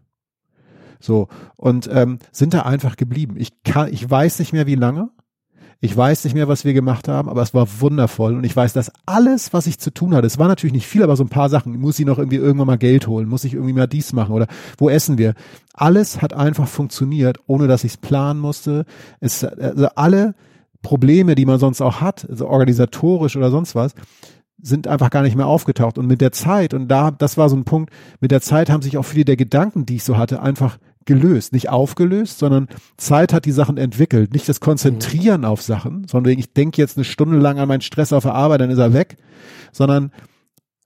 [1.04, 3.34] so und ähm, sind da einfach geblieben.
[3.38, 5.10] Ich kann, ich weiß nicht mehr wie lange.
[5.80, 8.72] Ich weiß nicht mehr, was wir gemacht haben, aber es war wundervoll und ich weiß,
[8.72, 11.28] dass alles, was ich zu tun hatte, es war natürlich nicht viel, aber so ein
[11.28, 14.14] paar Sachen, muss ich noch irgendwie irgendwann mal Geld holen, muss ich irgendwie mal dies
[14.14, 14.46] machen oder
[14.78, 15.34] wo essen wir?
[15.74, 18.86] Alles hat einfach funktioniert, ohne dass ich es planen musste.
[19.20, 20.34] Es, also alle
[20.80, 23.94] Probleme, die man sonst auch hat, also organisatorisch oder sonst was,
[24.62, 25.98] sind einfach gar nicht mehr aufgetaucht.
[25.98, 28.82] Und mit der Zeit, und da, das war so ein Punkt, mit der Zeit haben
[28.82, 33.32] sich auch viele der Gedanken, die ich so hatte, einfach gelöst, nicht aufgelöst, sondern Zeit
[33.32, 34.32] hat die Sachen entwickelt.
[34.32, 35.46] Nicht das Konzentrieren mhm.
[35.46, 38.60] auf Sachen, sondern ich denke jetzt eine Stunde lang an meinen Stress auf der Arbeit,
[38.60, 39.16] dann ist er weg,
[39.72, 40.12] sondern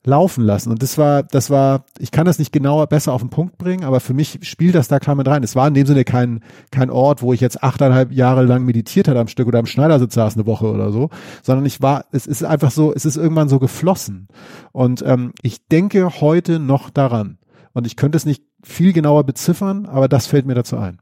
[0.05, 0.71] laufen lassen.
[0.71, 3.83] Und das war, das war, ich kann das nicht genauer besser auf den Punkt bringen,
[3.83, 5.43] aber für mich spielt das da klar mit rein.
[5.43, 6.41] Es war in dem Sinne kein,
[6.71, 10.13] kein Ort, wo ich jetzt achteinhalb Jahre lang meditiert hatte am Stück oder am Schneidersitz
[10.13, 11.09] saß eine Woche oder so,
[11.43, 14.27] sondern ich war, es ist einfach so, es ist irgendwann so geflossen.
[14.71, 17.38] Und ähm, ich denke heute noch daran.
[17.73, 20.99] Und ich könnte es nicht viel genauer beziffern, aber das fällt mir dazu ein.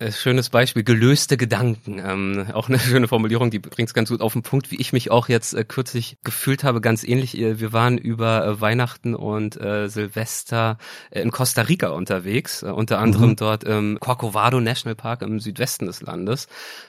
[0.00, 1.98] Äh, schönes Beispiel, gelöste Gedanken.
[1.98, 4.92] Ähm, auch eine schöne Formulierung, die bringt es ganz gut auf den Punkt, wie ich
[4.92, 7.36] mich auch jetzt äh, kürzlich gefühlt habe, ganz ähnlich.
[7.36, 10.78] Äh, wir waren über äh, Weihnachten und äh, Silvester
[11.10, 13.36] äh, in Costa Rica unterwegs, unter anderem mhm.
[13.36, 16.46] dort im Corcovado National Park im Südwesten des Landes.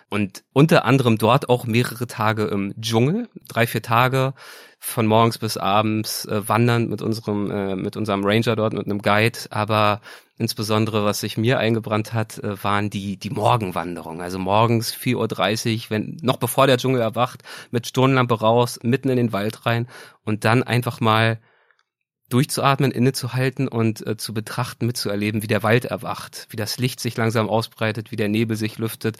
[0.09, 4.35] Und unter anderem dort auch mehrere Tage im Dschungel, drei, vier Tage
[4.79, 9.01] von morgens bis abends äh, wandern mit unserem äh, mit unserem Ranger dort mit einem
[9.01, 10.01] Guide, aber
[10.37, 14.21] insbesondere was sich mir eingebrannt hat, äh, waren die die Morgenwanderungen.
[14.21, 19.17] Also morgens 4:30 Uhr, wenn noch bevor der Dschungel erwacht, mit Stirnlampe raus, mitten in
[19.17, 19.87] den Wald rein
[20.23, 21.39] und dann einfach mal
[22.29, 27.17] durchzuatmen, innezuhalten und äh, zu betrachten, mitzuerleben, wie der Wald erwacht, wie das Licht sich
[27.17, 29.17] langsam ausbreitet, wie der Nebel sich lüftet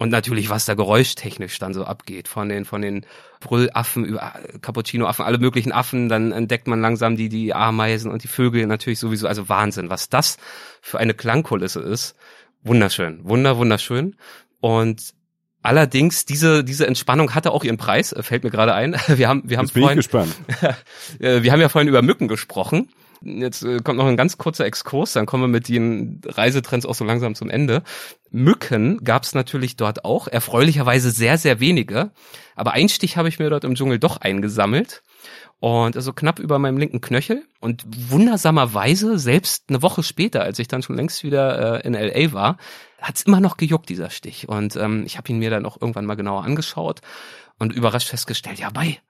[0.00, 3.04] und natürlich, was da geräuschtechnisch dann so abgeht, von den, von den
[3.40, 8.22] Brüllaffen über äh, Cappuccino-Affen, alle möglichen Affen, dann entdeckt man langsam die, die Ameisen und
[8.22, 10.38] die Vögel natürlich sowieso, also Wahnsinn, was das
[10.80, 12.16] für eine Klangkulisse ist.
[12.62, 14.16] Wunderschön, wunder, wunderschön.
[14.60, 15.14] Und
[15.62, 18.96] Allerdings, diese, diese Entspannung hatte auch ihren Preis, äh, fällt mir gerade ein.
[19.08, 20.34] Wir haben, wir haben Jetzt bin vorhin, ich gespannt.
[21.20, 22.88] Äh, wir haben ja vorhin über Mücken gesprochen.
[23.22, 26.94] Jetzt äh, kommt noch ein ganz kurzer Exkurs, dann kommen wir mit den Reisetrends auch
[26.94, 27.82] so langsam zum Ende.
[28.30, 32.12] Mücken gab es natürlich dort auch, erfreulicherweise sehr, sehr wenige.
[32.54, 35.02] Aber einen Stich habe ich mir dort im Dschungel doch eingesammelt.
[35.60, 37.44] Und also knapp über meinem linken Knöchel.
[37.60, 42.32] Und wundersamerweise, selbst eine Woche später, als ich dann schon längst wieder äh, in LA
[42.32, 42.56] war,
[43.00, 44.48] hat's immer noch gejuckt, dieser Stich.
[44.48, 47.00] Und ähm, ich habe ihn mir dann auch irgendwann mal genauer angeschaut
[47.58, 49.00] und überrascht festgestellt, ja, bei,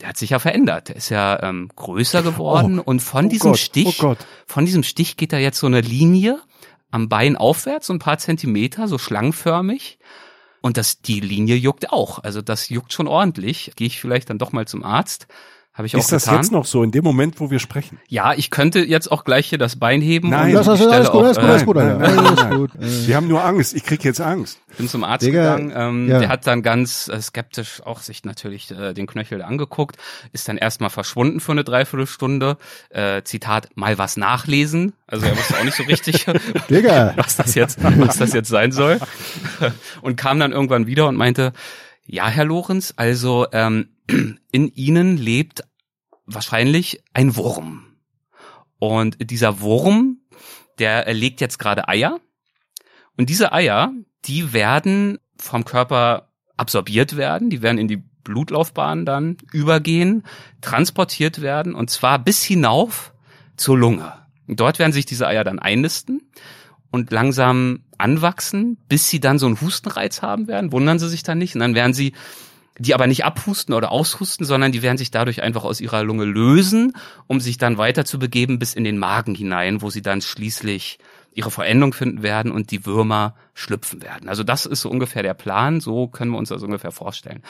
[0.00, 0.88] der hat sich ja verändert.
[0.88, 4.16] Der ist ja ähm, größer geworden Oh, und von oh diesem Gott, Stich, oh
[4.46, 6.40] von diesem Stich geht da jetzt so eine Linie
[6.90, 9.98] am Bein aufwärts, so ein paar Zentimeter, so schlangenförmig.
[10.62, 12.18] Und das, die Linie juckt auch.
[12.18, 13.72] Also das juckt schon ordentlich.
[13.76, 15.26] Gehe ich vielleicht dann doch mal zum Arzt.
[15.80, 16.36] Habe ich auch Ist das getan.
[16.40, 17.98] jetzt noch so, in dem Moment, wo wir sprechen?
[18.06, 20.28] Ja, ich könnte jetzt auch gleich hier das Bein heben.
[20.28, 20.54] Nein.
[20.54, 22.70] und Das ist alles gut, alles gut, alles äh, gut, nein, nein, Alles gut.
[22.78, 23.74] Wir haben nur Angst.
[23.74, 24.60] Ich krieg jetzt Angst.
[24.76, 25.72] bin zum Arzt Digga, gegangen.
[25.74, 26.18] Ähm, ja.
[26.18, 29.96] Der hat dann ganz äh, skeptisch auch sich natürlich äh, den Knöchel angeguckt,
[30.34, 32.58] ist dann erstmal verschwunden für eine Dreiviertelstunde.
[32.90, 34.92] Äh, Zitat, mal was nachlesen.
[35.06, 36.26] Also er wusste auch nicht so richtig,
[36.68, 37.14] Digga.
[37.16, 39.00] was das jetzt, was das jetzt sein soll.
[40.02, 41.54] Und kam dann irgendwann wieder und meinte,
[42.06, 43.88] ja, Herr Lorenz, also ähm,
[44.52, 45.62] in Ihnen lebt
[46.34, 47.86] wahrscheinlich ein Wurm.
[48.78, 50.18] Und dieser Wurm,
[50.78, 52.20] der legt jetzt gerade Eier.
[53.16, 53.92] Und diese Eier,
[54.24, 60.24] die werden vom Körper absorbiert werden, die werden in die Blutlaufbahn dann übergehen,
[60.60, 63.14] transportiert werden und zwar bis hinauf
[63.56, 64.12] zur Lunge.
[64.46, 66.22] Dort werden sich diese Eier dann einnisten
[66.90, 70.72] und langsam anwachsen, bis sie dann so einen Hustenreiz haben werden.
[70.72, 71.54] Wundern Sie sich dann nicht.
[71.54, 72.14] Und dann werden sie
[72.80, 76.24] die aber nicht abhusten oder aushusten, sondern die werden sich dadurch einfach aus ihrer Lunge
[76.24, 76.94] lösen,
[77.26, 80.98] um sich dann weiter zu begeben bis in den Magen hinein, wo sie dann schließlich
[81.32, 84.30] ihre Verendung finden werden und die Würmer schlüpfen werden.
[84.30, 87.42] Also das ist so ungefähr der Plan, so können wir uns das ungefähr vorstellen.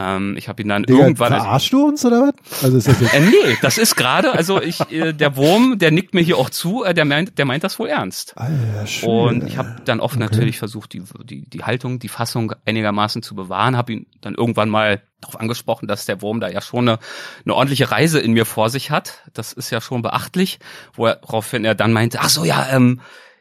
[0.00, 1.32] Ähm, ich habe ihn dann Digga, irgendwann...
[1.32, 2.64] verarschst du uns oder was?
[2.64, 5.90] Also ist das jetzt äh, nee, das ist gerade, also ich, äh, der Wurm, der
[5.90, 8.32] nickt mir hier auch zu, äh, der meint, der meint das wohl ernst.
[8.36, 9.08] Alter, schön.
[9.08, 13.34] Und ich habe dann oft natürlich versucht, die, die, die Haltung, die Fassung einigermaßen zu
[13.34, 16.98] bewahren, habe ihn dann irgendwann mal darauf angesprochen, dass der Wurm da ja schon eine,
[17.44, 19.18] eine ordentliche Reise in mir vor sich hat.
[19.34, 20.60] Das ist ja schon beachtlich,
[20.94, 23.00] woraufhin er dann meinte, ach so, ja, ähm,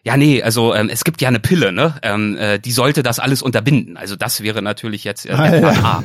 [0.10, 1.94] ja, nee, also ähm, es gibt ja eine Pille, ne?
[2.02, 3.96] Ähm, äh, die sollte das alles unterbinden.
[3.96, 5.60] Also das wäre natürlich jetzt äh, der Alter.
[5.60, 6.04] Plan A.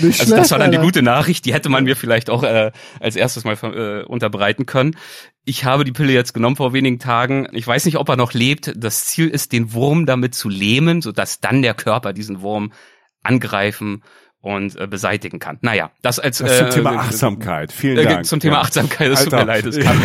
[0.00, 2.72] Nicht Also das war dann die gute Nachricht, die hätte man mir vielleicht auch äh,
[2.98, 4.96] als erstes mal äh, unterbreiten können.
[5.44, 7.46] Ich habe die Pille jetzt genommen vor wenigen Tagen.
[7.52, 8.72] Ich weiß nicht, ob er noch lebt.
[8.74, 12.72] Das Ziel ist, den Wurm damit zu lähmen, sodass dann der Körper diesen Wurm
[13.22, 14.02] angreifen
[14.42, 15.58] und äh, beseitigen kann.
[15.60, 17.72] Naja, das als Das zum äh, Thema Achtsamkeit.
[17.72, 18.26] Vielen äh, Dank.
[18.26, 18.60] Zum Thema Ja.
[18.62, 19.66] Achtsamkeit, es tut mir leid.
[19.66, 20.00] Es kann,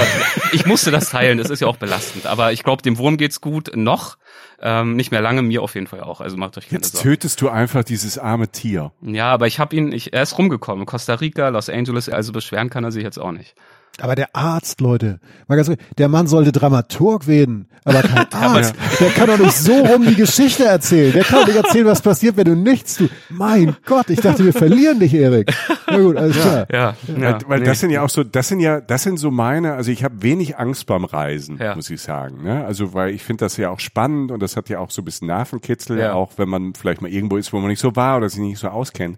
[0.52, 2.26] ich musste das teilen, das ist ja auch belastend.
[2.26, 4.18] Aber ich glaube, dem Wurm geht's gut noch.
[4.62, 6.22] Ähm, nicht mehr lange, mir auf jeden Fall auch.
[6.22, 7.10] Also macht euch keine Jetzt Sorgen.
[7.10, 8.91] tötest du einfach dieses arme Tier.
[9.02, 10.86] Ja, aber ich habe ihn, ich, er ist rumgekommen.
[10.86, 13.56] Costa Rica, Los Angeles, also beschweren kann er sich jetzt auch nicht.
[14.01, 18.76] Aber der Arzt, Leute, mal ganz, ehrlich, der Mann sollte Dramaturg werden, aber kein Arzt.
[18.99, 21.13] Der kann doch nicht so rum die Geschichte erzählen.
[21.13, 23.11] Der kann doch nicht erzählen, was passiert, wenn du nichts tust.
[23.30, 25.53] Mein Gott, ich dachte, wir verlieren dich, Erik.
[25.88, 26.67] Na gut, alles klar.
[26.73, 29.73] Ja, weil weil das sind ja auch so, das sind ja, das sind so meine,
[29.76, 31.73] also ich habe wenig Angst beim Reisen, Ja.
[31.76, 32.43] muss ich sagen.
[32.43, 32.65] Ne?
[32.65, 35.05] Also weil ich finde das ja auch spannend und das hat ja auch so ein
[35.05, 36.13] bisschen Nervenkitzel, Ja.
[36.13, 38.59] auch wenn man vielleicht mal irgendwo ist, wo man nicht so war oder sich nicht
[38.59, 39.17] so auskennt.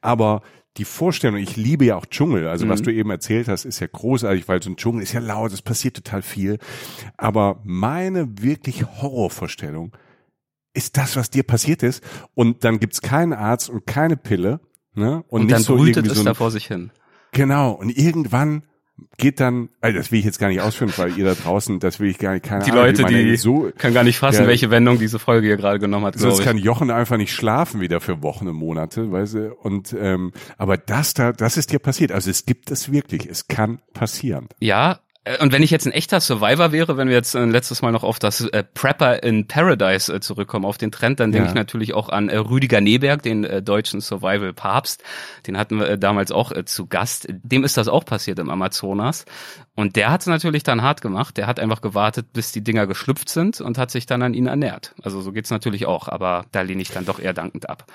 [0.00, 0.40] Aber
[0.76, 2.70] die Vorstellung, ich liebe ja auch Dschungel, also Mhm.
[2.70, 5.52] was du eben erzählt hast, ist ja großartig, weil so ein Dschungel ist ja laut,
[5.52, 6.58] es passiert total viel.
[7.16, 9.96] Aber meine wirklich Horrorvorstellung
[10.72, 12.02] ist das, was dir passiert ist.
[12.34, 14.60] Und dann gibt's keinen Arzt und keine Pille.
[14.94, 15.24] Ne?
[15.28, 16.90] Und, Und, nicht dann so irgendwie es so ein, da vor sich hin.
[17.32, 18.64] Genau, und irgendwann
[19.16, 21.98] geht dann, also das will ich jetzt gar nicht ausführen, weil ihr da draußen, das
[22.00, 24.46] will ich gar nicht, keine Die Ahnung, Leute, die so, können gar nicht fassen, Ja.
[24.48, 26.64] welche Wendung diese Folge hier gerade genommen hat, sonst glaube kann ich.
[26.64, 31.14] Jochen einfach nicht schlafen wieder für Wochen und Monate, weißt du, und, ähm, aber das
[31.14, 34.48] da, das ist dir passiert, also es gibt es wirklich, es kann passieren.
[34.60, 35.00] Ja,
[35.40, 38.04] und wenn ich jetzt ein echter Survivor wäre, wenn wir jetzt äh, letztes Mal noch
[38.04, 41.50] auf das äh, Prepper in Paradise äh, zurückkommen, auf den Trend, dann denke Ja.
[41.50, 45.02] ich natürlich auch an äh, Rüdiger Neberg, den äh, deutschen Survival-Papst.
[45.46, 47.26] Den hatten wir äh, damals auch äh, zu Gast.
[47.30, 49.24] Dem ist das auch passiert im Amazonas.
[49.74, 51.36] Und der hat es natürlich dann hart gemacht.
[51.38, 54.46] Der hat einfach gewartet, bis die Dinger geschlüpft sind und hat sich dann an ihnen
[54.48, 54.94] ernährt.
[55.02, 57.86] Also so geht's natürlich auch, aber da lehne ich dann doch eher dankend ab.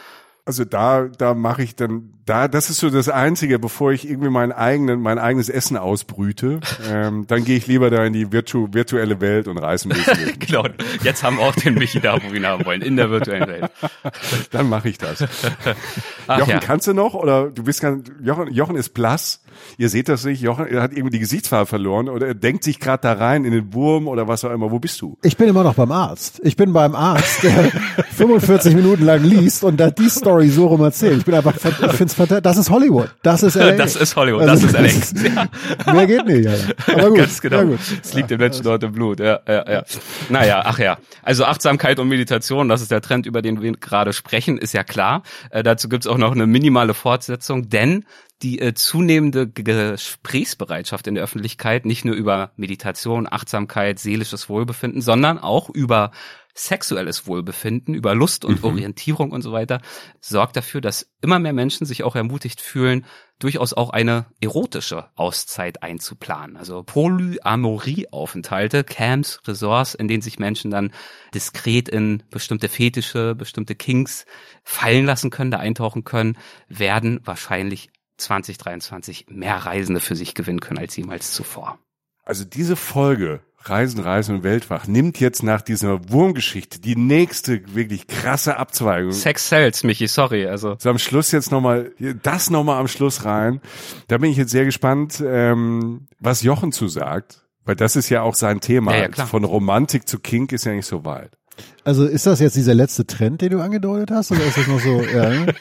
[0.50, 4.32] Also da, da mache ich dann, da, das ist so das Einzige, bevor ich irgendwie
[4.32, 6.60] mein eigenen, mein eigenes Essen ausbrüte,
[6.92, 10.26] ähm, dann gehe ich lieber da in die virtu virtuelle Welt und reiße ein bisschen.
[10.26, 10.40] mit.
[10.40, 10.66] Genau,
[11.04, 13.48] jetzt haben wir auch den Michi da, wo wir ihn haben wollen, in der virtuellen
[13.48, 13.70] Welt.
[14.52, 15.24] dann mache ich das.
[16.28, 16.60] Ach Jochen, ja.
[16.60, 17.14] kannst du noch?
[17.14, 19.44] Oder du bist ganz, Jochen, Jochen ist blass.
[19.78, 20.42] Ihr seht das nicht.
[20.42, 23.52] Jochen er hat irgendwie die Gesichtsfarbe verloren oder er denkt sich gerade da rein in
[23.52, 24.72] den Wurm oder was auch immer.
[24.72, 25.18] Wo bist du?
[25.22, 26.42] Ich bin immer noch beim Arzt.
[26.44, 27.72] Ich bin beim Arzt, der
[28.16, 31.18] 45 Minuten lang liest und da die Story so rum erzählt.
[31.18, 32.44] Ich bin einfach, ich find's fantastisch.
[32.44, 33.10] Das ist Hollywood.
[33.22, 33.72] Das ist LA.
[33.74, 35.18] Das ist Hollywood, Also, das ist
[35.86, 35.94] LA.
[35.94, 36.74] Mehr geht nicht, Alter.
[36.94, 37.18] Aber gut.
[37.18, 37.58] Ganz genau.
[37.58, 37.80] Ja, gut.
[38.02, 39.20] Es liegt dem Menschen dort im Blut.
[39.20, 39.84] Ja, ja, ja.
[40.30, 40.98] Naja, ach ja.
[41.24, 44.84] Also Achtsamkeit und Meditation, das ist der Trend, über den wir gerade sprechen, ist ja
[44.84, 45.24] klar.
[45.52, 48.06] Äh, dazu gibt's auch noch eine minimale Fortsetzung, denn
[48.42, 55.40] die äh, zunehmende Gesprächsbereitschaft in der Öffentlichkeit, nicht nur über Meditation, Achtsamkeit, seelisches Wohlbefinden, sondern
[55.40, 56.12] auch über
[56.54, 58.66] sexuelles Wohlbefinden, über Lust und mhm.
[58.66, 59.82] Orientierung und so weiter,
[60.20, 63.06] sorgt dafür, dass immer mehr Menschen sich auch ermutigt fühlen,
[63.40, 66.58] durchaus auch eine erotische Auszeit einzuplanen.
[66.58, 70.92] Also Polyamorie-Aufenthalte, Camps, Resorts, in denen sich Menschen dann
[71.34, 74.26] diskret in bestimmte Fetische, bestimmte Kings
[74.64, 76.38] fallen lassen können, da eintauchen können,
[76.68, 77.90] werden wahrscheinlich
[78.20, 81.80] 2023 mehr Reisende für sich gewinnen können als jemals zuvor.
[82.24, 88.08] Also diese Folge Reisen, Reisen und Weltwach nimmt jetzt nach dieser Wurmgeschichte die nächste wirklich
[88.08, 89.12] krasse Abzweigung.
[89.12, 90.48] Sex sells, Michi, sorry.
[90.48, 91.92] Also so am Schluss jetzt nochmal,
[92.24, 93.62] das nochmal am Schluss rein.
[94.08, 97.42] Da bin ich jetzt sehr gespannt, ähm, was Jochen zu sagt.
[97.66, 98.96] Weil das ist ja auch sein Thema.
[98.96, 101.38] Ja, ja, Von Romantik zu Kink ist ja nicht so weit.
[101.84, 104.80] Also ist das jetzt dieser letzte Trend, den du angedeutet hast, oder ist das noch
[104.80, 105.02] so?
[105.14, 105.56] Ja, ne?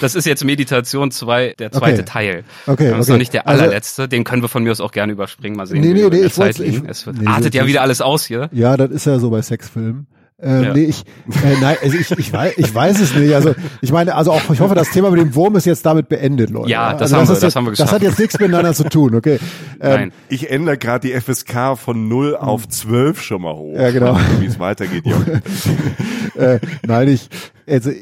[0.00, 2.04] das ist jetzt Meditation 2, der zweite okay.
[2.04, 2.44] Teil.
[2.66, 3.12] Okay, das ist okay.
[3.12, 4.02] noch nicht der also allerletzte.
[4.02, 5.56] Also, den können wir von mir aus auch gerne überspringen.
[5.56, 5.80] Mal sehen.
[5.80, 8.48] Nee, nee, nee, ich wollte, ich, es nee, artet ja wieder alles aus hier.
[8.52, 10.06] Ja, das ist ja so bei Sexfilmen.
[10.40, 10.72] Ähm, ja.
[10.74, 13.34] Nee, ich, äh, nein, also ich, ich, weiß, ich weiß es nicht.
[13.34, 16.08] Also ich meine, also auch ich hoffe, das Thema mit dem Wurm ist jetzt damit
[16.08, 16.70] beendet, Leute.
[16.70, 17.88] Ja, das, also, haben, das, wir, das jetzt, haben wir geschafft.
[17.88, 19.38] Das hat jetzt nichts miteinander zu tun, okay?
[19.80, 20.12] Ähm, nein.
[20.28, 23.74] Ich ändere gerade die FSK von 0 auf 12 schon mal hoch.
[23.76, 24.18] Ja, genau.
[24.40, 25.40] Wie es weitergeht, Junge.
[26.36, 27.28] äh, nein, ich,
[27.68, 27.92] also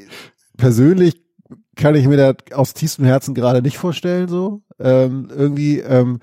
[0.56, 1.22] persönlich
[1.76, 4.62] kann ich mir das aus tiefstem Herzen gerade nicht vorstellen, so.
[4.80, 6.20] Ähm, irgendwie, ähm,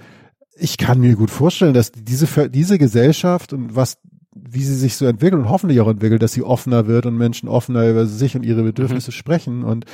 [0.55, 3.99] ich kann mir gut vorstellen, dass diese, diese Gesellschaft und was
[4.49, 7.49] wie sie sich so entwickelt und hoffentlich auch entwickelt, dass sie offener wird und Menschen
[7.49, 9.15] offener über sich und ihre Bedürfnisse mhm.
[9.15, 9.85] sprechen und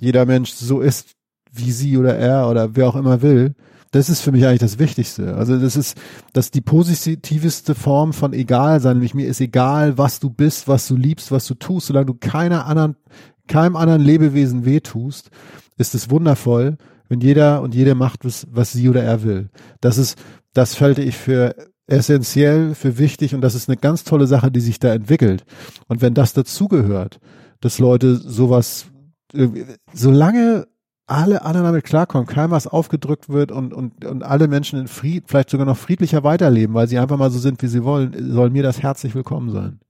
[0.00, 1.14] jeder Mensch so ist,
[1.52, 3.54] wie sie oder er oder wer auch immer will.
[3.92, 5.34] Das ist für mich eigentlich das Wichtigste.
[5.34, 5.98] Also das ist,
[6.32, 8.96] das die positivste Form von egal sein.
[8.96, 12.14] Nämlich mir ist egal, was du bist, was du liebst, was du tust, solange du
[12.14, 12.94] keiner anderen,
[13.48, 15.30] keinem anderen Lebewesen wehtust,
[15.76, 16.76] ist es wundervoll,
[17.08, 19.50] wenn jeder und jede macht, was, was sie oder er will.
[19.80, 20.16] Das ist,
[20.52, 21.56] das halte ich für
[21.90, 25.44] essentiell, für wichtig und das ist eine ganz tolle Sache, die sich da entwickelt.
[25.88, 27.20] Und wenn das dazugehört,
[27.60, 28.86] dass Leute sowas,
[29.92, 30.66] solange
[31.06, 35.24] alle anderen damit klarkommen, keinem was aufgedrückt wird und, und, und alle Menschen in Fried,
[35.26, 38.50] vielleicht sogar noch friedlicher weiterleben, weil sie einfach mal so sind, wie sie wollen, soll
[38.50, 39.80] mir das herzlich willkommen sein.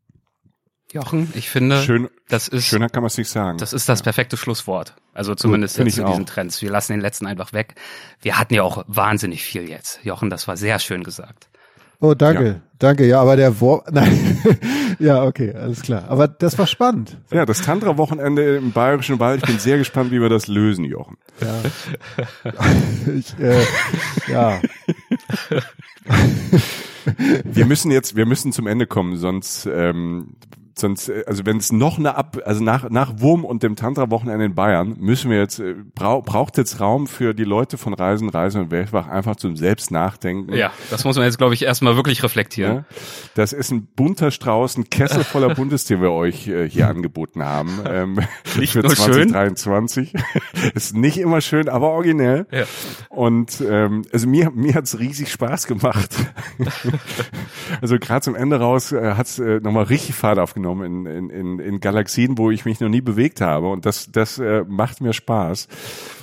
[0.92, 3.58] Jochen, ich finde, Schön, das ist schöner kann man es nicht sagen.
[3.58, 4.96] Das ist das perfekte Schlusswort.
[5.12, 6.62] Also zumindest Gut, jetzt zu diesen Trends.
[6.62, 7.74] Wir lassen den letzten einfach weg.
[8.20, 10.00] Wir hatten ja auch wahnsinnig viel jetzt.
[10.02, 11.49] Jochen, das war sehr schön gesagt.
[12.00, 12.54] Oh, danke, ja.
[12.78, 13.06] danke.
[13.06, 14.38] Ja, aber der Wort, nein,
[14.98, 16.04] ja, okay, alles klar.
[16.08, 17.18] Aber das war spannend.
[17.30, 19.42] Ja, das Tantra-Wochenende im Bayerischen Wald.
[19.42, 21.18] Ich bin sehr gespannt, wie wir das lösen, Jochen.
[21.40, 21.60] Ja,
[23.18, 23.62] ich, äh,
[24.28, 24.60] ja.
[27.44, 30.36] wir müssen jetzt, wir müssen zum Ende kommen, sonst ähm,
[30.80, 34.44] sonst, äh, also wenn es noch eine Ab, also nach, nach Wurm und dem Tantra-Wochenende
[34.44, 38.28] in Bayern, müssen wir jetzt, äh, brau, braucht jetzt Raum für die Leute von Reisen,
[38.28, 40.54] Reisen und Weltwach einfach zum Selbst nachdenken.
[40.54, 42.76] Ja, das muss man jetzt, glaube ich, erstmal wirklich reflektieren.
[42.76, 42.84] Ja,
[43.34, 47.44] das ist ein bunter Strauß, ein Kessel voller Bundes, den wir euch äh, hier angeboten
[47.44, 47.80] haben.
[47.86, 48.18] Ähm,
[48.58, 50.10] nicht für nur 2023.
[50.10, 50.70] Schön.
[50.74, 52.46] ist nicht immer schön, aber originell.
[52.50, 52.64] Ja.
[53.08, 56.16] Und ähm, also mir, mir hat's riesig Spaß gemacht.
[57.80, 61.30] also gerade zum Ende raus äh, hat's äh, nochmal richtig Fahrt aufgenommen aufgenommen in, in,
[61.30, 63.68] in, in Galaxien, wo ich mich noch nie bewegt habe.
[63.68, 65.68] Und das, das äh, macht mir Spaß.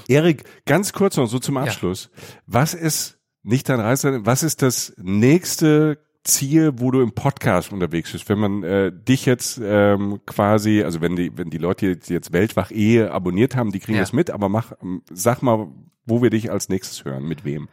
[0.07, 2.09] Erik, ganz kurz noch so zum Abschluss.
[2.13, 2.23] Ja.
[2.47, 8.11] Was ist, nicht dein Reise, was ist das nächste Ziel, wo du im Podcast unterwegs
[8.11, 12.09] bist, wenn man äh, dich jetzt ähm, quasi, also wenn die, wenn die Leute jetzt,
[12.09, 14.01] jetzt Weltwach eh abonniert haben, die kriegen ja.
[14.01, 14.73] das mit, aber mach,
[15.09, 15.69] sag mal,
[16.05, 17.69] wo wir dich als nächstes hören, mit wem?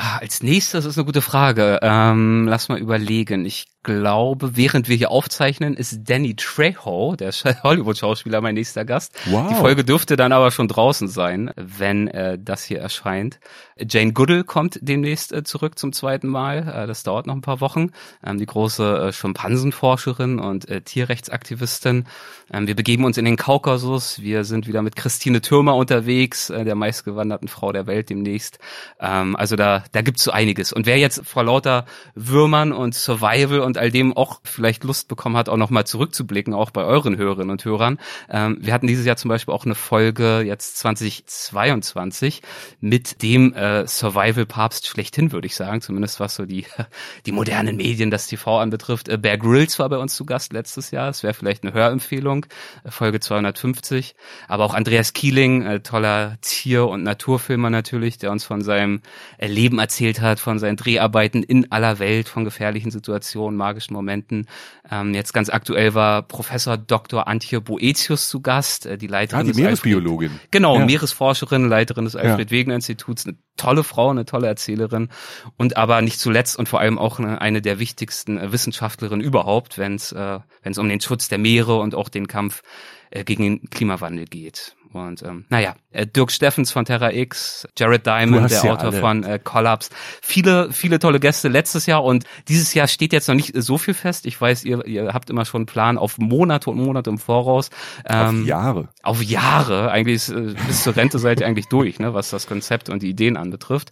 [0.00, 1.80] Ah, als nächstes ist eine gute Frage.
[1.82, 3.44] Ähm, lass mal überlegen.
[3.44, 9.18] Ich glaube, während wir hier aufzeichnen, ist Danny Trejo, der Hollywood-Schauspieler, mein nächster Gast.
[9.26, 9.48] Wow.
[9.48, 13.40] Die Folge dürfte dann aber schon draußen sein, wenn äh, das hier erscheint.
[13.76, 16.68] Jane Goodall kommt demnächst äh, zurück zum zweiten Mal.
[16.68, 17.90] Äh, das dauert noch ein paar Wochen.
[18.24, 22.06] Ähm, die große äh, Schimpansenforscherin und äh, Tierrechtsaktivistin.
[22.52, 24.20] Ähm, wir begeben uns in den Kaukasus.
[24.20, 28.58] Wir sind wieder mit Christine Türmer unterwegs, äh, der meistgewanderten Frau der Welt demnächst.
[29.00, 30.72] Ähm, also da, da gibt's so einiges.
[30.72, 35.36] Und wer jetzt vor lauter Würmern und Survival und all dem auch vielleicht Lust bekommen
[35.36, 37.98] hat, auch nochmal zurückzublicken, auch bei euren Hörerinnen und Hörern.
[38.28, 42.42] Ähm, wir hatten dieses Jahr zum Beispiel auch eine Folge jetzt 2022
[42.80, 46.66] mit dem äh, Survival-Papst schlechthin, würde ich sagen, zumindest was so die,
[47.26, 49.08] die modernen Medien, das TV anbetrifft.
[49.08, 51.08] Äh, Bear Grylls war bei uns zu Gast letztes Jahr.
[51.08, 52.46] Es wäre vielleicht eine Hörempfehlung,
[52.84, 54.14] äh, Folge 250.
[54.48, 59.00] Aber auch Andreas Kieling, äh, toller Tier- und Naturfilmer natürlich, der uns von seinem
[59.40, 64.46] Leben Leben erzählt hat, von seinen Dreharbeiten in aller Welt, von gefährlichen Situationen, magischen Momenten.
[64.90, 67.28] Ähm, jetzt ganz aktuell war Professor Dr.
[67.28, 70.30] Antje Boetius zu Gast, äh, die Leiterin ah, die des Meeresbiologin.
[70.32, 70.86] Alfred, genau, Ja.
[70.86, 75.08] Meeresforscherin, Leiterin des Alfred Wegener Instituts, eine tolle Frau, eine tolle Erzählerin
[75.56, 79.78] und aber nicht zuletzt und vor allem auch eine, eine der wichtigsten äh, Wissenschaftlerinnen überhaupt,
[79.78, 82.62] wenn es äh, wenn es um den Schutz der Meere und auch den Kampf
[83.10, 84.76] äh, gegen den Klimawandel geht.
[84.92, 89.00] Und ähm, naja, äh, Dirk Steffens von Terra X, Jared Diamond, der ja Autor alle.
[89.00, 89.90] von äh, Collapse,
[90.22, 93.94] viele, viele tolle Gäste letztes Jahr und dieses Jahr steht jetzt noch nicht so viel
[93.94, 94.24] fest.
[94.26, 97.68] Ich weiß, ihr, ihr habt immer schon einen Plan auf Monate und Monate im Voraus.
[98.08, 98.88] Auf Ähm, Jahre.
[99.02, 102.46] auf Jahre, eigentlich ist, äh, bis zur Rente seid ihr eigentlich durch, ne, was das
[102.46, 103.90] Konzept und die Ideen anbetrifft.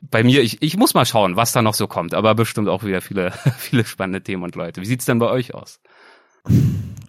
[0.00, 2.84] Bei mir, ich, ich muss mal schauen, was da noch so kommt, aber bestimmt auch
[2.84, 4.80] wieder viele, viele spannende Themen und Leute.
[4.80, 5.80] Wie sieht's denn bei euch aus?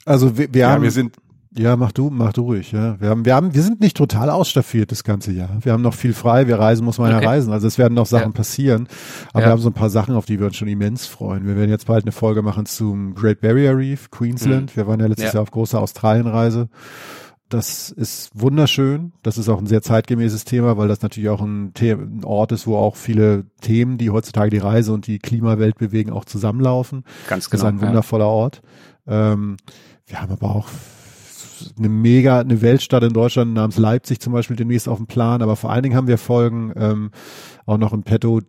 [0.06, 1.16] Also wir, wir Ja, haben, wir sind
[1.58, 3.00] ja, mach du, mach du ruhig, ja.
[3.00, 5.58] Wir haben, wir haben, wir sind nicht total ausstaffiert das ganze Jahr.
[5.62, 6.48] Wir haben noch viel frei.
[6.48, 7.24] Wir reisen, muss man Okay.
[7.24, 7.52] ja reisen.
[7.54, 8.38] Also es werden noch Sachen Ja.
[8.38, 8.88] passieren.
[9.34, 9.48] Aber Ja.
[9.48, 11.46] wir haben so ein paar Sachen, auf die wir uns schon immens freuen.
[11.48, 14.76] Wir werden jetzt bald eine Folge machen zum Great Barrier Reef, Queensland.
[14.76, 15.28] Wir waren ja letztes Mhm.
[15.30, 15.34] Ja.
[15.36, 16.70] Jahr auf großer Australienreise.
[17.50, 19.14] Das ist wunderschön.
[19.24, 22.52] Das ist auch ein sehr zeitgemäßes Thema, weil das natürlich auch ein, The ein Ort
[22.52, 27.06] ist, wo auch viele Themen, die heutzutage die Reise und die Klimawelt bewegen, auch zusammenlaufen.
[27.30, 27.88] Ganz Das ist ein ja.
[27.88, 28.62] wundervoller Ort.
[29.08, 29.56] Ähm,
[30.08, 30.68] wir haben aber auch
[31.78, 35.56] eine mega, eine Weltstadt in Deutschland namens Leipzig zum Beispiel demnächst auf dem Plan, aber
[35.56, 37.12] vor allen Dingen haben wir Folgen ähm,
[37.66, 38.42] auch noch im Petto.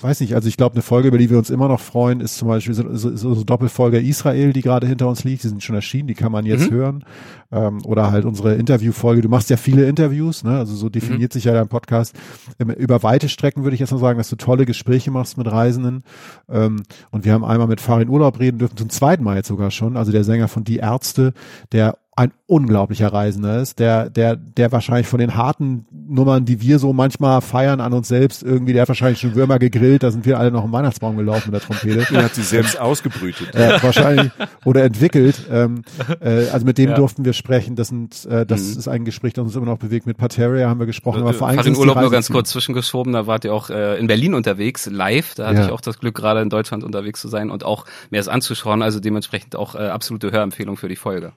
[0.00, 2.36] Weiß nicht, also ich glaube, eine Folge, über die wir uns immer noch freuen, ist
[2.36, 5.44] zum Beispiel so, so, so Doppelfolge Israel, die gerade hinter uns liegt.
[5.44, 6.74] Die sind schon erschienen, die kann man jetzt Mhm.
[6.74, 7.04] hören.
[7.52, 9.22] Ähm, oder halt unsere Interviewfolge.
[9.22, 10.58] Du machst ja viele Interviews, ne?
[10.58, 12.16] Also so definiert sich ja dein Podcast.
[12.58, 15.46] Ähm, über weite Strecken würde ich jetzt mal sagen, dass du tolle Gespräche machst mit
[15.46, 16.02] Reisenden.
[16.50, 16.82] Ähm,
[17.12, 19.96] und wir haben einmal mit Farin Urlaub reden dürfen, zum zweiten Mal jetzt sogar schon.
[19.96, 21.32] Also der Sänger von Die Ärzte,
[21.70, 26.78] der ein unglaublicher Reisender ist, der, der, der wahrscheinlich von den harten Nummern, die wir
[26.78, 30.26] so manchmal feiern an uns selbst, irgendwie, der hat wahrscheinlich schon Würmer gegrillt, da sind
[30.26, 32.06] wir alle noch im Weihnachtsbaum gelaufen mit der Trompete.
[32.14, 33.54] Er hat sie selbst ausgebrütet.
[33.54, 34.30] äh, wahrscheinlich
[34.66, 35.36] oder entwickelt.
[35.50, 35.84] Ähm,
[36.20, 36.96] äh, also mit dem Ja.
[36.96, 37.76] durften wir sprechen.
[37.76, 38.78] Das sind, äh, das Mhm.
[38.80, 40.04] ist ein Gespräch, das uns immer noch bewegt.
[40.06, 43.14] Mit Pateria haben wir gesprochen, aber vor allem sind's die Urlaub nur ganz kurz zwischengeschoben,
[43.14, 45.64] da wart ihr auch äh, in Berlin unterwegs, live, da hatte Ja.
[45.66, 48.82] ich auch das Glück, gerade in Deutschland unterwegs zu sein und auch mir das anzuschauen,
[48.82, 51.32] also dementsprechend auch äh, absolute Hörempfehlung für die Folge.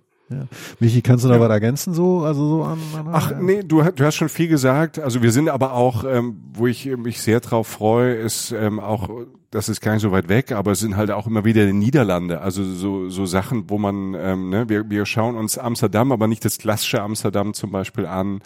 [0.79, 2.21] Michi, kannst du da was ergänzen so?
[2.21, 4.97] Also so an, an Ach nee, du, hast- du hast schon viel gesagt.
[4.99, 9.09] Also wir sind aber auch, ähm, wo ich mich sehr drauf freue, ist ähm, auch,
[9.51, 11.73] das ist gar nicht so weit weg, aber es sind halt auch immer wieder die
[11.73, 12.41] Niederlande.
[12.41, 16.43] Also so, so Sachen, wo man, ähm, ne, wir, wir schauen uns Amsterdam, aber nicht
[16.43, 18.41] das klassische Amsterdam zum Beispiel an.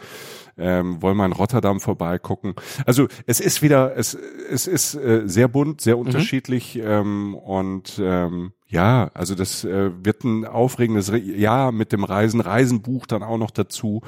[0.57, 2.53] Ähm, wollen mal in Rotterdam vorbeigucken.
[2.85, 4.17] Also es ist wieder, es,
[4.51, 10.23] es ist äh, sehr bunt, sehr unterschiedlich ähm, und ähm, ja, also das äh, wird
[10.23, 14.03] ein aufregendes Re Jahr mit dem Reisen, Reisenbuch dann auch noch dazu,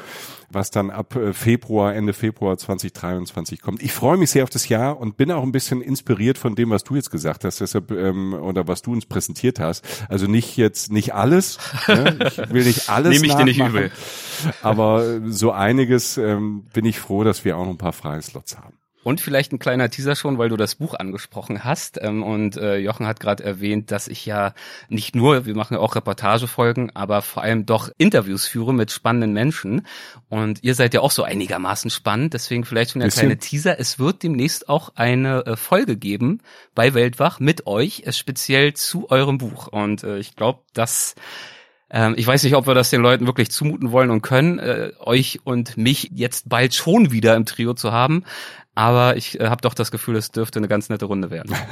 [0.52, 3.82] was dann ab äh, Februar, Ende Februar 2023 kommt.
[3.82, 6.70] Ich freue mich sehr auf das Jahr und bin auch ein bisschen inspiriert von dem,
[6.70, 9.84] was du jetzt gesagt hast, deshalb ähm, oder was du uns präsentiert hast.
[10.10, 11.58] Also nicht jetzt nicht alles,
[11.88, 12.20] ne?
[12.28, 13.92] ich will nicht alles Nehme ich dir nicht übel.
[14.62, 18.60] aber so einiges ähm, bin ich froh, dass wir auch noch ein paar freie Slots
[18.60, 18.81] haben.
[19.04, 22.00] Und vielleicht ein kleiner Teaser schon, weil du das Buch angesprochen hast.
[22.02, 24.54] Ähm, und äh, Jochen hat gerade erwähnt, dass ich ja
[24.90, 29.34] nicht nur, wir machen ja auch Reportagefolgen, aber vor allem doch Interviews führe mit spannenden
[29.34, 29.88] Menschen.
[30.30, 32.34] Und ihr seid ja auch so einigermaßen spannend.
[32.34, 33.80] Deswegen vielleicht schon der kleine Teaser.
[33.80, 36.42] Es wird demnächst auch eine äh, Folge geben
[36.76, 39.68] bei Weltwach mit euch, äh, speziell zu eurem Buch.
[39.68, 41.16] Und ich glaube, dass
[41.92, 44.92] ähm, ich weiß nicht, ob wir das den Leuten wirklich zumuten wollen und können, äh,
[45.00, 48.24] euch und mich jetzt bald schon wieder im Trio zu haben.
[48.74, 51.56] Aber ich äh, habe doch das Gefühl, es dürfte eine ganz nette Runde werden.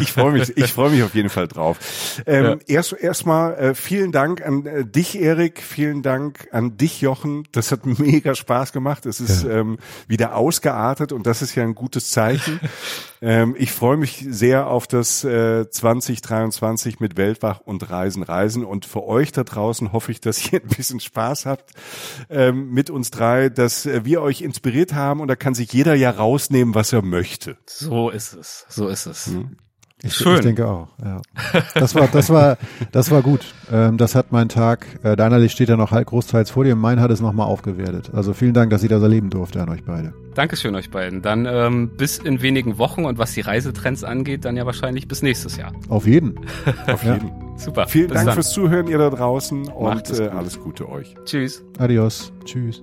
[0.00, 1.78] Ich freue mich, ich freue mich auf jeden Fall drauf.
[2.26, 5.62] Ähm, Erst erstmal äh, vielen Dank an äh, dich, Erik.
[5.62, 7.48] Vielen Dank an dich, Jochen.
[7.52, 9.06] Das hat mega Spaß gemacht.
[9.06, 12.60] Es ist ähm, wieder ausgeartet und das ist ja ein gutes Zeichen.
[13.22, 18.64] ähm, ich freue mich sehr auf das äh, 2023 mit Weltwach und Reisen, Reisen.
[18.64, 21.72] Und für euch da draußen hoffe ich, dass ihr ein bisschen Spaß habt
[22.28, 25.94] ähm, mit uns drei, dass äh, wir euch inspiriert haben und da kann sich jeder
[25.94, 27.56] ja rausnehmen, was er möchte.
[27.66, 28.66] So ist es.
[28.68, 29.30] So ist es.
[30.02, 30.34] Ich, Schön.
[30.34, 31.22] ich denke auch, ja.
[31.74, 32.58] Das war, das war,
[32.92, 33.54] das war gut.
[33.72, 36.76] Ähm, das hat mein Tag, äh, deiner Licht steht ja noch halt großteils vor dir,
[36.76, 38.10] mein hat es nochmal aufgewertet.
[38.12, 40.12] Also vielen Dank, dass ich das erleben durfte an euch beide.
[40.34, 41.22] Dankeschön euch beiden.
[41.22, 45.22] Dann ähm, bis in wenigen Wochen und was die Reisetrends angeht, dann ja wahrscheinlich bis
[45.22, 45.72] nächstes Jahr.
[45.88, 46.38] Auf jeden.
[46.86, 47.14] Auf Ja.
[47.14, 47.30] jeden.
[47.56, 47.86] Super.
[47.88, 48.34] Vielen bis Dank dann.
[48.34, 50.34] fürs Zuhören, ihr da draußen Macht und es äh, gut.
[50.34, 51.14] alles Gute euch.
[51.24, 51.64] Tschüss.
[51.78, 52.32] Adios.
[52.44, 52.82] Tschüss.